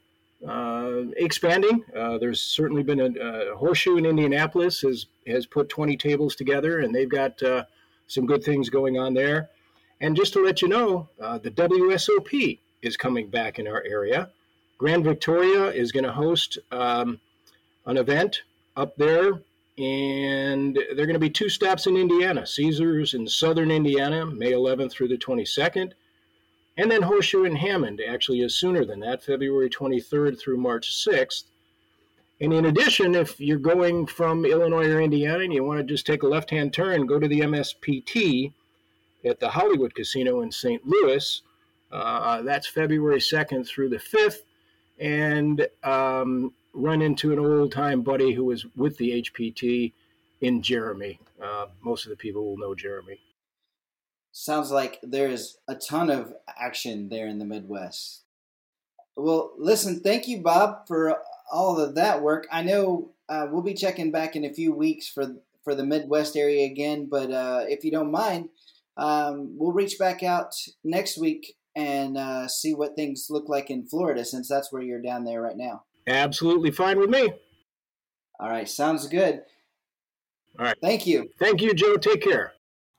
uh, 0.47 1.03
expanding. 1.17 1.83
Uh, 1.95 2.17
there's 2.17 2.41
certainly 2.41 2.83
been 2.83 2.99
a, 2.99 3.51
a, 3.51 3.55
horseshoe 3.55 3.97
in 3.97 4.05
Indianapolis 4.05 4.81
has 4.81 5.05
has 5.27 5.45
put 5.45 5.69
20 5.69 5.95
tables 5.97 6.35
together, 6.35 6.79
and 6.79 6.93
they've 6.93 7.09
got 7.09 7.41
uh, 7.43 7.63
some 8.07 8.25
good 8.25 8.43
things 8.43 8.69
going 8.69 8.97
on 8.97 9.13
there. 9.13 9.49
And 10.01 10.15
just 10.15 10.33
to 10.33 10.43
let 10.43 10.61
you 10.61 10.67
know, 10.67 11.09
the 11.19 11.51
WSOP 11.51 12.59
is 12.81 12.97
coming 12.97 13.29
back 13.29 13.59
in 13.59 13.67
our 13.67 13.83
area. 13.85 14.31
Grand 14.81 15.03
Victoria 15.03 15.65
is 15.67 15.91
going 15.91 16.05
to 16.05 16.11
host 16.11 16.57
um, 16.71 17.19
an 17.85 17.97
event 17.97 18.41
up 18.75 18.95
there, 18.95 19.39
and 19.77 20.75
they're 20.95 21.05
going 21.05 21.13
to 21.13 21.19
be 21.19 21.29
two 21.29 21.49
stops 21.49 21.85
in 21.85 21.95
Indiana 21.95 22.47
Caesars 22.47 23.13
in 23.13 23.27
southern 23.27 23.69
Indiana, 23.69 24.25
May 24.25 24.53
11th 24.53 24.91
through 24.91 25.09
the 25.09 25.19
22nd. 25.19 25.91
And 26.77 26.89
then 26.89 27.03
Horseshoe 27.03 27.43
in 27.43 27.57
Hammond 27.57 28.01
actually 28.01 28.41
is 28.41 28.55
sooner 28.55 28.83
than 28.83 28.99
that, 29.01 29.21
February 29.21 29.69
23rd 29.69 30.39
through 30.39 30.57
March 30.57 30.91
6th. 31.07 31.43
And 32.39 32.51
in 32.51 32.65
addition, 32.65 33.13
if 33.13 33.39
you're 33.39 33.59
going 33.59 34.07
from 34.07 34.45
Illinois 34.45 34.89
or 34.89 34.99
Indiana 34.99 35.43
and 35.43 35.53
you 35.53 35.63
want 35.63 35.77
to 35.77 35.83
just 35.83 36.07
take 36.07 36.23
a 36.23 36.27
left 36.27 36.49
hand 36.49 36.73
turn, 36.73 37.05
go 37.05 37.19
to 37.19 37.27
the 37.27 37.41
MSPT 37.41 38.51
at 39.23 39.39
the 39.39 39.49
Hollywood 39.49 39.93
Casino 39.93 40.41
in 40.41 40.51
St. 40.51 40.83
Louis. 40.87 41.43
Uh, 41.91 42.41
that's 42.41 42.65
February 42.65 43.19
2nd 43.19 43.67
through 43.67 43.89
the 43.89 43.97
5th. 43.97 44.39
And 45.01 45.67
um, 45.83 46.53
run 46.73 47.01
into 47.01 47.33
an 47.33 47.39
old 47.39 47.71
time 47.71 48.01
buddy 48.01 48.33
who 48.33 48.45
was 48.45 48.65
with 48.75 48.97
the 48.97 49.23
HPT 49.23 49.93
in 50.41 50.61
Jeremy. 50.61 51.19
Uh, 51.41 51.65
most 51.81 52.05
of 52.05 52.11
the 52.11 52.15
people 52.15 52.45
will 52.45 52.57
know 52.57 52.75
Jeremy. 52.75 53.19
Sounds 54.31 54.71
like 54.71 54.99
there's 55.03 55.57
a 55.67 55.75
ton 55.75 56.09
of 56.09 56.33
action 56.47 57.09
there 57.09 57.27
in 57.27 57.39
the 57.39 57.45
Midwest. 57.45 58.23
Well, 59.17 59.51
listen, 59.57 59.99
thank 59.99 60.27
you, 60.27 60.41
Bob, 60.41 60.87
for 60.87 61.17
all 61.51 61.79
of 61.79 61.95
that 61.95 62.21
work. 62.21 62.47
I 62.51 62.63
know 62.63 63.11
uh, 63.27 63.47
we'll 63.51 63.61
be 63.61 63.73
checking 63.73 64.11
back 64.11 64.35
in 64.35 64.45
a 64.45 64.53
few 64.53 64.73
weeks 64.73 65.07
for 65.07 65.35
for 65.63 65.75
the 65.75 65.85
Midwest 65.85 66.35
area 66.35 66.65
again, 66.65 67.07
but 67.07 67.29
uh, 67.29 67.65
if 67.67 67.83
you 67.83 67.91
don't 67.91 68.09
mind, 68.09 68.49
um, 68.97 69.55
we'll 69.57 69.71
reach 69.71 69.99
back 69.99 70.23
out 70.23 70.55
next 70.83 71.19
week 71.19 71.55
and 71.75 72.17
uh, 72.17 72.47
see 72.47 72.73
what 72.73 72.95
things 72.95 73.27
look 73.29 73.47
like 73.47 73.69
in 73.69 73.87
Florida, 73.87 74.25
since 74.25 74.47
that's 74.47 74.71
where 74.71 74.81
you're 74.81 75.01
down 75.01 75.23
there 75.23 75.41
right 75.41 75.57
now. 75.57 75.83
Absolutely 76.07 76.71
fine 76.71 76.99
with 76.99 77.09
me. 77.09 77.31
All 78.39 78.49
right, 78.49 78.67
sounds 78.67 79.07
good. 79.07 79.41
All 80.59 80.65
right. 80.65 80.77
Thank 80.81 81.07
you. 81.07 81.29
Thank 81.39 81.61
you, 81.61 81.73
Joe. 81.73 81.95
Take 81.97 82.21
care. 82.23 82.53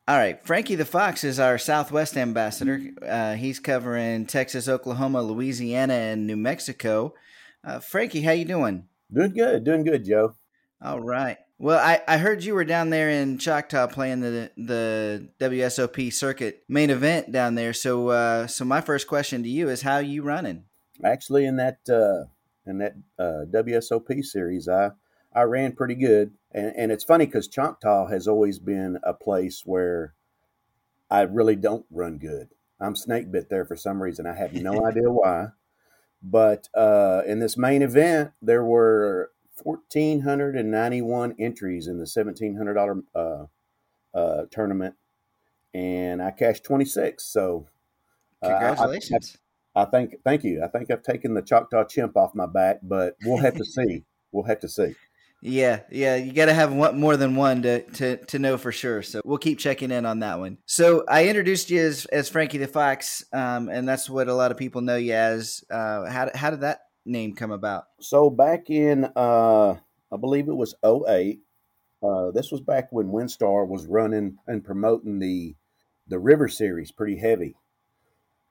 All 0.09 0.17
right, 0.17 0.45
Frankie 0.45 0.75
the 0.75 0.85
Fox 0.85 1.23
is 1.23 1.39
our 1.39 1.59
Southwest 1.59 2.17
ambassador. 2.17 2.81
Uh, 3.07 3.35
he's 3.35 3.61
covering 3.61 4.27
Texas, 4.27 4.69
Oklahoma, 4.69 5.23
Louisiana, 5.23 5.95
and 5.95 6.27
New 6.27 6.37
Mexico. 6.37 7.15
Uh, 7.65 7.79
Frankie, 7.79 8.23
how 8.23 8.33
you 8.33 8.45
doing? 8.45 8.89
Doing 9.13 9.33
good, 9.33 9.65
doing 9.65 9.85
good, 9.85 10.05
Joe. 10.05 10.35
All 10.83 11.01
right. 11.01 11.39
Well, 11.63 11.79
I, 11.79 12.01
I 12.09 12.19
heard 12.19 12.43
you 12.43 12.55
were 12.55 12.65
down 12.65 12.91
there 12.91 13.09
in 13.09 13.39
Choctaw 13.39 13.87
playing 13.87 14.19
the 14.19 14.51
the 14.57 15.29
WSOP 15.39 16.13
circuit 16.13 16.65
main 16.69 16.91
event 16.91 17.31
down 17.31 17.55
there. 17.55 17.73
So 17.73 18.09
uh, 18.09 18.49
so 18.49 18.65
my 18.65 18.81
first 18.81 19.07
question 19.07 19.45
to 19.45 19.49
you 19.49 19.69
is 19.69 19.83
how 19.83 19.99
you 19.99 20.25
running? 20.25 20.65
Actually, 21.05 21.47
in 21.47 21.55
that 21.59 21.79
uh, 21.89 22.25
in 22.69 22.79
that 22.79 22.95
uh, 23.17 23.45
WSOP 23.49 24.25
series, 24.25 24.67
I 24.69 24.91
I 25.33 25.43
ran 25.43 25.71
pretty 25.71 25.95
good, 25.95 26.33
and, 26.51 26.73
and 26.77 26.91
it's 26.91 27.05
funny 27.05 27.27
because 27.27 27.47
Choctaw 27.47 28.09
has 28.09 28.27
always 28.27 28.59
been 28.59 28.99
a 29.05 29.15
place 29.15 29.63
where 29.65 30.15
I 31.09 31.21
really 31.21 31.55
don't 31.55 31.87
run 31.93 32.19
good. 32.19 32.49
I'm 32.81 32.97
snake 32.97 33.31
bit 33.31 33.51
there 33.51 33.65
for 33.65 33.77
some 33.77 34.03
reason. 34.03 34.27
I 34.27 34.35
have 34.35 34.53
no 34.53 34.85
idea 34.85 35.09
why. 35.13 35.51
But 36.25 36.69
uh, 36.75 37.23
in 37.25 37.39
this 37.39 37.57
main 37.57 37.83
event, 37.83 38.33
there 38.43 38.65
were 38.65 39.31
1,491 39.65 41.35
entries 41.39 41.87
in 41.87 41.99
the 41.99 42.05
$1,700 42.05 43.03
uh, 43.15 43.47
uh, 44.17 44.45
tournament, 44.51 44.95
and 45.75 46.23
I 46.23 46.31
cashed 46.31 46.65
26. 46.65 47.25
So, 47.25 47.67
uh, 48.43 48.49
congratulations. 48.49 49.39
I, 49.75 49.81
I, 49.81 49.83
I, 49.85 49.91
think, 49.91 50.17
thank 50.25 50.45
you. 50.45 50.63
I 50.63 50.69
think 50.69 50.91
I've 50.91 51.03
taken 51.03 51.35
the 51.35 51.43
Choctaw 51.43 51.85
chimp 51.85 52.17
off 52.17 52.35
my 52.35 52.47
back, 52.47 52.81
but 52.83 53.17
we'll 53.25 53.39
have 53.39 53.57
to 53.57 53.65
see. 53.65 54.05
We'll 54.35 54.45
have 54.45 54.61
to 54.61 54.69
see. 54.71 54.95
Yeah, 55.43 55.81
yeah, 55.91 56.15
you 56.15 56.33
got 56.33 56.47
to 56.47 56.55
have 56.55 56.73
one, 56.73 56.99
more 56.99 57.17
than 57.17 57.35
one 57.35 57.63
to, 57.63 57.83
to 57.83 58.17
to 58.17 58.39
know 58.39 58.57
for 58.57 58.71
sure. 58.71 59.03
So 59.03 59.21
we'll 59.25 59.39
keep 59.39 59.59
checking 59.59 59.91
in 59.91 60.07
on 60.07 60.21
that 60.21 60.39
one. 60.39 60.59
So 60.67 61.05
I 61.09 61.27
introduced 61.27 61.69
you 61.69 61.81
as, 61.81 62.07
as 62.07 62.29
Frankie 62.29 62.59
the 62.59 62.69
Fox, 62.69 63.25
um, 63.33 63.69
and 63.69 63.87
that's 63.87 64.09
what 64.09 64.29
a 64.29 64.35
lot 64.35 64.53
of 64.53 64.57
people 64.57 64.81
know 64.81 64.97
you 64.97 65.13
as. 65.13 65.65
Uh, 65.69 66.09
how 66.09 66.31
how 66.33 66.51
did 66.51 66.61
that 66.61 66.83
name 67.05 67.35
come 67.35 67.51
about? 67.51 67.85
So 68.01 68.31
back 68.31 68.71
in, 68.71 69.11
uh, 69.17 69.75
I 70.13 70.17
believe 70.19 70.49
it 70.49 70.55
was 70.55 70.75
08, 70.85 71.41
uh, 72.03 72.31
this 72.33 72.51
was 72.51 72.61
back 72.61 72.89
when 72.91 73.09
WinStar 73.09 73.67
was 73.67 73.87
running 73.87 74.39
and 74.47 74.65
promoting 74.65 75.19
the 75.19 75.55
the 76.09 76.19
River 76.19 76.49
Series 76.49 76.91
pretty 76.91 77.17
heavy, 77.17 77.55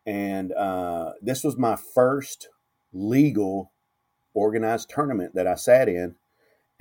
and 0.05 0.53
uh, 0.53 1.11
this 1.21 1.43
was 1.43 1.57
my 1.57 1.75
first 1.75 2.47
legal 2.93 3.73
organized 4.33 4.89
tournament 4.89 5.35
that 5.35 5.47
I 5.47 5.55
sat 5.55 5.89
in 5.89 6.15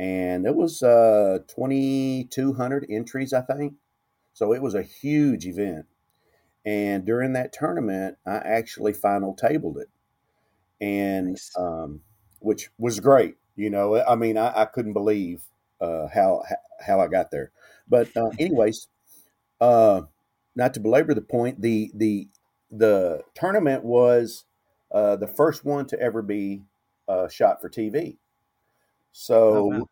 and 0.01 0.47
it 0.47 0.55
was 0.55 0.83
uh, 0.83 1.41
2,200 1.47 2.87
entries, 2.89 3.35
I 3.35 3.43
think. 3.43 3.75
So 4.33 4.55
it 4.55 4.63
was 4.63 4.75
a 4.75 4.83
huge 4.83 5.45
event. 5.45 5.85
And 6.65 7.05
during 7.05 7.35
that 7.35 7.53
tournament, 7.53 8.17
I 8.27 8.37
actually 8.37 8.95
final 8.95 9.35
tabled 9.35 9.77
it, 9.77 9.91
and 10.81 11.29
nice. 11.29 11.53
um, 11.57 12.01
which 12.41 12.71
was 12.79 13.01
great. 13.01 13.37
You 13.57 13.71
know, 13.71 14.03
I 14.03 14.15
mean, 14.15 14.37
I, 14.37 14.63
I 14.63 14.65
couldn't 14.65 14.95
believe 14.95 15.43
uh, 15.81 16.09
how 16.09 16.43
how 16.81 17.01
I 17.01 17.09
got 17.09 17.31
there. 17.31 17.51
But 17.89 18.17
uh, 18.17 18.31
anyways, 18.39 18.89
uh, 19.61 20.03
not 20.55 20.75
to 20.75 20.81
belabor 20.81 21.15
the 21.15 21.21
point, 21.21 21.61
the 21.61 21.91
the 21.95 22.29
the 22.71 23.23
tournament 23.35 23.85
was 23.85 24.45
uh, 24.93 25.17
the 25.17 25.27
first 25.27 25.65
one 25.65 25.87
to 25.87 26.01
ever 26.01 26.23
be 26.23 26.63
uh, 27.09 27.29
shot 27.29 27.61
for 27.61 27.69
TV. 27.69 28.17
So 29.13 29.37
oh, 29.37 29.67
wow. 29.67 29.89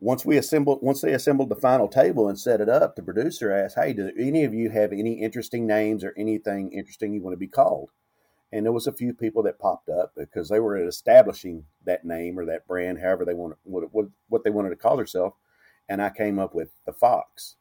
once 0.00 0.24
we 0.24 0.38
assembled, 0.38 0.80
once 0.82 1.02
they 1.02 1.12
assembled 1.12 1.50
the 1.50 1.56
final 1.56 1.88
table 1.88 2.28
and 2.28 2.38
set 2.38 2.60
it 2.60 2.68
up, 2.68 2.96
the 2.96 3.02
producer 3.02 3.52
asked, 3.52 3.76
"Hey, 3.76 3.92
do 3.92 4.10
any 4.18 4.44
of 4.44 4.54
you 4.54 4.70
have 4.70 4.92
any 4.92 5.14
interesting 5.20 5.66
names 5.66 6.02
or 6.02 6.14
anything 6.16 6.72
interesting 6.72 7.12
you 7.12 7.22
want 7.22 7.34
to 7.34 7.38
be 7.38 7.48
called?" 7.48 7.90
And 8.52 8.66
there 8.66 8.72
was 8.72 8.86
a 8.86 8.92
few 8.92 9.14
people 9.14 9.42
that 9.44 9.58
popped 9.58 9.88
up 9.88 10.12
because 10.16 10.48
they 10.48 10.60
were 10.60 10.76
establishing 10.76 11.64
that 11.84 12.04
name 12.04 12.38
or 12.38 12.44
that 12.46 12.66
brand, 12.66 12.98
however 13.00 13.24
they 13.24 13.34
wanted 13.34 13.56
what, 13.64 13.92
what, 13.92 14.06
what 14.28 14.44
they 14.44 14.50
wanted 14.50 14.70
to 14.70 14.76
call 14.76 14.96
themselves. 14.96 15.34
And 15.88 16.02
I 16.02 16.10
came 16.10 16.38
up 16.38 16.54
with 16.54 16.68
the 16.84 16.92
Fox. 16.92 17.56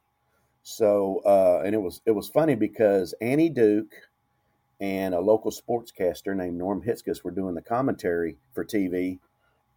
So 0.64 1.22
uh, 1.26 1.64
and 1.66 1.74
it 1.74 1.82
was 1.82 2.02
it 2.06 2.12
was 2.12 2.30
funny 2.30 2.56
because 2.56 3.14
Annie 3.22 3.50
Duke 3.50 3.94
and 4.80 5.16
a 5.16 5.20
local 5.20 5.52
sportscaster 5.52 6.36
named 6.36 6.58
Norm 6.58 6.84
Hitzges 6.84 7.24
were 7.24 7.32
doing 7.32 7.56
the 7.56 7.62
commentary 7.62 8.38
for 8.54 8.64
TV 8.64 9.20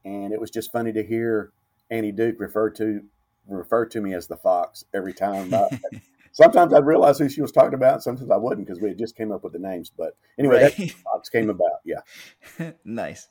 and 0.05 0.33
it 0.33 0.41
was 0.41 0.51
just 0.51 0.73
funny 0.73 0.93
to 0.93 1.03
hear 1.03 1.53
Annie 1.91 2.13
Duke 2.13 2.37
refer 2.39 2.71
to 2.71 3.03
refer 3.49 3.87
to 3.87 4.01
me 4.01 4.15
as 4.15 4.27
the 4.27 4.37
Fox 4.37 4.85
every 4.93 5.15
time. 5.15 5.53
sometimes 6.35 6.75
I'd 6.75 6.85
realize 6.85 7.19
who 7.19 7.31
she 7.31 7.41
was 7.41 7.51
talking 7.51 7.73
about. 7.73 8.03
Sometimes 8.03 8.31
I 8.31 8.37
wouldn't 8.37 8.67
because 8.67 8.83
we 8.83 8.91
had 8.91 8.99
just 8.99 9.17
came 9.17 9.33
up 9.33 9.43
with 9.43 9.55
the 9.55 9.59
names. 9.59 9.91
But 9.97 10.17
anyway, 10.39 10.65
right. 10.65 10.77
that 10.77 10.91
Fox 10.91 11.31
came 11.31 11.49
about. 11.49 11.81
Yeah, 11.85 12.73
nice. 12.85 13.29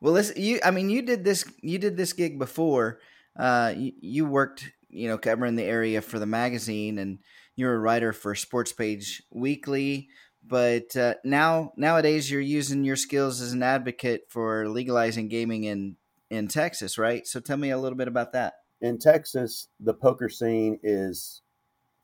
Well, 0.00 0.12
listen, 0.12 0.40
you. 0.40 0.58
I 0.64 0.72
mean, 0.72 0.90
you 0.90 1.02
did 1.02 1.24
this. 1.24 1.44
You 1.62 1.78
did 1.78 1.96
this 1.96 2.12
gig 2.12 2.38
before. 2.38 2.98
Uh, 3.38 3.72
you, 3.76 3.92
you 4.00 4.26
worked, 4.26 4.72
you 4.88 5.08
know, 5.08 5.18
covering 5.18 5.54
the 5.54 5.64
area 5.64 6.02
for 6.02 6.18
the 6.18 6.26
magazine, 6.26 6.98
and 6.98 7.20
you're 7.56 7.74
a 7.74 7.78
writer 7.78 8.12
for 8.12 8.34
Sports 8.34 8.72
Page 8.72 9.22
Weekly 9.30 10.08
but 10.46 10.94
uh, 10.96 11.14
now 11.24 11.72
nowadays 11.76 12.30
you're 12.30 12.40
using 12.40 12.84
your 12.84 12.96
skills 12.96 13.40
as 13.40 13.52
an 13.52 13.62
advocate 13.62 14.26
for 14.28 14.68
legalizing 14.68 15.28
gaming 15.28 15.64
in 15.64 15.96
in 16.30 16.48
Texas, 16.48 16.98
right? 16.98 17.26
So 17.26 17.40
tell 17.40 17.56
me 17.56 17.70
a 17.70 17.78
little 17.78 17.96
bit 17.96 18.08
about 18.08 18.32
that. 18.32 18.54
In 18.80 18.98
Texas, 18.98 19.68
the 19.80 19.94
poker 19.94 20.28
scene 20.28 20.78
is 20.82 21.42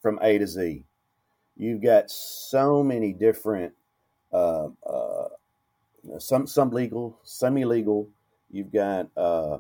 from 0.01 0.19
A 0.23 0.39
to 0.39 0.47
Z. 0.47 0.85
You've 1.57 1.83
got 1.83 2.11
so 2.11 2.83
many 2.83 3.13
different, 3.13 3.75
uh, 4.33 4.69
uh, 4.87 5.29
some 6.19 6.47
some 6.47 6.71
legal, 6.71 7.19
some 7.25 7.57
illegal. 7.59 8.09
You've 8.51 8.73
got 8.73 9.09
uh, 9.17 9.59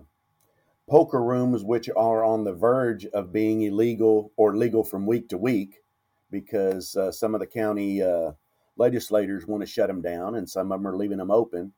poker 0.89 1.23
rooms 1.23 1.63
which 1.63 1.89
are 1.95 2.25
on 2.25 2.45
the 2.45 2.55
verge 2.55 3.07
of 3.07 3.33
being 3.33 3.63
illegal 3.63 4.33
or 4.37 4.57
legal 4.57 4.83
from 4.83 5.07
week 5.07 5.29
to 5.29 5.39
week 5.39 5.83
because 6.31 6.97
uh, 6.97 7.13
some 7.13 7.35
of 7.35 7.41
the 7.41 7.47
county 7.47 8.03
uh, 8.03 8.33
legislators 8.77 9.47
want 9.47 9.63
to 9.63 9.67
shut 9.67 9.89
them 9.89 10.01
down, 10.01 10.37
and 10.37 10.49
some 10.49 10.73
of 10.73 10.81
them 10.81 10.87
are 10.87 10.97
leaving 10.97 11.19
them 11.19 11.31
open. 11.31 11.73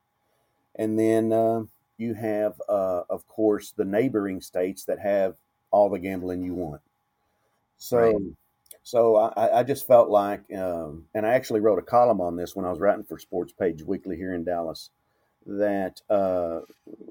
and 0.75 0.97
then 0.97 1.31
uh, 1.31 1.63
you 1.97 2.13
have, 2.13 2.59
uh, 2.69 3.01
of 3.09 3.27
course, 3.27 3.71
the 3.75 3.85
neighboring 3.85 4.41
states 4.41 4.85
that 4.85 4.99
have 4.99 5.35
all 5.71 5.89
the 5.89 5.99
gambling 5.99 6.43
you 6.43 6.53
want. 6.53 6.81
So, 7.77 7.97
right. 7.97 8.15
So 8.83 9.15
I, 9.15 9.59
I, 9.59 9.63
just 9.63 9.87
felt 9.87 10.09
like, 10.09 10.41
um, 10.57 11.05
and 11.13 11.25
I 11.25 11.33
actually 11.33 11.61
wrote 11.61 11.79
a 11.79 11.83
column 11.83 12.19
on 12.19 12.35
this 12.35 12.53
when 12.53 12.65
I 12.65 12.69
was 12.69 12.81
writing 12.81 13.05
for 13.05 13.17
Sports 13.17 13.53
Page 13.53 13.81
Weekly 13.81 14.17
here 14.17 14.33
in 14.33 14.43
Dallas, 14.43 14.89
that 15.45 16.01
uh, 16.09 16.59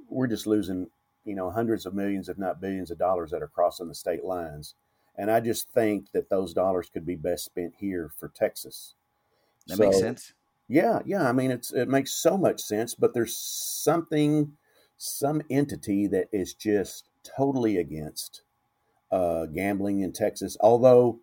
we're 0.09 0.27
just 0.27 0.47
losing, 0.47 0.89
you 1.25 1.35
know, 1.35 1.51
hundreds 1.51 1.87
of 1.87 1.95
millions, 1.95 2.29
if 2.29 2.37
not 2.37 2.61
billions, 2.61 2.91
of 2.91 2.99
dollars 2.99 3.31
that 3.31 3.43
are 3.43 3.49
crossing 3.49 3.89
the 3.89 3.95
state 3.95 4.23
lines. 4.23 4.75
And 5.17 5.31
I 5.31 5.41
just 5.41 5.71
think 5.71 6.13
that 6.13 6.29
those 6.29 6.53
dollars 6.53 6.91
could 6.93 7.07
be 7.07 7.17
best 7.17 7.47
spent 7.47 7.75
here 7.79 8.11
for 8.19 8.29
Texas. 8.29 8.95
That 9.67 9.79
so, 9.79 9.85
makes 9.85 9.99
sense. 9.99 10.35
Yeah, 10.69 11.01
yeah. 11.07 11.27
I 11.27 11.33
mean, 11.33 11.51
it's 11.51 11.73
it 11.73 11.89
makes 11.89 12.13
so 12.13 12.37
much 12.37 12.61
sense, 12.61 12.95
but 12.95 13.15
there's 13.15 13.37
something, 13.37 14.53
some 14.99 15.43
entity 15.51 16.07
that 16.09 16.29
is 16.33 16.55
just 16.55 17.09
totally 17.25 17.79
against 17.79 18.43
uh, 19.11 19.47
gambling 19.47 20.01
in 20.01 20.13
Texas. 20.13 20.57
Although 20.61 21.21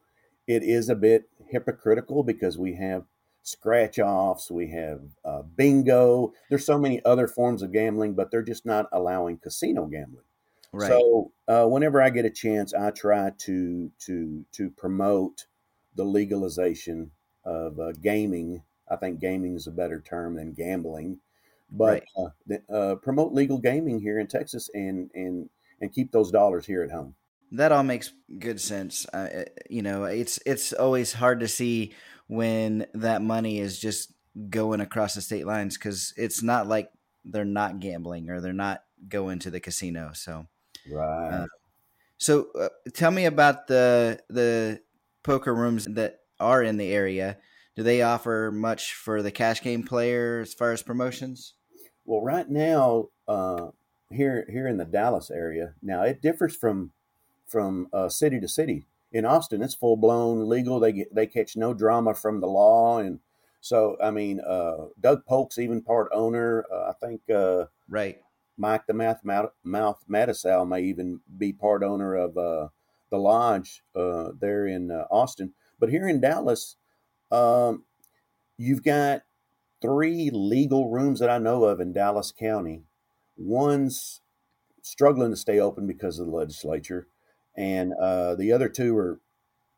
it 0.49 0.63
is 0.63 0.89
a 0.89 0.95
bit 0.95 1.29
hypocritical 1.47 2.23
because 2.23 2.57
we 2.57 2.73
have 2.73 3.03
scratch 3.43 3.99
offs, 3.99 4.49
we 4.49 4.71
have 4.71 5.01
uh, 5.23 5.43
bingo. 5.43 6.33
There's 6.49 6.65
so 6.65 6.79
many 6.79 7.05
other 7.05 7.27
forms 7.27 7.61
of 7.61 7.71
gambling, 7.71 8.15
but 8.15 8.31
they're 8.31 8.41
just 8.41 8.65
not 8.65 8.87
allowing 8.91 9.37
casino 9.37 9.85
gambling. 9.85 10.25
Right. 10.73 10.89
So 10.89 11.31
uh, 11.47 11.65
whenever 11.67 12.01
I 12.01 12.09
get 12.09 12.25
a 12.25 12.31
chance, 12.31 12.73
I 12.73 12.89
try 12.89 13.31
to 13.37 13.91
to 14.05 14.45
to 14.53 14.69
promote 14.71 15.45
the 15.95 16.03
legalization 16.03 17.11
of 17.45 17.79
uh, 17.79 17.91
gaming. 18.01 18.63
I 18.89 18.95
think 18.95 19.19
gaming 19.19 19.55
is 19.55 19.67
a 19.67 19.71
better 19.71 20.01
term 20.01 20.35
than 20.35 20.53
gambling, 20.53 21.19
but 21.71 22.03
right. 22.17 22.61
uh, 22.71 22.73
uh 22.73 22.95
promote 22.95 23.33
legal 23.33 23.59
gaming 23.59 23.99
here 24.01 24.17
in 24.17 24.25
Texas 24.25 24.67
and 24.73 25.11
and 25.13 25.47
and 25.79 25.93
keep 25.93 26.11
those 26.11 26.31
dollars 26.31 26.65
here 26.65 26.81
at 26.81 26.89
home. 26.89 27.13
That 27.51 27.71
all 27.71 27.83
makes 27.83 28.11
good 28.37 28.61
sense. 28.61 29.07
Uh, 29.07 29.45
you 29.69 29.81
know, 29.81 30.03
it's 30.03 30.39
it's 30.45 30.73
always 30.73 31.13
hard 31.13 31.39
to 31.39 31.47
see 31.47 31.93
when 32.27 32.85
that 32.93 33.21
money 33.21 33.59
is 33.59 33.79
just 33.79 34.13
going 34.49 34.81
across 34.81 35.15
the 35.15 35.21
state 35.21 35.47
lines 35.47 35.77
because 35.77 36.13
it's 36.15 36.43
not 36.43 36.67
like 36.67 36.91
they're 37.25 37.45
not 37.45 37.79
gambling 37.79 38.29
or 38.29 38.39
they're 38.39 38.53
not 38.53 38.83
going 39.07 39.39
to 39.39 39.49
the 39.49 39.59
casino. 39.59 40.11
So, 40.13 40.47
right. 40.91 41.29
Uh, 41.29 41.47
so, 42.17 42.47
uh, 42.59 42.69
tell 42.93 43.11
me 43.11 43.25
about 43.25 43.67
the 43.67 44.19
the 44.29 44.81
poker 45.23 45.53
rooms 45.53 45.85
that 45.85 46.19
are 46.39 46.61
in 46.61 46.77
the 46.77 46.91
area. 46.91 47.37
Do 47.75 47.83
they 47.83 48.01
offer 48.01 48.51
much 48.53 48.93
for 48.93 49.21
the 49.21 49.31
cash 49.31 49.61
game 49.61 49.83
player 49.83 50.41
as 50.41 50.53
far 50.53 50.71
as 50.73 50.81
promotions? 50.81 51.53
Well, 52.05 52.21
right 52.21 52.49
now, 52.49 53.07
uh, 53.27 53.67
here 54.11 54.45
here 54.51 54.67
in 54.67 54.77
the 54.77 54.85
Dallas 54.85 55.31
area, 55.31 55.73
now 55.81 56.03
it 56.03 56.21
differs 56.21 56.55
from 56.55 56.91
from 57.49 57.87
uh, 57.93 58.09
city 58.09 58.39
to 58.39 58.47
city. 58.47 58.85
In 59.11 59.25
Austin, 59.25 59.61
it's 59.61 59.75
full 59.75 59.97
blown 59.97 60.47
legal. 60.47 60.79
They 60.79 60.91
get 60.91 61.13
they 61.13 61.25
catch 61.25 61.55
no 61.55 61.73
drama 61.73 62.13
from 62.13 62.41
the 62.41 62.47
law, 62.47 62.99
and 62.99 63.19
so 63.59 63.97
I 64.01 64.11
mean, 64.11 64.39
uh, 64.39 64.87
Doug 64.99 65.25
Polk's 65.25 65.57
even 65.57 65.81
part 65.81 66.09
owner. 66.13 66.65
Uh, 66.71 66.91
I 66.91 66.93
think 66.93 67.21
uh, 67.29 67.65
right. 67.87 68.17
Mike 68.57 68.87
the 68.87 68.93
Mouth 68.93 69.19
Mouth 69.63 70.03
Matusow 70.09 70.67
may 70.67 70.81
even 70.81 71.21
be 71.37 71.53
part 71.53 71.81
owner 71.81 72.13
of 72.13 72.37
uh, 72.37 72.67
the 73.09 73.17
lodge 73.17 73.83
uh, 73.95 74.31
there 74.39 74.67
in 74.67 74.91
Austin. 75.09 75.53
But 75.79 75.89
here 75.89 76.07
in 76.07 76.19
Dallas, 76.19 76.75
um, 77.31 77.85
you've 78.57 78.83
got 78.83 79.21
three 79.81 80.29
legal 80.29 80.89
rooms 80.89 81.19
that 81.19 81.29
I 81.29 81.37
know 81.37 81.63
of 81.63 81.79
in 81.79 81.93
Dallas 81.93 82.33
County. 82.37 82.83
One's 83.37 84.21
struggling 84.81 85.31
to 85.31 85.37
stay 85.37 85.59
open 85.59 85.87
because 85.87 86.19
of 86.19 86.25
the 86.25 86.31
legislature 86.33 87.07
and 87.59 87.93
uh, 87.93 88.35
the 88.35 88.53
other 88.53 88.69
two 88.69 88.97
are, 88.97 89.19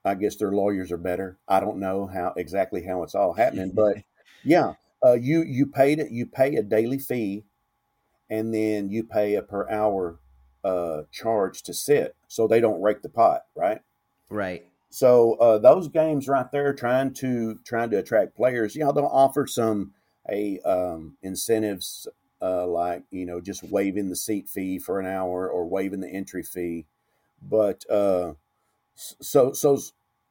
I 0.06 0.14
guess 0.14 0.36
their 0.36 0.52
lawyers 0.52 0.92
are 0.92 0.98
better. 0.98 1.40
I 1.48 1.60
don't 1.60 1.80
know 1.80 2.06
how 2.06 2.32
exactly 2.38 2.84
how 2.84 3.02
it's 3.02 3.16
all 3.16 3.34
happening, 3.34 3.72
but 3.76 3.98
yeah, 4.44 4.76
uh, 5.04 5.14
you 5.14 5.42
you 5.42 5.66
paid 5.66 6.00
it. 6.00 6.12
You 6.12 6.28
pay 6.28 6.56
a 6.56 6.62
daily 6.62 7.00
fee, 7.00 7.44
and 8.30 8.54
then 8.54 8.90
you 8.90 9.04
pay 9.04 9.34
a 9.34 9.42
per 9.42 9.68
hour 9.68 10.20
uh, 10.64 11.02
charge 11.12 11.64
to 11.64 11.74
sit, 11.74 12.16
so 12.28 12.48
they 12.48 12.60
don't 12.60 12.84
rake 12.84 13.02
the 13.02 13.10
pot, 13.10 13.46
right? 13.56 13.82
Right. 14.30 14.64
So 14.92 15.34
uh, 15.36 15.58
those 15.58 15.88
games 15.88 16.28
right 16.28 16.52
there, 16.52 16.74
trying 16.74 17.16
to 17.16 17.60
trying 17.66 17.90
to 17.90 17.98
attract 17.98 18.36
players, 18.36 18.76
yeah, 18.76 18.92
they'll 18.94 19.06
offer 19.06 19.48
some 19.48 19.94
a 20.30 20.60
um, 20.60 21.18
incentives 21.24 22.08
uh, 22.44 22.68
like 22.68 23.02
you 23.10 23.26
know 23.26 23.42
just 23.42 23.64
waiving 23.64 24.10
the 24.10 24.16
seat 24.16 24.48
fee 24.48 24.78
for 24.78 25.00
an 25.00 25.08
hour 25.08 25.50
or 25.50 25.66
waiving 25.66 26.02
the 26.02 26.10
entry 26.10 26.44
fee 26.44 26.86
but 27.42 27.90
uh, 27.90 28.34
so 28.96 29.54
so 29.54 29.80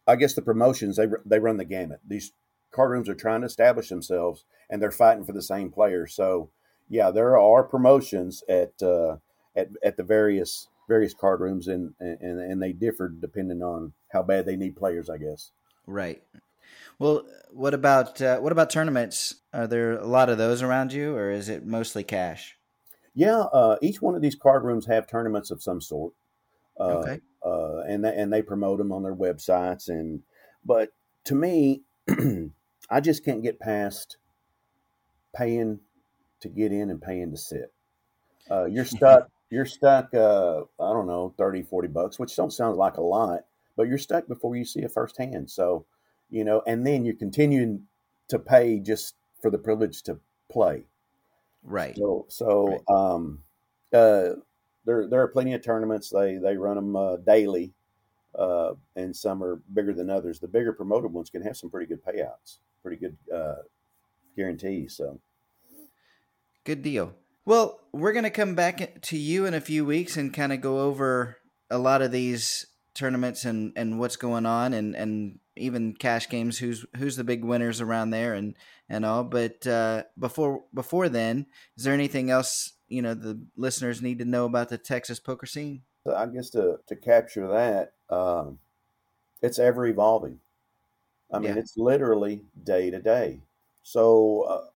I 0.07 0.17
guess 0.17 0.35
the 0.35 0.43
promotions 0.43 0.97
they 0.97 1.07
they 1.25 1.39
run 1.39 1.57
the 1.57 1.65
gamut. 1.65 2.01
These 2.07 2.33
card 2.71 2.91
rooms 2.91 3.09
are 3.09 3.15
trying 3.15 3.41
to 3.41 3.47
establish 3.47 3.89
themselves, 3.89 4.45
and 4.69 4.81
they're 4.81 4.91
fighting 4.91 5.25
for 5.25 5.33
the 5.33 5.43
same 5.43 5.71
players. 5.71 6.15
So 6.15 6.51
yeah, 6.89 7.11
there 7.11 7.39
are 7.39 7.63
promotions 7.65 8.43
at 8.49 8.83
uh, 8.83 9.17
at 9.57 9.69
at 9.83 9.97
the 9.97 10.03
various 10.03 10.69
various 10.89 11.15
card 11.15 11.41
rooms, 11.41 11.69
and 11.69 11.95
and 12.01 12.41
and 12.41 12.63
they 12.63 12.73
differ 12.73 13.09
depending 13.09 13.63
on 13.63 13.93
how 14.13 14.23
bad 14.23 14.47
they 14.47 14.57
need 14.57 14.77
players, 14.77 15.09
I 15.09 15.19
guess. 15.19 15.53
Right. 15.87 16.23
Well, 16.99 17.25
what 17.51 17.75
about 17.75 18.21
uh, 18.21 18.39
what 18.39 18.53
about 18.53 18.71
tournaments? 18.71 19.37
Are 19.53 19.67
there 19.67 19.93
a 19.93 20.07
lot 20.07 20.29
of 20.29 20.39
those 20.39 20.63
around 20.63 20.93
you, 20.93 21.15
or 21.15 21.31
is 21.31 21.49
it 21.49 21.65
mostly 21.65 22.05
cash? 22.05 22.57
Yeah, 23.15 23.41
uh, 23.53 23.77
each 23.83 24.01
one 24.01 24.15
of 24.15 24.23
these 24.23 24.37
card 24.37 24.65
rooms 24.65 24.87
have 24.87 25.07
tournaments 25.07 25.51
of 25.51 25.63
some 25.63 25.81
sort. 25.81 26.13
Uh, 26.81 26.85
okay. 26.85 27.21
Uh, 27.45 27.81
and 27.89 28.05
they, 28.05 28.15
and 28.15 28.33
they 28.33 28.43
promote 28.43 28.79
them 28.79 28.93
on 28.93 29.03
their 29.03 29.15
websites 29.15 29.89
and 29.89 30.23
but 30.65 30.91
to 31.25 31.35
me, 31.35 31.83
I 32.91 33.01
just 33.01 33.25
can't 33.25 33.43
get 33.43 33.61
past 33.61 34.17
paying 35.35 35.81
to 36.41 36.49
get 36.49 36.73
in 36.73 36.91
and 36.91 37.01
paying 37.01 37.31
to 37.31 37.37
sit. 37.37 37.73
Uh, 38.51 38.65
you're 38.65 38.85
stuck. 38.85 39.29
You're 39.53 39.67
stuck. 39.67 40.15
Uh, 40.15 40.61
I 40.79 40.93
don't 40.93 41.09
know, 41.09 41.35
30, 41.37 41.63
40 41.63 41.89
bucks, 41.89 42.21
which 42.21 42.37
don't 42.37 42.53
sound 42.53 42.77
like 42.77 42.99
a 42.99 43.03
lot, 43.03 43.47
but 43.77 43.89
you're 43.89 43.99
stuck 43.99 44.29
before 44.29 44.55
you 44.55 44.65
see 44.65 44.79
it 44.83 44.93
firsthand. 44.93 45.51
So, 45.51 45.87
you 46.31 46.45
know, 46.45 46.63
and 46.69 46.87
then 46.87 47.05
you're 47.05 47.17
continuing 47.17 47.83
to 48.29 48.39
pay 48.39 48.79
just 48.79 49.17
for 49.43 49.51
the 49.51 49.59
privilege 49.59 50.05
to 50.05 50.21
play. 50.49 50.85
Right. 51.65 51.97
So, 51.97 52.27
so 52.29 52.69
right. 52.69 52.97
um, 52.97 53.41
uh, 53.93 54.35
there 54.85 55.07
there 55.09 55.21
are 55.23 55.29
plenty 55.29 55.55
of 55.55 55.63
tournaments. 55.63 56.11
They 56.11 56.37
they 56.37 56.57
run 56.57 56.77
them 56.77 56.97
uh, 56.97 57.17
daily, 57.17 57.73
uh, 58.39 58.73
and 58.97 59.15
some 59.15 59.43
are 59.43 59.63
bigger 59.73 59.93
than 59.93 60.11
others. 60.11 60.41
The 60.41 60.49
bigger 60.49 60.73
promoted 60.73 61.13
ones 61.13 61.31
can 61.31 61.43
have 61.43 61.57
some 61.57 61.71
pretty 61.71 61.87
good 61.87 62.05
payouts, 62.05 62.59
pretty 62.83 62.97
good 62.97 63.17
uh, 63.35 63.63
guarantees. 64.37 64.97
So, 64.97 65.21
good 66.65 66.83
deal. 66.83 67.15
Well, 67.45 67.81
we're 67.93 68.13
going 68.13 68.25
to 68.25 68.31
come 68.31 68.55
back 68.55 69.01
to 69.03 69.17
you 69.17 69.47
in 69.47 69.55
a 69.55 69.61
few 69.61 69.85
weeks 69.85 70.17
and 70.17 70.33
kind 70.33 70.53
of 70.53 70.61
go 70.61 70.81
over 70.81 71.39
a 71.71 71.79
lot 71.79 72.03
of 72.03 72.13
these 72.13 72.67
tournaments 72.95 73.45
and, 73.45 73.73
and 73.77 73.99
what's 73.99 74.17
going 74.17 74.45
on 74.45 74.75
and, 74.75 74.95
and 74.95 75.39
even 75.57 75.95
cash 75.95 76.29
games 76.29 76.59
who's 76.59 76.85
who's 76.97 77.17
the 77.17 77.25
big 77.25 77.45
winners 77.45 77.81
around 77.81 78.11
there 78.11 78.35
and, 78.35 78.57
and 78.89 79.07
all 79.07 79.25
but 79.25 79.67
uh, 79.67 80.03
before 80.19 80.65
before 80.75 81.09
then 81.09 81.47
is 81.77 81.85
there 81.85 81.95
anything 81.95 82.31
else 82.31 82.73
you 82.91 83.01
know 83.01 83.15
the 83.15 83.41
listeners 83.57 84.03
need 84.03 84.19
to 84.19 84.25
know 84.27 84.45
about 84.45 84.69
the 84.69 84.77
Texas 84.77 85.19
poker 85.19 85.47
scene? 85.47 85.83
So 86.05 86.15
I 86.15 86.27
guess 86.27 86.51
to 86.51 86.81
to 86.87 86.97
capture 86.97 87.49
that, 87.49 87.93
um, 88.15 88.59
it's 89.41 89.59
ever 89.59 89.87
evolving. 89.87 90.41
I 91.33 91.39
mean, 91.39 91.55
yeah. 91.55 91.61
it's 91.61 91.77
literally 91.77 92.45
day 92.63 92.91
to 92.91 93.01
day. 93.01 93.41
So 93.83 94.43
uh, 94.43 94.71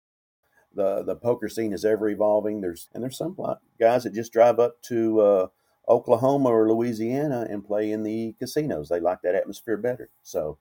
the 0.74 1.02
the 1.02 1.16
poker 1.16 1.48
scene 1.48 1.72
is 1.72 1.84
ever 1.84 2.08
evolving. 2.08 2.60
There's 2.60 2.88
and 2.94 3.02
there's 3.02 3.18
some 3.18 3.36
guys 3.78 4.04
that 4.04 4.14
just 4.14 4.32
drive 4.32 4.58
up 4.58 4.80
to 4.82 5.20
uh, 5.20 5.46
Oklahoma 5.88 6.50
or 6.50 6.70
Louisiana 6.70 7.46
and 7.50 7.64
play 7.64 7.90
in 7.90 8.02
the 8.02 8.34
casinos. 8.38 8.88
They 8.88 9.00
like 9.00 9.22
that 9.22 9.34
atmosphere 9.34 9.76
better. 9.76 10.10
So 10.22 10.58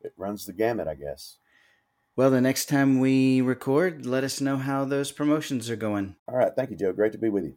it 0.00 0.12
runs 0.16 0.46
the 0.46 0.52
gamut, 0.52 0.88
I 0.88 0.94
guess. 0.94 1.38
Well, 2.16 2.30
the 2.30 2.40
next 2.40 2.66
time 2.66 3.00
we 3.00 3.40
record, 3.40 4.06
let 4.06 4.22
us 4.22 4.40
know 4.40 4.56
how 4.56 4.84
those 4.84 5.10
promotions 5.10 5.68
are 5.68 5.76
going. 5.76 6.14
All 6.28 6.36
right. 6.36 6.52
Thank 6.54 6.70
you, 6.70 6.76
Joe. 6.76 6.92
Great 6.92 7.10
to 7.12 7.18
be 7.18 7.28
with 7.28 7.42
you. 7.42 7.56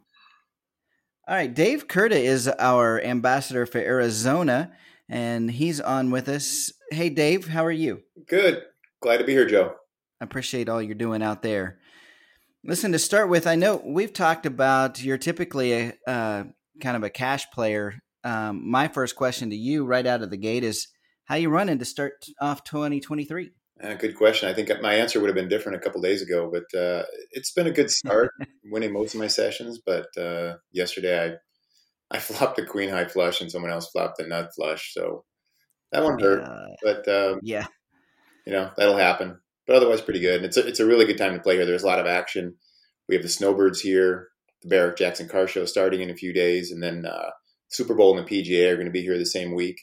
All 1.28 1.36
right. 1.36 1.54
Dave 1.54 1.88
Curda 1.88 2.16
is 2.16 2.48
our 2.48 3.00
ambassador 3.00 3.68
for 3.68 3.78
Arizona, 3.78 4.72
and 5.08 5.52
he's 5.52 5.80
on 5.80 6.10
with 6.10 6.28
us. 6.28 6.72
Hey, 6.90 7.10
Dave, 7.10 7.48
how 7.48 7.64
are 7.66 7.72
you? 7.72 8.02
Good. 8.28 8.64
Glad 9.00 9.18
to 9.18 9.26
be 9.26 9.34
here, 9.34 9.46
Joe. 9.46 9.76
I 10.20 10.26
appreciate 10.26 10.70
all 10.70 10.82
you're 10.82 10.96
doing 10.96 11.22
out 11.22 11.44
there. 11.44 11.78
Listen, 12.64 12.92
to 12.94 13.00
start 13.00 13.30
with, 13.30 13.46
I 13.46 13.54
know 13.54 13.80
we've 13.86 14.12
talked 14.12 14.48
about 14.48 15.04
you're 15.04 15.20
typically 15.20 15.74
a 15.74 15.94
uh, 16.08 16.44
kind 16.82 16.98
of 16.98 17.04
a 17.04 17.12
cash 17.12 17.46
player. 17.52 18.02
Um, 18.24 18.68
my 18.68 18.88
first 18.88 19.16
question 19.16 19.52
to 19.52 19.56
you 19.56 19.86
right 19.86 20.06
out 20.08 20.24
of 20.24 20.32
the 20.32 20.38
gate 20.38 20.64
is 20.64 20.88
how 21.26 21.36
you 21.36 21.50
running 21.50 21.78
to 21.78 21.86
start 21.86 22.14
off 22.42 22.64
2023? 22.64 23.52
Uh, 23.82 23.94
good 23.94 24.16
question. 24.16 24.50
I 24.50 24.54
think 24.54 24.70
my 24.82 24.96
answer 24.96 25.20
would 25.20 25.28
have 25.28 25.36
been 25.36 25.48
different 25.48 25.78
a 25.78 25.82
couple 25.82 26.02
days 26.02 26.22
ago, 26.22 26.52
but 26.52 26.80
uh, 26.80 27.04
it's 27.32 27.52
been 27.52 27.68
a 27.68 27.72
good 27.72 27.92
start, 27.92 28.32
winning 28.72 28.94
most 28.94 29.14
of 29.14 29.20
my 29.20 29.28
sessions. 29.28 29.80
But 29.86 30.08
uh, 30.18 30.56
yesterday, 30.72 31.38
I 32.12 32.16
I 32.16 32.20
flopped 32.20 32.60
a 32.60 32.66
queen 32.66 32.90
high 32.90 33.08
flush, 33.08 33.42
and 33.42 33.52
someone 33.52 33.72
else 33.72 33.90
flopped 33.92 34.20
a 34.20 34.28
nut 34.28 34.50
flush, 34.56 34.94
so 34.94 35.26
that 35.92 36.04
one 36.04 36.20
hurt. 36.20 36.48
but 36.84 37.08
um, 37.08 37.40
yeah, 37.44 37.68
you 38.46 38.54
know 38.54 38.72
that'll 38.78 38.98
happen. 38.98 39.40
But 39.68 39.76
otherwise, 39.76 40.02
pretty 40.02 40.22
good. 40.22 40.38
And 40.38 40.46
it's 40.46 40.58
a, 40.58 40.66
it's 40.66 40.80
a 40.80 40.86
really 40.86 41.06
good 41.06 41.18
time 41.18 41.34
to 41.34 41.42
play 41.42 41.56
here. 41.56 41.66
There's 41.66 41.84
a 41.84 41.88
lot 41.88 42.00
of 42.00 42.06
action. 42.06 42.56
We 43.10 43.16
have 43.16 43.22
the 43.22 43.30
Snowbirds 43.30 43.82
here, 43.82 44.30
the 44.62 44.70
Barrett 44.70 44.98
Jackson 44.98 45.28
Car 45.28 45.46
Show 45.46 45.66
starting 45.66 46.02
in 46.02 46.10
a 46.10 46.16
few 46.16 46.34
days, 46.34 46.72
and 46.72 46.82
then 46.82 47.06
uh, 47.06 47.30
Super 47.70 47.94
Bowl 47.94 48.18
and 48.18 48.26
the 48.26 48.44
PGA 48.44 48.72
are 48.72 48.76
going 48.76 48.86
to 48.86 48.92
be 48.92 49.02
here 49.02 49.18
the 49.18 49.26
same 49.26 49.54
week 49.54 49.78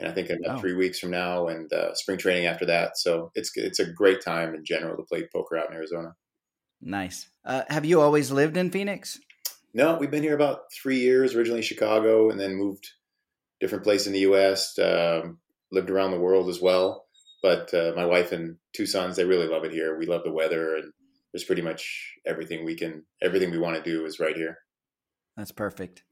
and 0.00 0.08
I 0.08 0.12
think 0.12 0.30
in 0.30 0.42
about 0.42 0.58
oh. 0.58 0.60
three 0.60 0.74
weeks 0.74 0.98
from 0.98 1.10
now, 1.10 1.48
and 1.48 1.70
uh, 1.72 1.94
spring 1.94 2.18
training 2.18 2.46
after 2.46 2.64
that. 2.66 2.96
So 2.96 3.30
it's 3.34 3.52
it's 3.54 3.78
a 3.78 3.92
great 3.92 4.22
time 4.22 4.54
in 4.54 4.64
general 4.64 4.96
to 4.96 5.02
play 5.02 5.28
poker 5.32 5.58
out 5.58 5.70
in 5.70 5.76
Arizona. 5.76 6.14
Nice. 6.80 7.28
Uh, 7.44 7.62
have 7.68 7.84
you 7.84 8.00
always 8.00 8.30
lived 8.30 8.56
in 8.56 8.70
Phoenix? 8.70 9.20
No, 9.74 9.96
we've 9.96 10.10
been 10.10 10.22
here 10.22 10.34
about 10.34 10.72
three 10.72 10.98
years. 10.98 11.34
Originally 11.34 11.60
in 11.60 11.64
Chicago, 11.64 12.30
and 12.30 12.40
then 12.40 12.56
moved 12.56 12.88
different 13.60 13.84
place 13.84 14.06
in 14.06 14.14
the 14.14 14.20
U.S. 14.20 14.78
Um, 14.78 15.38
lived 15.70 15.90
around 15.90 16.12
the 16.12 16.20
world 16.20 16.48
as 16.48 16.60
well. 16.60 17.06
But 17.42 17.72
uh, 17.72 17.92
my 17.94 18.04
wife 18.04 18.32
and 18.32 18.56
two 18.74 18.86
sons, 18.86 19.16
they 19.16 19.24
really 19.24 19.46
love 19.46 19.64
it 19.64 19.72
here. 19.72 19.98
We 19.98 20.06
love 20.06 20.24
the 20.24 20.32
weather, 20.32 20.76
and 20.76 20.92
there's 21.32 21.44
pretty 21.44 21.62
much 21.62 22.14
everything 22.26 22.64
we 22.64 22.74
can, 22.74 23.04
everything 23.22 23.50
we 23.50 23.58
want 23.58 23.76
to 23.76 23.82
do 23.82 24.04
is 24.04 24.20
right 24.20 24.36
here. 24.36 24.58
That's 25.36 25.52
perfect. 25.52 26.02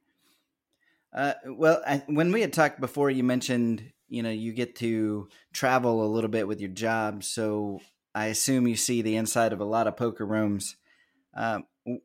Uh, 1.15 1.35
well, 1.47 1.83
I, 1.87 2.03
when 2.07 2.33
we 2.33 2.41
had 2.41 2.53
talked 2.53 2.81
before, 2.81 3.11
you 3.11 3.25
mentioned 3.25 3.93
you 4.09 4.23
know 4.23 4.31
you 4.31 4.53
get 4.53 4.77
to 4.77 5.29
travel 5.53 6.05
a 6.05 6.13
little 6.13 6.31
bit 6.31 6.49
with 6.49 6.61
your 6.61 6.71
job, 6.71 7.25
so 7.25 7.81
I 8.15 8.27
assume 8.27 8.67
you 8.67 8.77
see 8.77 9.03
the 9.03 9.17
inside 9.17 9.53
of 9.53 9.61
a 9.61 9.65
lot 9.65 9.87
of 9.87 9.97
poker 9.97 10.27
rooms. 10.27 10.77
Uh, 11.37 11.61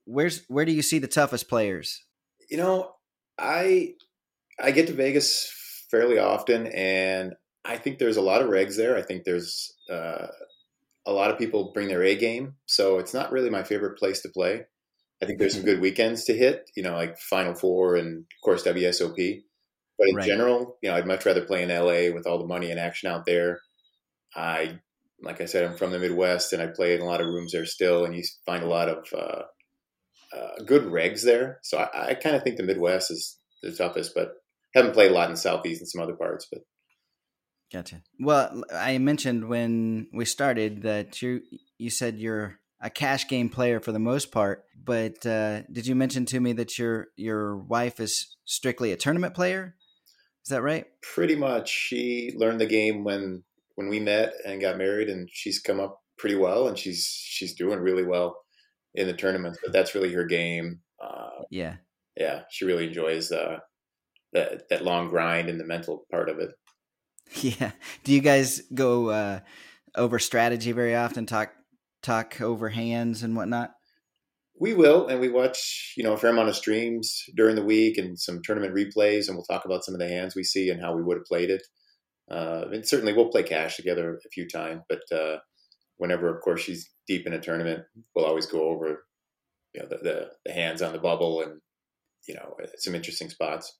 where's 0.05 0.45
where 0.47 0.65
do 0.65 0.71
you 0.71 0.81
see 0.81 0.99
the 0.99 1.07
toughest 1.07 1.49
players? 1.49 2.03
You 2.49 2.57
know, 2.57 2.95
I 3.37 3.95
I 4.59 4.71
get 4.71 4.87
to 4.87 4.93
Vegas 4.93 5.85
fairly 5.89 6.19
often, 6.19 6.67
and 6.67 7.33
I 7.65 7.77
think 7.77 7.99
there's 7.99 8.17
a 8.17 8.21
lot 8.21 8.41
of 8.41 8.49
regs 8.49 8.77
there. 8.77 8.97
I 8.97 9.01
think 9.01 9.23
there's 9.23 9.73
uh, 9.89 10.27
a 11.05 11.11
lot 11.11 11.31
of 11.31 11.37
people 11.37 11.71
bring 11.73 11.87
their 11.87 12.03
A 12.03 12.15
game, 12.15 12.55
so 12.65 12.99
it's 12.99 13.13
not 13.13 13.31
really 13.31 13.49
my 13.49 13.63
favorite 13.63 13.97
place 13.97 14.21
to 14.21 14.29
play. 14.29 14.65
I 15.23 15.25
think 15.25 15.39
there's 15.39 15.53
some 15.53 15.63
good 15.63 15.79
weekends 15.79 16.25
to 16.25 16.33
hit, 16.33 16.69
you 16.75 16.83
know, 16.83 16.93
like 16.93 17.17
Final 17.17 17.55
Four 17.55 17.95
and 17.95 18.17
of 18.17 18.43
course 18.43 18.63
WSOP. 18.63 19.41
But 19.97 20.09
in 20.09 20.15
right. 20.15 20.27
general, 20.27 20.77
you 20.81 20.89
know, 20.89 20.97
I'd 20.97 21.07
much 21.07 21.25
rather 21.25 21.45
play 21.45 21.63
in 21.63 21.69
LA 21.69 22.13
with 22.13 22.27
all 22.27 22.39
the 22.39 22.45
money 22.45 22.71
and 22.71 22.79
action 22.79 23.09
out 23.09 23.25
there. 23.25 23.61
I, 24.35 24.79
like 25.21 25.39
I 25.39 25.45
said, 25.45 25.63
I'm 25.63 25.77
from 25.77 25.91
the 25.91 25.99
Midwest 25.99 26.51
and 26.51 26.61
I 26.61 26.67
play 26.67 26.93
in 26.93 27.01
a 27.01 27.05
lot 27.05 27.21
of 27.21 27.27
rooms 27.27 27.53
there 27.53 27.65
still, 27.65 28.03
and 28.03 28.13
you 28.13 28.23
find 28.45 28.63
a 28.63 28.67
lot 28.67 28.89
of 28.89 29.05
uh, 29.13 29.43
uh, 30.35 30.63
good 30.65 30.83
regs 30.83 31.23
there. 31.23 31.59
So 31.63 31.77
I, 31.77 32.09
I 32.09 32.13
kind 32.15 32.35
of 32.35 32.43
think 32.43 32.57
the 32.57 32.63
Midwest 32.63 33.09
is 33.09 33.37
the 33.61 33.71
toughest, 33.71 34.13
but 34.13 34.33
haven't 34.75 34.93
played 34.93 35.11
a 35.11 35.13
lot 35.13 35.27
in 35.27 35.35
the 35.35 35.37
Southeast 35.37 35.79
and 35.79 35.87
some 35.87 36.01
other 36.01 36.15
parts. 36.15 36.47
But 36.51 36.63
gotcha. 37.71 38.01
Well, 38.19 38.65
I 38.73 38.97
mentioned 38.97 39.47
when 39.47 40.07
we 40.11 40.25
started 40.25 40.81
that 40.81 41.21
you 41.21 41.41
you 41.77 41.89
said 41.89 42.17
you're 42.17 42.59
a 42.83 42.89
cash 42.89 43.27
game 43.27 43.49
player 43.49 43.79
for 43.79 43.91
the 43.93 43.99
most 43.99 44.31
part. 44.31 44.65
But 44.83 45.25
uh, 45.25 45.61
did 45.71 45.87
you 45.87 45.95
mention 45.95 46.25
to 46.27 46.39
me 46.39 46.53
that 46.53 46.77
your 46.77 47.07
your 47.15 47.57
wife 47.57 47.99
is 47.99 48.35
strictly 48.45 48.91
a 48.91 48.97
tournament 48.97 49.33
player? 49.33 49.75
Is 50.43 50.49
that 50.49 50.61
right? 50.61 50.85
Pretty 51.01 51.35
much. 51.35 51.69
She 51.69 52.33
learned 52.35 52.59
the 52.59 52.65
game 52.65 53.03
when 53.05 53.43
when 53.75 53.87
we 53.87 53.99
met 53.99 54.33
and 54.45 54.61
got 54.61 54.77
married, 54.77 55.09
and 55.09 55.29
she's 55.31 55.59
come 55.59 55.79
up 55.79 56.01
pretty 56.17 56.35
well, 56.35 56.67
and 56.67 56.77
she's 56.77 57.05
she's 57.07 57.55
doing 57.55 57.79
really 57.79 58.03
well 58.03 58.43
in 58.93 59.07
the 59.07 59.13
tournaments. 59.13 59.59
But 59.63 59.71
that's 59.71 59.95
really 59.95 60.11
her 60.11 60.25
game. 60.25 60.81
Uh, 61.01 61.43
yeah, 61.49 61.77
yeah. 62.17 62.41
She 62.51 62.65
really 62.65 62.87
enjoys 62.87 63.31
uh, 63.31 63.59
that 64.33 64.67
that 64.69 64.83
long 64.83 65.07
grind 65.07 65.49
and 65.49 65.59
the 65.59 65.65
mental 65.65 66.05
part 66.11 66.29
of 66.29 66.39
it. 66.39 66.51
Yeah. 67.41 67.71
Do 68.03 68.11
you 68.11 68.21
guys 68.21 68.61
go 68.75 69.09
uh, 69.09 69.39
over 69.95 70.19
strategy 70.19 70.71
very 70.71 70.93
often? 70.95 71.25
Talk 71.25 71.51
talk 72.03 72.41
over 72.41 72.69
hands 72.69 73.23
and 73.23 73.35
whatnot? 73.35 73.71
We 74.59 74.73
will, 74.73 75.07
and 75.07 75.19
we 75.19 75.29
watch, 75.29 75.93
you 75.97 76.03
know, 76.03 76.13
a 76.13 76.17
fair 76.17 76.29
amount 76.29 76.49
of 76.49 76.55
streams 76.55 77.23
during 77.35 77.55
the 77.55 77.63
week 77.63 77.97
and 77.97 78.19
some 78.19 78.41
tournament 78.43 78.75
replays, 78.75 79.27
and 79.27 79.35
we'll 79.35 79.45
talk 79.45 79.65
about 79.65 79.83
some 79.83 79.95
of 79.95 79.99
the 79.99 80.07
hands 80.07 80.35
we 80.35 80.43
see 80.43 80.69
and 80.69 80.79
how 80.79 80.95
we 80.95 81.01
would 81.01 81.17
have 81.17 81.25
played 81.25 81.49
it. 81.49 81.63
Uh, 82.29 82.65
and 82.71 82.87
certainly, 82.87 83.13
we'll 83.13 83.29
play 83.29 83.43
cash 83.43 83.75
together 83.75 84.19
a 84.23 84.29
few 84.29 84.47
times, 84.47 84.81
but 84.87 85.01
uh, 85.11 85.37
whenever, 85.97 86.33
of 86.33 86.41
course, 86.41 86.61
she's 86.61 86.89
deep 87.07 87.25
in 87.25 87.33
a 87.33 87.39
tournament, 87.39 87.83
we'll 88.15 88.25
always 88.25 88.45
go 88.45 88.69
over, 88.69 89.05
you 89.73 89.81
know, 89.81 89.87
the, 89.89 89.97
the, 89.97 90.31
the 90.45 90.53
hands 90.53 90.81
on 90.81 90.93
the 90.93 90.99
bubble 90.99 91.41
and 91.41 91.59
you 92.27 92.35
know 92.35 92.55
some 92.77 92.95
interesting 92.95 93.29
spots. 93.29 93.77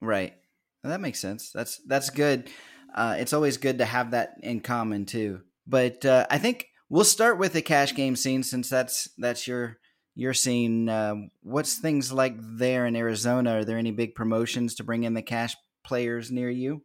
Right, 0.00 0.34
well, 0.82 0.90
that 0.90 1.00
makes 1.00 1.20
sense. 1.20 1.50
That's 1.52 1.78
that's 1.86 2.10
good. 2.10 2.50
Uh, 2.94 3.16
it's 3.18 3.32
always 3.32 3.56
good 3.56 3.78
to 3.78 3.84
have 3.84 4.12
that 4.12 4.36
in 4.42 4.60
common 4.60 5.04
too. 5.04 5.42
But 5.66 6.04
uh, 6.04 6.26
I 6.30 6.38
think 6.38 6.68
we'll 6.88 7.04
start 7.04 7.38
with 7.38 7.52
the 7.52 7.62
cash 7.62 7.94
game 7.94 8.16
scene 8.16 8.42
since 8.42 8.68
that's 8.68 9.08
that's 9.18 9.46
your 9.46 9.78
your 10.14 10.32
scene. 10.32 10.88
Uh, 10.88 11.14
what's 11.42 11.76
things 11.76 12.12
like 12.12 12.34
there 12.38 12.86
in 12.86 12.96
Arizona? 12.96 13.58
Are 13.58 13.64
there 13.64 13.78
any 13.78 13.92
big 13.92 14.14
promotions 14.14 14.74
to 14.76 14.84
bring 14.84 15.04
in 15.04 15.14
the 15.14 15.22
cash 15.22 15.54
players 15.84 16.30
near 16.30 16.50
you? 16.50 16.82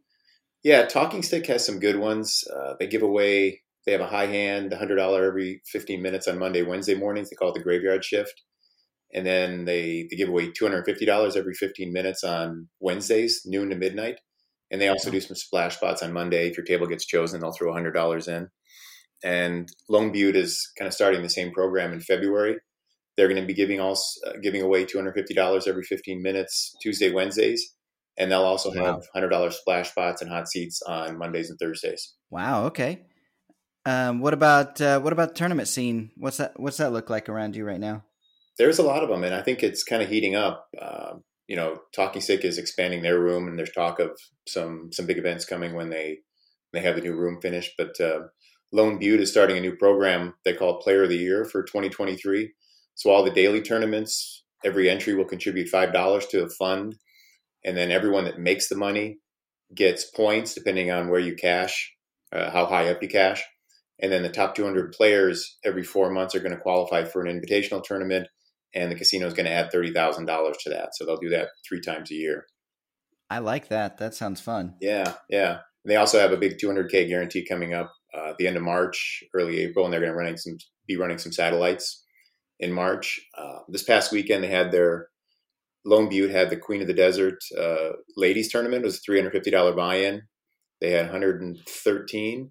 Yeah, 0.62 0.84
Talking 0.84 1.22
Stick 1.22 1.46
has 1.46 1.66
some 1.66 1.80
good 1.80 1.96
ones. 1.96 2.44
Uh, 2.54 2.74
they 2.78 2.86
give 2.86 3.02
away. 3.02 3.62
They 3.84 3.92
have 3.92 4.00
a 4.00 4.06
high 4.06 4.26
hand, 4.26 4.72
hundred 4.72 4.96
dollar 4.96 5.24
every 5.24 5.60
fifteen 5.66 6.02
minutes 6.02 6.28
on 6.28 6.38
Monday, 6.38 6.62
Wednesday 6.62 6.94
mornings. 6.94 7.30
They 7.30 7.36
call 7.36 7.50
it 7.50 7.54
the 7.54 7.64
graveyard 7.64 8.04
shift, 8.04 8.42
and 9.12 9.26
then 9.26 9.64
they 9.64 10.06
they 10.08 10.16
give 10.16 10.28
away 10.28 10.52
two 10.52 10.64
hundred 10.64 10.84
fifty 10.84 11.04
dollars 11.04 11.36
every 11.36 11.54
fifteen 11.54 11.92
minutes 11.92 12.22
on 12.22 12.68
Wednesdays, 12.78 13.42
noon 13.44 13.70
to 13.70 13.76
midnight. 13.76 14.20
And 14.70 14.80
they 14.80 14.88
also 14.88 15.10
do 15.10 15.20
some 15.20 15.36
splash 15.36 15.76
spots 15.76 16.02
on 16.02 16.14
Monday. 16.14 16.48
If 16.48 16.56
your 16.56 16.64
table 16.64 16.86
gets 16.86 17.04
chosen, 17.04 17.40
they'll 17.40 17.52
throw 17.52 17.72
hundred 17.72 17.92
dollars 17.92 18.28
in 18.28 18.48
and 19.24 19.68
Lone 19.88 20.12
Butte 20.12 20.36
is 20.36 20.70
kind 20.78 20.86
of 20.86 20.94
starting 20.94 21.22
the 21.22 21.28
same 21.28 21.52
program 21.52 21.92
in 21.92 22.00
February. 22.00 22.56
They're 23.16 23.28
going 23.28 23.40
to 23.40 23.46
be 23.46 23.54
giving 23.54 23.80
us 23.80 24.20
uh, 24.26 24.32
giving 24.42 24.62
away 24.62 24.84
two 24.84 24.98
hundred 24.98 25.14
fifty 25.14 25.34
dollars 25.34 25.66
every 25.66 25.84
fifteen 25.84 26.22
minutes 26.22 26.74
Tuesday 26.82 27.12
Wednesdays, 27.12 27.74
and 28.18 28.30
they'll 28.30 28.42
also 28.42 28.72
wow. 28.74 28.84
have 28.84 29.02
hundred 29.12 29.28
dollars 29.28 29.56
splash 29.56 29.90
spots 29.90 30.22
and 30.22 30.30
hot 30.30 30.48
seats 30.48 30.80
on 30.82 31.18
Mondays 31.18 31.50
and 31.50 31.58
Thursdays. 31.58 32.14
Wow. 32.30 32.64
Okay. 32.66 33.02
Um, 33.84 34.20
what 34.20 34.32
about 34.32 34.80
uh, 34.80 35.00
what 35.00 35.12
about 35.12 35.34
tournament 35.34 35.68
scene? 35.68 36.10
What's 36.16 36.36
that? 36.38 36.58
What's 36.58 36.76
that 36.76 36.92
look 36.92 37.10
like 37.10 37.28
around 37.28 37.56
you 37.56 37.64
right 37.64 37.80
now? 37.80 38.04
There's 38.58 38.78
a 38.78 38.82
lot 38.82 39.02
of 39.02 39.08
them, 39.08 39.24
and 39.24 39.34
I 39.34 39.42
think 39.42 39.62
it's 39.62 39.82
kind 39.82 40.02
of 40.02 40.08
heating 40.08 40.36
up. 40.36 40.68
Uh, 40.80 41.14
you 41.48 41.56
know, 41.56 41.80
Talking 41.94 42.22
Stick 42.22 42.44
is 42.44 42.58
expanding 42.58 43.02
their 43.02 43.18
room, 43.18 43.48
and 43.48 43.58
there's 43.58 43.72
talk 43.72 43.98
of 43.98 44.10
some 44.46 44.90
some 44.92 45.06
big 45.06 45.18
events 45.18 45.44
coming 45.44 45.74
when 45.74 45.90
they 45.90 46.18
they 46.72 46.80
have 46.80 46.94
the 46.94 47.02
new 47.02 47.14
room 47.14 47.40
finished. 47.42 47.72
But 47.76 48.00
uh, 48.00 48.20
Lone 48.72 48.98
Butte 48.98 49.20
is 49.20 49.30
starting 49.30 49.58
a 49.58 49.60
new 49.60 49.76
program 49.76 50.34
they 50.44 50.54
call 50.54 50.80
Player 50.80 51.02
of 51.02 51.10
the 51.10 51.16
Year 51.16 51.44
for 51.44 51.62
2023. 51.62 52.52
So 52.94 53.10
all 53.10 53.22
the 53.22 53.30
daily 53.30 53.60
tournaments, 53.60 54.44
every 54.64 54.88
entry 54.88 55.14
will 55.14 55.26
contribute 55.26 55.68
five 55.68 55.92
dollars 55.92 56.26
to 56.26 56.44
a 56.44 56.48
fund, 56.48 56.96
and 57.64 57.76
then 57.76 57.90
everyone 57.90 58.24
that 58.24 58.38
makes 58.38 58.68
the 58.68 58.76
money 58.76 59.18
gets 59.74 60.10
points 60.10 60.54
depending 60.54 60.90
on 60.90 61.08
where 61.08 61.20
you 61.20 61.34
cash, 61.34 61.94
uh, 62.34 62.50
how 62.50 62.66
high 62.66 62.90
up 62.90 63.02
you 63.02 63.08
cash, 63.08 63.42
and 64.00 64.10
then 64.10 64.22
the 64.22 64.28
top 64.28 64.54
200 64.54 64.92
players 64.92 65.58
every 65.64 65.82
four 65.82 66.10
months 66.10 66.34
are 66.34 66.40
going 66.40 66.54
to 66.54 66.60
qualify 66.60 67.04
for 67.04 67.24
an 67.24 67.40
invitational 67.40 67.84
tournament, 67.84 68.26
and 68.74 68.90
the 68.90 68.96
casino 68.96 69.26
is 69.26 69.34
going 69.34 69.46
to 69.46 69.52
add 69.52 69.70
thirty 69.70 69.92
thousand 69.92 70.24
dollars 70.24 70.56
to 70.62 70.70
that. 70.70 70.94
So 70.94 71.04
they'll 71.04 71.18
do 71.18 71.30
that 71.30 71.48
three 71.68 71.80
times 71.80 72.10
a 72.10 72.14
year. 72.14 72.46
I 73.28 73.38
like 73.38 73.68
that. 73.68 73.98
That 73.98 74.14
sounds 74.14 74.40
fun. 74.40 74.74
Yeah, 74.80 75.14
yeah. 75.28 75.60
And 75.84 75.90
they 75.90 75.96
also 75.96 76.18
have 76.20 76.32
a 76.32 76.36
big 76.36 76.58
200k 76.58 77.08
guarantee 77.08 77.46
coming 77.46 77.72
up 77.72 77.90
uh, 78.16 78.30
at 78.30 78.38
the 78.38 78.46
end 78.46 78.56
of 78.56 78.62
March, 78.62 79.24
early 79.34 79.60
April, 79.60 79.84
and 79.84 79.92
they're 79.92 80.00
going 80.00 80.12
to 80.12 80.16
running 80.16 80.36
some 80.36 80.56
be 80.86 80.96
running 80.96 81.18
some 81.18 81.32
satellites 81.32 82.04
in 82.58 82.72
March. 82.72 83.20
Uh, 83.36 83.58
this 83.68 83.82
past 83.82 84.12
weekend, 84.12 84.44
they 84.44 84.48
had 84.48 84.72
their 84.72 85.08
Lone 85.84 86.08
Butte 86.08 86.30
had 86.30 86.50
the 86.50 86.56
Queen 86.56 86.80
of 86.80 86.86
the 86.86 86.94
Desert 86.94 87.38
uh, 87.58 87.90
ladies 88.16 88.50
tournament. 88.50 88.82
It 88.82 88.86
was 88.86 88.98
a 88.98 89.00
three 89.00 89.18
hundred 89.18 89.32
fifty 89.32 89.50
dollar 89.50 89.72
buy 89.72 89.96
in. 89.96 90.22
They 90.80 90.90
had 90.90 91.06
one 91.06 91.12
hundred 91.12 91.42
and 91.42 91.58
thirteen, 91.66 92.50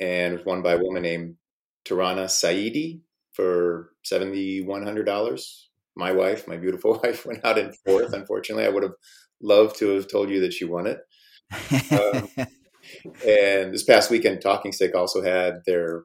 and 0.00 0.36
was 0.36 0.44
won 0.44 0.62
by 0.62 0.72
a 0.72 0.82
woman 0.82 1.02
named 1.02 1.36
Tarana 1.84 2.24
Saidi 2.26 3.00
for 3.32 3.90
seventy 4.04 4.60
one 4.60 4.82
hundred 4.82 5.04
dollars. 5.04 5.70
My 5.94 6.12
wife, 6.12 6.48
my 6.48 6.56
beautiful 6.56 7.00
wife, 7.04 7.24
went 7.24 7.44
out 7.44 7.58
in 7.58 7.72
fourth. 7.84 8.12
Unfortunately, 8.12 8.64
I 8.64 8.70
would 8.70 8.82
have 8.82 8.94
loved 9.40 9.78
to 9.78 9.90
have 9.90 10.08
told 10.08 10.30
you 10.30 10.40
that 10.40 10.52
she 10.52 10.64
won 10.64 10.86
it. 10.86 10.98
Um, 12.38 12.46
and 13.26 13.72
this 13.72 13.84
past 13.84 14.10
weekend, 14.10 14.40
Talking 14.40 14.72
Stick 14.72 14.94
also 14.94 15.22
had 15.22 15.62
their 15.66 16.04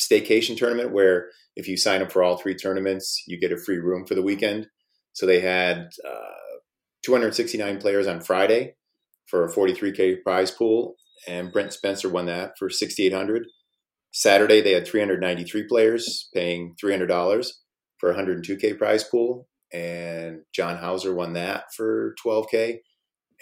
staycation 0.00 0.56
tournament 0.56 0.92
where 0.92 1.28
if 1.56 1.68
you 1.68 1.76
sign 1.76 2.02
up 2.02 2.10
for 2.10 2.22
all 2.22 2.36
three 2.36 2.54
tournaments, 2.54 3.22
you 3.26 3.38
get 3.38 3.52
a 3.52 3.56
free 3.56 3.78
room 3.78 4.06
for 4.06 4.14
the 4.14 4.22
weekend. 4.22 4.68
So 5.12 5.26
they 5.26 5.40
had 5.40 5.90
uh, 6.08 6.58
269 7.04 7.78
players 7.78 8.06
on 8.06 8.20
Friday 8.20 8.74
for 9.26 9.44
a 9.44 9.52
43k 9.52 10.22
prize 10.22 10.50
pool, 10.50 10.96
and 11.28 11.52
Brent 11.52 11.72
Spencer 11.72 12.08
won 12.08 12.26
that 12.26 12.52
for 12.58 12.70
6,800. 12.70 13.46
Saturday, 14.12 14.60
they 14.60 14.72
had 14.72 14.86
393 14.86 15.66
players 15.66 16.28
paying 16.34 16.74
$300 16.82 17.52
for 17.98 18.10
a 18.10 18.14
102K 18.14 18.76
prize 18.76 19.04
pool. 19.04 19.48
And 19.72 20.42
John 20.54 20.76
Hauser 20.76 21.14
won 21.14 21.32
that 21.32 21.64
for 21.74 22.14
12K. 22.24 22.78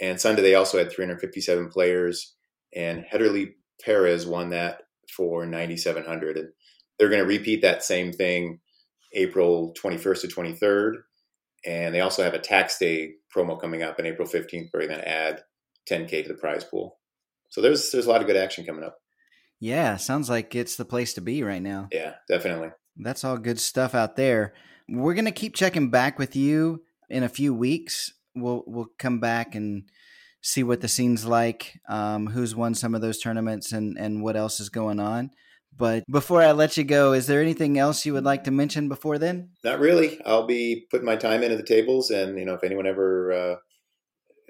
And 0.01 0.21
Sunday, 0.21 0.43
they 0.43 0.55
also 0.55 0.79
had 0.79 0.93
357 0.93 1.71
players. 1.71 2.37
And 2.75 3.05
Hederly 3.05 3.55
Perez 3.85 4.27
won 4.27 4.51
that 4.51 4.83
for 5.15 5.47
9,700. 5.47 6.37
And 6.37 6.49
they're 6.99 7.09
going 7.09 7.23
to 7.23 7.27
repeat 7.27 7.63
that 7.63 7.83
same 7.83 8.13
thing 8.13 8.61
April 9.13 9.75
21st 9.83 10.21
to 10.23 10.29
23rd. 10.29 10.93
And 11.67 11.95
they 11.95 12.01
also 12.01 12.23
have 12.23 12.35
a 12.35 12.39
tax 12.39 12.79
day 12.79 13.15
promo 13.35 13.61
coming 13.61 13.83
up 13.83 13.99
on 13.99 14.07
April 14.07 14.27
15th 14.27 14.69
where 14.71 14.87
they're 14.87 14.89
going 14.89 15.01
to 15.01 15.09
add 15.09 15.43
10K 15.91 16.23
to 16.23 16.29
the 16.29 16.35
prize 16.35 16.65
pool. 16.65 16.99
So 17.51 17.61
there's 17.61 17.91
there's 17.91 18.07
a 18.07 18.09
lot 18.09 18.21
of 18.21 18.27
good 18.27 18.37
action 18.37 18.65
coming 18.65 18.85
up. 18.85 18.97
Yeah, 19.59 19.97
sounds 19.97 20.31
like 20.31 20.55
it's 20.55 20.77
the 20.77 20.85
place 20.85 21.15
to 21.15 21.21
be 21.21 21.43
right 21.43 21.61
now. 21.61 21.89
Yeah, 21.93 22.15
definitely. 22.29 22.71
That's 22.97 23.25
all 23.25 23.37
good 23.37 23.59
stuff 23.59 23.95
out 23.95 24.17
there. 24.17 24.55
We're 24.89 25.15
gonna 25.15 25.33
keep 25.33 25.55
checking 25.55 25.91
back 25.91 26.19
with 26.19 26.35
you 26.35 26.85
in 27.09 27.25
a 27.25 27.29
few 27.29 27.53
weeks. 27.53 28.13
We'll 28.35 28.63
we'll 28.67 28.91
come 28.99 29.19
back 29.19 29.55
and 29.55 29.85
see 30.41 30.63
what 30.63 30.81
the 30.81 30.89
scene's 30.89 31.25
like, 31.25 31.81
um, 31.89 32.29
who's 32.29 32.55
won 32.55 32.75
some 32.75 32.95
of 32.95 33.01
those 33.01 33.19
tournaments, 33.19 33.73
and 33.73 33.99
and 33.99 34.23
what 34.23 34.37
else 34.37 34.61
is 34.61 34.69
going 34.69 35.01
on. 35.01 35.31
But 35.77 36.05
before 36.11 36.43
I 36.43 36.53
let 36.53 36.77
you 36.77 36.85
go, 36.85 37.13
is 37.13 37.27
there 37.27 37.41
anything 37.41 37.79
else 37.79 38.05
you 38.05 38.13
would 38.13 38.25
like 38.25 38.45
to 38.45 38.51
mention 38.51 38.89
before 38.89 39.19
then? 39.19 39.51
Not 39.65 39.79
really. 39.79 40.21
I'll 40.27 40.47
be 40.47 40.87
putting 40.91 41.07
my 41.07 41.17
time 41.17 41.43
into 41.43 41.57
the 41.57 41.63
tables, 41.63 42.11
and 42.11 42.39
you 42.39 42.45
know, 42.45 42.55
if 42.55 42.65
anyone 42.65 42.87
ever 42.87 43.33
uh, 43.33 43.57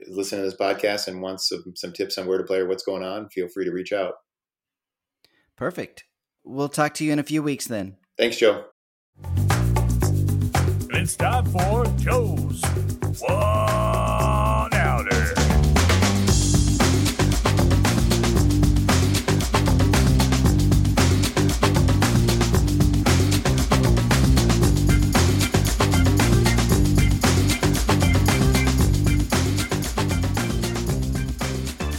listening 0.09 0.43
to 0.43 0.51
this 0.51 0.59
podcast 0.59 1.09
and 1.09 1.23
wants 1.23 1.49
some, 1.49 1.73
some 1.77 1.93
tips 1.93 2.19
on 2.19 2.27
where 2.27 2.39
to 2.39 2.45
play 2.45 2.59
or 2.59 2.69
what's 2.69 2.83
going 2.83 3.05
on, 3.05 3.29
feel 3.29 3.49
free 3.49 3.65
to 3.65 3.73
reach 3.73 3.93
out. 3.93 4.15
Perfect. 5.57 6.05
We'll 6.43 6.69
talk 6.69 6.95
to 6.95 7.05
you 7.05 7.13
in 7.13 7.19
a 7.19 7.25
few 7.25 7.43
weeks 7.43 7.67
then. 7.67 7.97
Thanks, 8.17 8.39
Joe. 8.39 8.65
It's 10.93 11.17
time 11.17 11.45
for 11.47 11.85
Joe's 11.97 12.63
One 13.21 13.90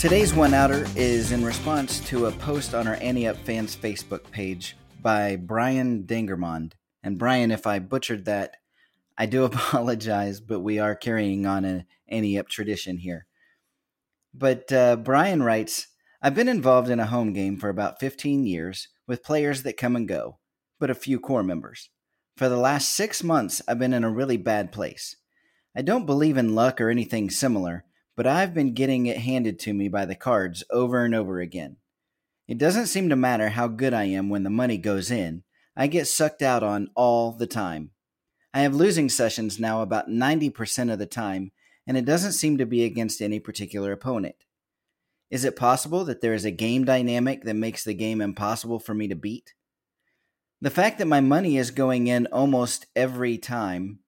Today's 0.02 0.34
one 0.34 0.56
outer 0.56 0.88
is 0.96 1.32
in 1.32 1.46
response 1.46 2.00
to 2.08 2.26
a 2.26 2.32
post 2.32 2.74
on 2.74 2.88
our 2.88 2.96
Ante 2.96 3.28
Up 3.28 3.38
fans 3.38 3.76
Facebook 3.76 4.32
page 4.32 4.76
by 5.00 5.36
Brian 5.36 6.06
Dingermond. 6.06 6.72
And 7.04 7.20
Brian, 7.20 7.52
if 7.52 7.68
I 7.68 7.78
butchered 7.78 8.26
that, 8.26 8.58
I 9.16 9.28
do 9.28 9.44
apologize, 9.46 10.40
but 10.40 10.62
we 10.62 10.80
are 10.80 10.96
carrying 10.96 11.46
on 11.46 11.66
an 11.66 11.86
Ante 12.10 12.40
Up 12.40 12.50
tradition 12.50 12.98
here. 12.98 13.28
But 14.34 14.74
uh, 14.74 14.96
Brian 14.96 15.44
writes 15.44 15.90
I've 16.20 16.34
been 16.34 16.50
involved 16.50 16.90
in 16.90 17.00
a 17.00 17.06
home 17.06 17.32
game 17.32 17.56
for 17.56 17.70
about 17.70 18.00
15 18.00 18.48
years 18.48 18.88
with 19.06 19.24
players 19.24 19.62
that 19.62 19.78
come 19.78 19.96
and 19.96 20.08
go, 20.08 20.40
but 20.80 20.90
a 20.90 20.96
few 20.96 21.20
core 21.20 21.44
members. 21.44 21.92
For 22.38 22.50
the 22.50 22.58
last 22.58 22.90
six 22.90 23.24
months, 23.24 23.62
I've 23.68 23.78
been 23.78 23.94
in 23.94 24.04
a 24.04 24.10
really 24.10 24.38
bad 24.38 24.72
place. 24.72 25.18
I 25.78 25.84
don't 25.84 26.08
believe 26.08 26.38
in 26.38 26.56
luck 26.56 26.82
or 26.82 26.90
anything 26.90 27.30
similar 27.30 27.86
but 28.16 28.28
I've 28.28 28.54
been 28.54 28.74
getting 28.74 29.06
it 29.06 29.18
handed 29.18 29.60
to 29.60 29.74
me 29.74 29.88
by 29.88 30.06
the 30.06 30.16
cards 30.16 30.64
over 30.70 31.04
and 31.04 31.16
over 31.16 31.40
again. 31.40 31.78
It 32.48 32.58
doesn't 32.58 32.88
seem 32.88 33.10
to 33.10 33.16
matter 33.16 33.50
how 33.50 33.68
good 33.68 33.94
I 33.94 34.06
am 34.06 34.30
when 34.30 34.44
the 34.44 34.50
money 34.50 34.78
goes 34.78 35.10
in, 35.10 35.44
I 35.76 35.88
get 35.88 36.08
sucked 36.08 36.42
out 36.42 36.64
on 36.64 36.90
all 36.96 37.32
the 37.32 37.48
time. 37.48 37.92
I 38.54 38.62
have 38.62 38.76
losing 38.76 39.08
sessions 39.08 39.60
now 39.60 39.82
about 39.82 40.10
90% 40.10 40.92
of 40.92 41.00
the 41.00 41.06
time, 41.06 41.52
and 41.88 41.96
it 41.96 42.06
doesn't 42.06 42.34
seem 42.34 42.58
to 42.58 42.66
be 42.66 42.84
against 42.84 43.22
any 43.22 43.40
particular 43.40 43.92
opponent. 43.92 44.36
Is 45.30 45.46
it 45.46 45.56
possible 45.56 46.04
that 46.06 46.20
there 46.20 46.34
is 46.34 46.44
a 46.44 46.52
game 46.52 46.84
dynamic 46.84 47.44
that 47.44 47.54
makes 47.54 47.86
the 47.86 47.94
game 47.94 48.20
impossible 48.20 48.80
for 48.80 48.94
me 48.94 49.08
to 49.08 49.16
beat? 49.16 49.54
The 50.60 50.70
fact 50.70 51.00
that 51.00 51.08
my 51.08 51.22
money 51.22 51.58
is 51.58 51.72
going 51.72 52.08
in 52.08 52.28
almost 52.28 52.86
every 52.96 53.38
time 53.38 54.00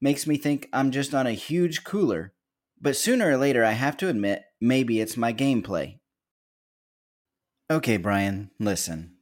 makes 0.00 0.26
me 0.26 0.36
think 0.36 0.68
I'm 0.72 0.90
just 0.90 1.14
on 1.14 1.26
a 1.26 1.32
huge 1.32 1.84
cooler 1.84 2.34
but 2.80 2.96
sooner 2.96 3.30
or 3.30 3.36
later, 3.36 3.64
I 3.64 3.72
have 3.72 3.96
to 3.98 4.08
admit, 4.08 4.42
maybe 4.60 5.00
it's 5.00 5.16
my 5.16 5.32
gameplay. 5.32 5.98
Okay, 7.70 7.96
Brian, 7.96 8.50
listen. 8.58 9.16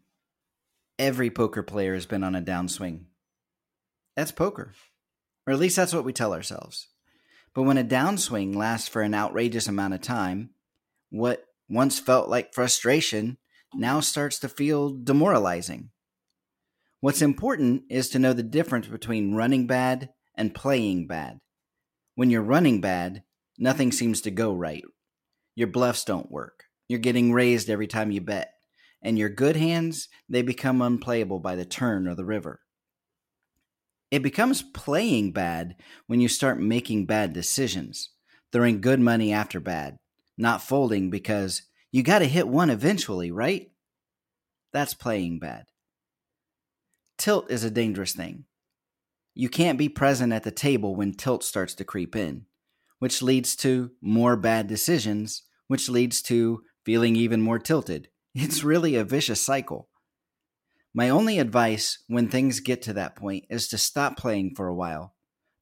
Every 0.98 1.30
poker 1.30 1.62
player 1.62 1.94
has 1.94 2.07
been 2.07 2.22
on 2.22 2.34
a 2.34 2.42
downswing. 2.42 3.05
That's 4.16 4.32
poker. 4.32 4.72
Or 5.46 5.52
at 5.52 5.59
least 5.59 5.76
that's 5.76 5.94
what 5.94 6.05
we 6.05 6.12
tell 6.12 6.32
ourselves. 6.32 6.88
But 7.55 7.62
when 7.62 7.78
a 7.78 7.84
downswing 7.84 8.55
lasts 8.55 8.88
for 8.88 9.02
an 9.02 9.14
outrageous 9.14 9.66
amount 9.66 9.94
of 9.94 10.00
time, 10.00 10.50
what 11.11 11.44
once 11.68 11.98
felt 11.98 12.28
like 12.28 12.55
frustration 12.55 13.38
now 13.74 14.00
starts 14.00 14.38
to 14.40 14.48
feel 14.48 14.90
demoralizing. 14.90 15.90
What's 17.00 17.22
important 17.22 17.82
is 17.90 18.09
to 18.11 18.18
know 18.18 18.32
the 18.32 18.42
difference 18.42 18.86
between 18.86 19.34
running 19.34 19.66
bad 19.66 20.11
and 20.34 20.55
playing 20.55 21.07
bad. 21.07 21.38
When 22.14 22.30
you're 22.30 22.42
running 22.42 22.80
bad, 22.80 23.24
Nothing 23.59 23.92
seems 23.92 24.20
to 24.22 24.30
go 24.30 24.52
right. 24.52 24.84
Your 25.55 25.68
bluffs 25.68 26.05
don't 26.05 26.30
work. 26.30 26.64
You're 26.88 26.98
getting 26.98 27.32
raised 27.32 27.70
every 27.70 27.86
time 27.86 28.11
you 28.11 28.20
bet. 28.20 28.52
And 29.02 29.18
your 29.18 29.28
good 29.28 29.57
hands, 29.57 30.09
they 30.28 30.42
become 30.42 30.82
unplayable 30.82 31.38
by 31.38 31.57
the 31.57 31.64
turn 31.64 32.09
or 32.09 32.14
the 32.14 32.24
river. 32.24 32.61
It 34.11 34.22
becomes 34.22 34.62
playing 34.62 35.32
bad 35.32 35.76
when 36.07 36.20
you 36.20 36.28
start 36.28 36.61
making 36.61 37.07
bad 37.07 37.32
decisions, 37.32 38.11
throwing 38.52 38.80
good 38.80 39.00
money 39.00 39.32
after 39.32 39.61
bad, 39.61 39.96
not 40.38 40.62
folding 40.62 41.11
because 41.11 41.62
you 41.92 42.02
got 42.02 42.20
to 42.20 42.26
hit 42.26 42.48
one 42.48 42.70
eventually, 42.70 43.30
right? 43.30 43.70
That's 44.72 44.94
playing 44.94 45.38
bad. 45.38 45.64
Tilt 47.18 47.50
is 47.50 47.62
a 47.64 47.70
dangerous 47.70 48.12
thing. 48.12 48.44
You 49.34 49.48
can't 49.48 49.78
be 49.78 49.88
present 49.88 50.32
at 50.32 50.44
the 50.44 50.50
table 50.50 50.94
when 50.94 51.12
tilt 51.12 51.44
starts 51.44 51.74
to 51.74 51.84
creep 51.84 52.16
in 52.16 52.46
which 53.05 53.20
leads 53.20 53.55
to 53.55 53.90
more 54.00 54.34
bad 54.34 54.66
decisions, 54.66 55.42
which 55.66 55.90
leads 55.90 56.22
to 56.22 56.62
feeling 56.86 57.14
even 57.16 57.38
more 57.38 57.59
tilted. 57.59 58.09
It's 58.34 58.64
really 58.64 58.96
a 58.96 59.05
vicious 59.05 59.42
cycle. 59.42 59.90
My 60.94 61.11
only 61.11 61.38
advice 61.38 61.98
when 62.07 62.30
things 62.30 62.61
get 62.61 62.80
to 62.80 62.94
that 62.94 63.14
point 63.14 63.44
is 63.50 63.68
to 63.68 63.76
stop 63.76 64.16
playing 64.16 64.55
for 64.55 64.68
a 64.68 64.74
while, 64.74 65.16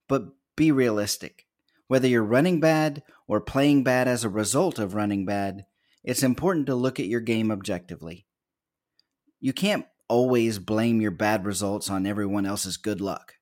but 0.08 0.22
be 0.54 0.70
realistic. 0.70 1.48
Whether 1.88 2.06
you're 2.06 2.22
running 2.22 2.60
bad 2.60 3.02
or 3.26 3.40
playing 3.40 3.82
bad 3.82 4.06
as 4.06 4.22
a 4.22 4.28
result 4.28 4.78
of 4.78 4.94
running 4.94 5.26
bad, 5.26 5.66
it's 6.04 6.22
important 6.22 6.66
to 6.66 6.76
look 6.76 7.00
at 7.00 7.08
your 7.08 7.20
game 7.20 7.50
objectively. 7.50 8.24
You 9.40 9.52
can't 9.52 9.86
always 10.06 10.60
blame 10.60 11.00
your 11.00 11.10
bad 11.10 11.44
results 11.44 11.90
on 11.90 12.06
everyone 12.06 12.46
else's 12.46 12.76
good 12.76 13.00
luck. 13.00 13.34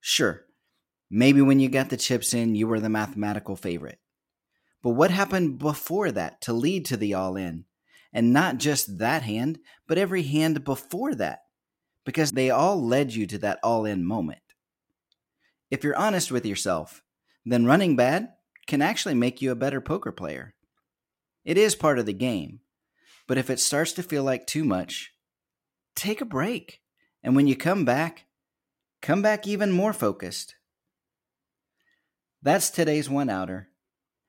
Sure, 0.00 0.44
Maybe 1.10 1.40
when 1.40 1.60
you 1.60 1.68
got 1.68 1.90
the 1.90 1.96
chips 1.96 2.34
in, 2.34 2.54
you 2.54 2.66
were 2.66 2.80
the 2.80 2.88
mathematical 2.88 3.56
favorite. 3.56 3.98
But 4.82 4.90
what 4.90 5.10
happened 5.10 5.58
before 5.58 6.12
that 6.12 6.40
to 6.42 6.52
lead 6.52 6.84
to 6.86 6.96
the 6.96 7.14
all 7.14 7.36
in? 7.36 7.64
And 8.12 8.32
not 8.32 8.58
just 8.58 8.98
that 8.98 9.22
hand, 9.22 9.58
but 9.86 9.98
every 9.98 10.22
hand 10.22 10.64
before 10.64 11.14
that, 11.16 11.40
because 12.04 12.32
they 12.32 12.50
all 12.50 12.82
led 12.82 13.14
you 13.14 13.26
to 13.26 13.38
that 13.38 13.58
all 13.62 13.84
in 13.84 14.04
moment. 14.04 14.40
If 15.70 15.84
you're 15.84 15.96
honest 15.96 16.32
with 16.32 16.46
yourself, 16.46 17.02
then 17.44 17.66
running 17.66 17.96
bad 17.96 18.30
can 18.66 18.80
actually 18.80 19.14
make 19.14 19.42
you 19.42 19.50
a 19.50 19.56
better 19.56 19.80
poker 19.80 20.12
player. 20.12 20.54
It 21.44 21.58
is 21.58 21.74
part 21.74 21.98
of 21.98 22.06
the 22.06 22.12
game, 22.12 22.60
but 23.26 23.38
if 23.38 23.50
it 23.50 23.60
starts 23.60 23.92
to 23.92 24.02
feel 24.02 24.22
like 24.22 24.46
too 24.46 24.64
much, 24.64 25.12
take 25.94 26.20
a 26.20 26.26
break. 26.26 26.80
And 27.22 27.34
when 27.34 27.46
you 27.46 27.56
come 27.56 27.84
back, 27.84 28.26
come 29.02 29.22
back 29.22 29.46
even 29.46 29.70
more 29.72 29.92
focused. 29.92 30.54
That's 32.42 32.70
today's 32.70 33.10
one 33.10 33.30
outer, 33.30 33.68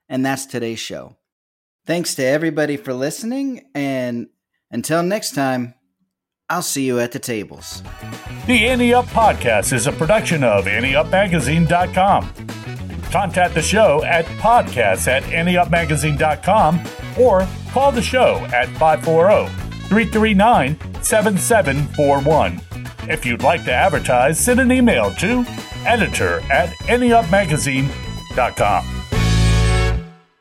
and 0.08 0.26
that's 0.26 0.46
today's 0.46 0.80
show. 0.80 1.18
Thanks 1.86 2.16
to 2.16 2.24
everybody 2.24 2.76
for 2.78 2.94
listening, 2.94 3.68
and 3.76 4.28
until 4.72 5.04
next 5.04 5.36
time, 5.36 5.76
I'll 6.50 6.64
see 6.64 6.86
you 6.86 7.00
at 7.00 7.12
the 7.12 7.20
tables. 7.20 7.84
The 8.48 8.68
Ante 8.68 8.94
Up 8.94 9.06
Podcast 9.06 9.72
is 9.74 9.86
a 9.86 9.92
production 9.92 10.44
of 10.44 10.66
AnteUpMagazine.com. 10.66 12.34
Contact 13.12 13.54
the 13.54 13.62
show 13.62 14.04
at 14.04 14.26
podcasts 14.26 15.08
at 15.08 15.24
AnteUpMagazine.com 15.24 16.82
or 17.20 17.48
call 17.72 17.92
the 17.92 18.02
show 18.02 18.38
at 18.54 18.68
540 18.78 19.48
339 19.88 21.04
7741. 21.04 22.62
If 23.10 23.26
you'd 23.26 23.44
like 23.44 23.64
to 23.66 23.72
advertise, 23.72 24.40
send 24.40 24.60
an 24.60 24.72
email 24.72 25.12
to 25.16 25.44
editor 25.86 26.42
at 26.52 26.78
anteupmagazine.com. 26.80 28.99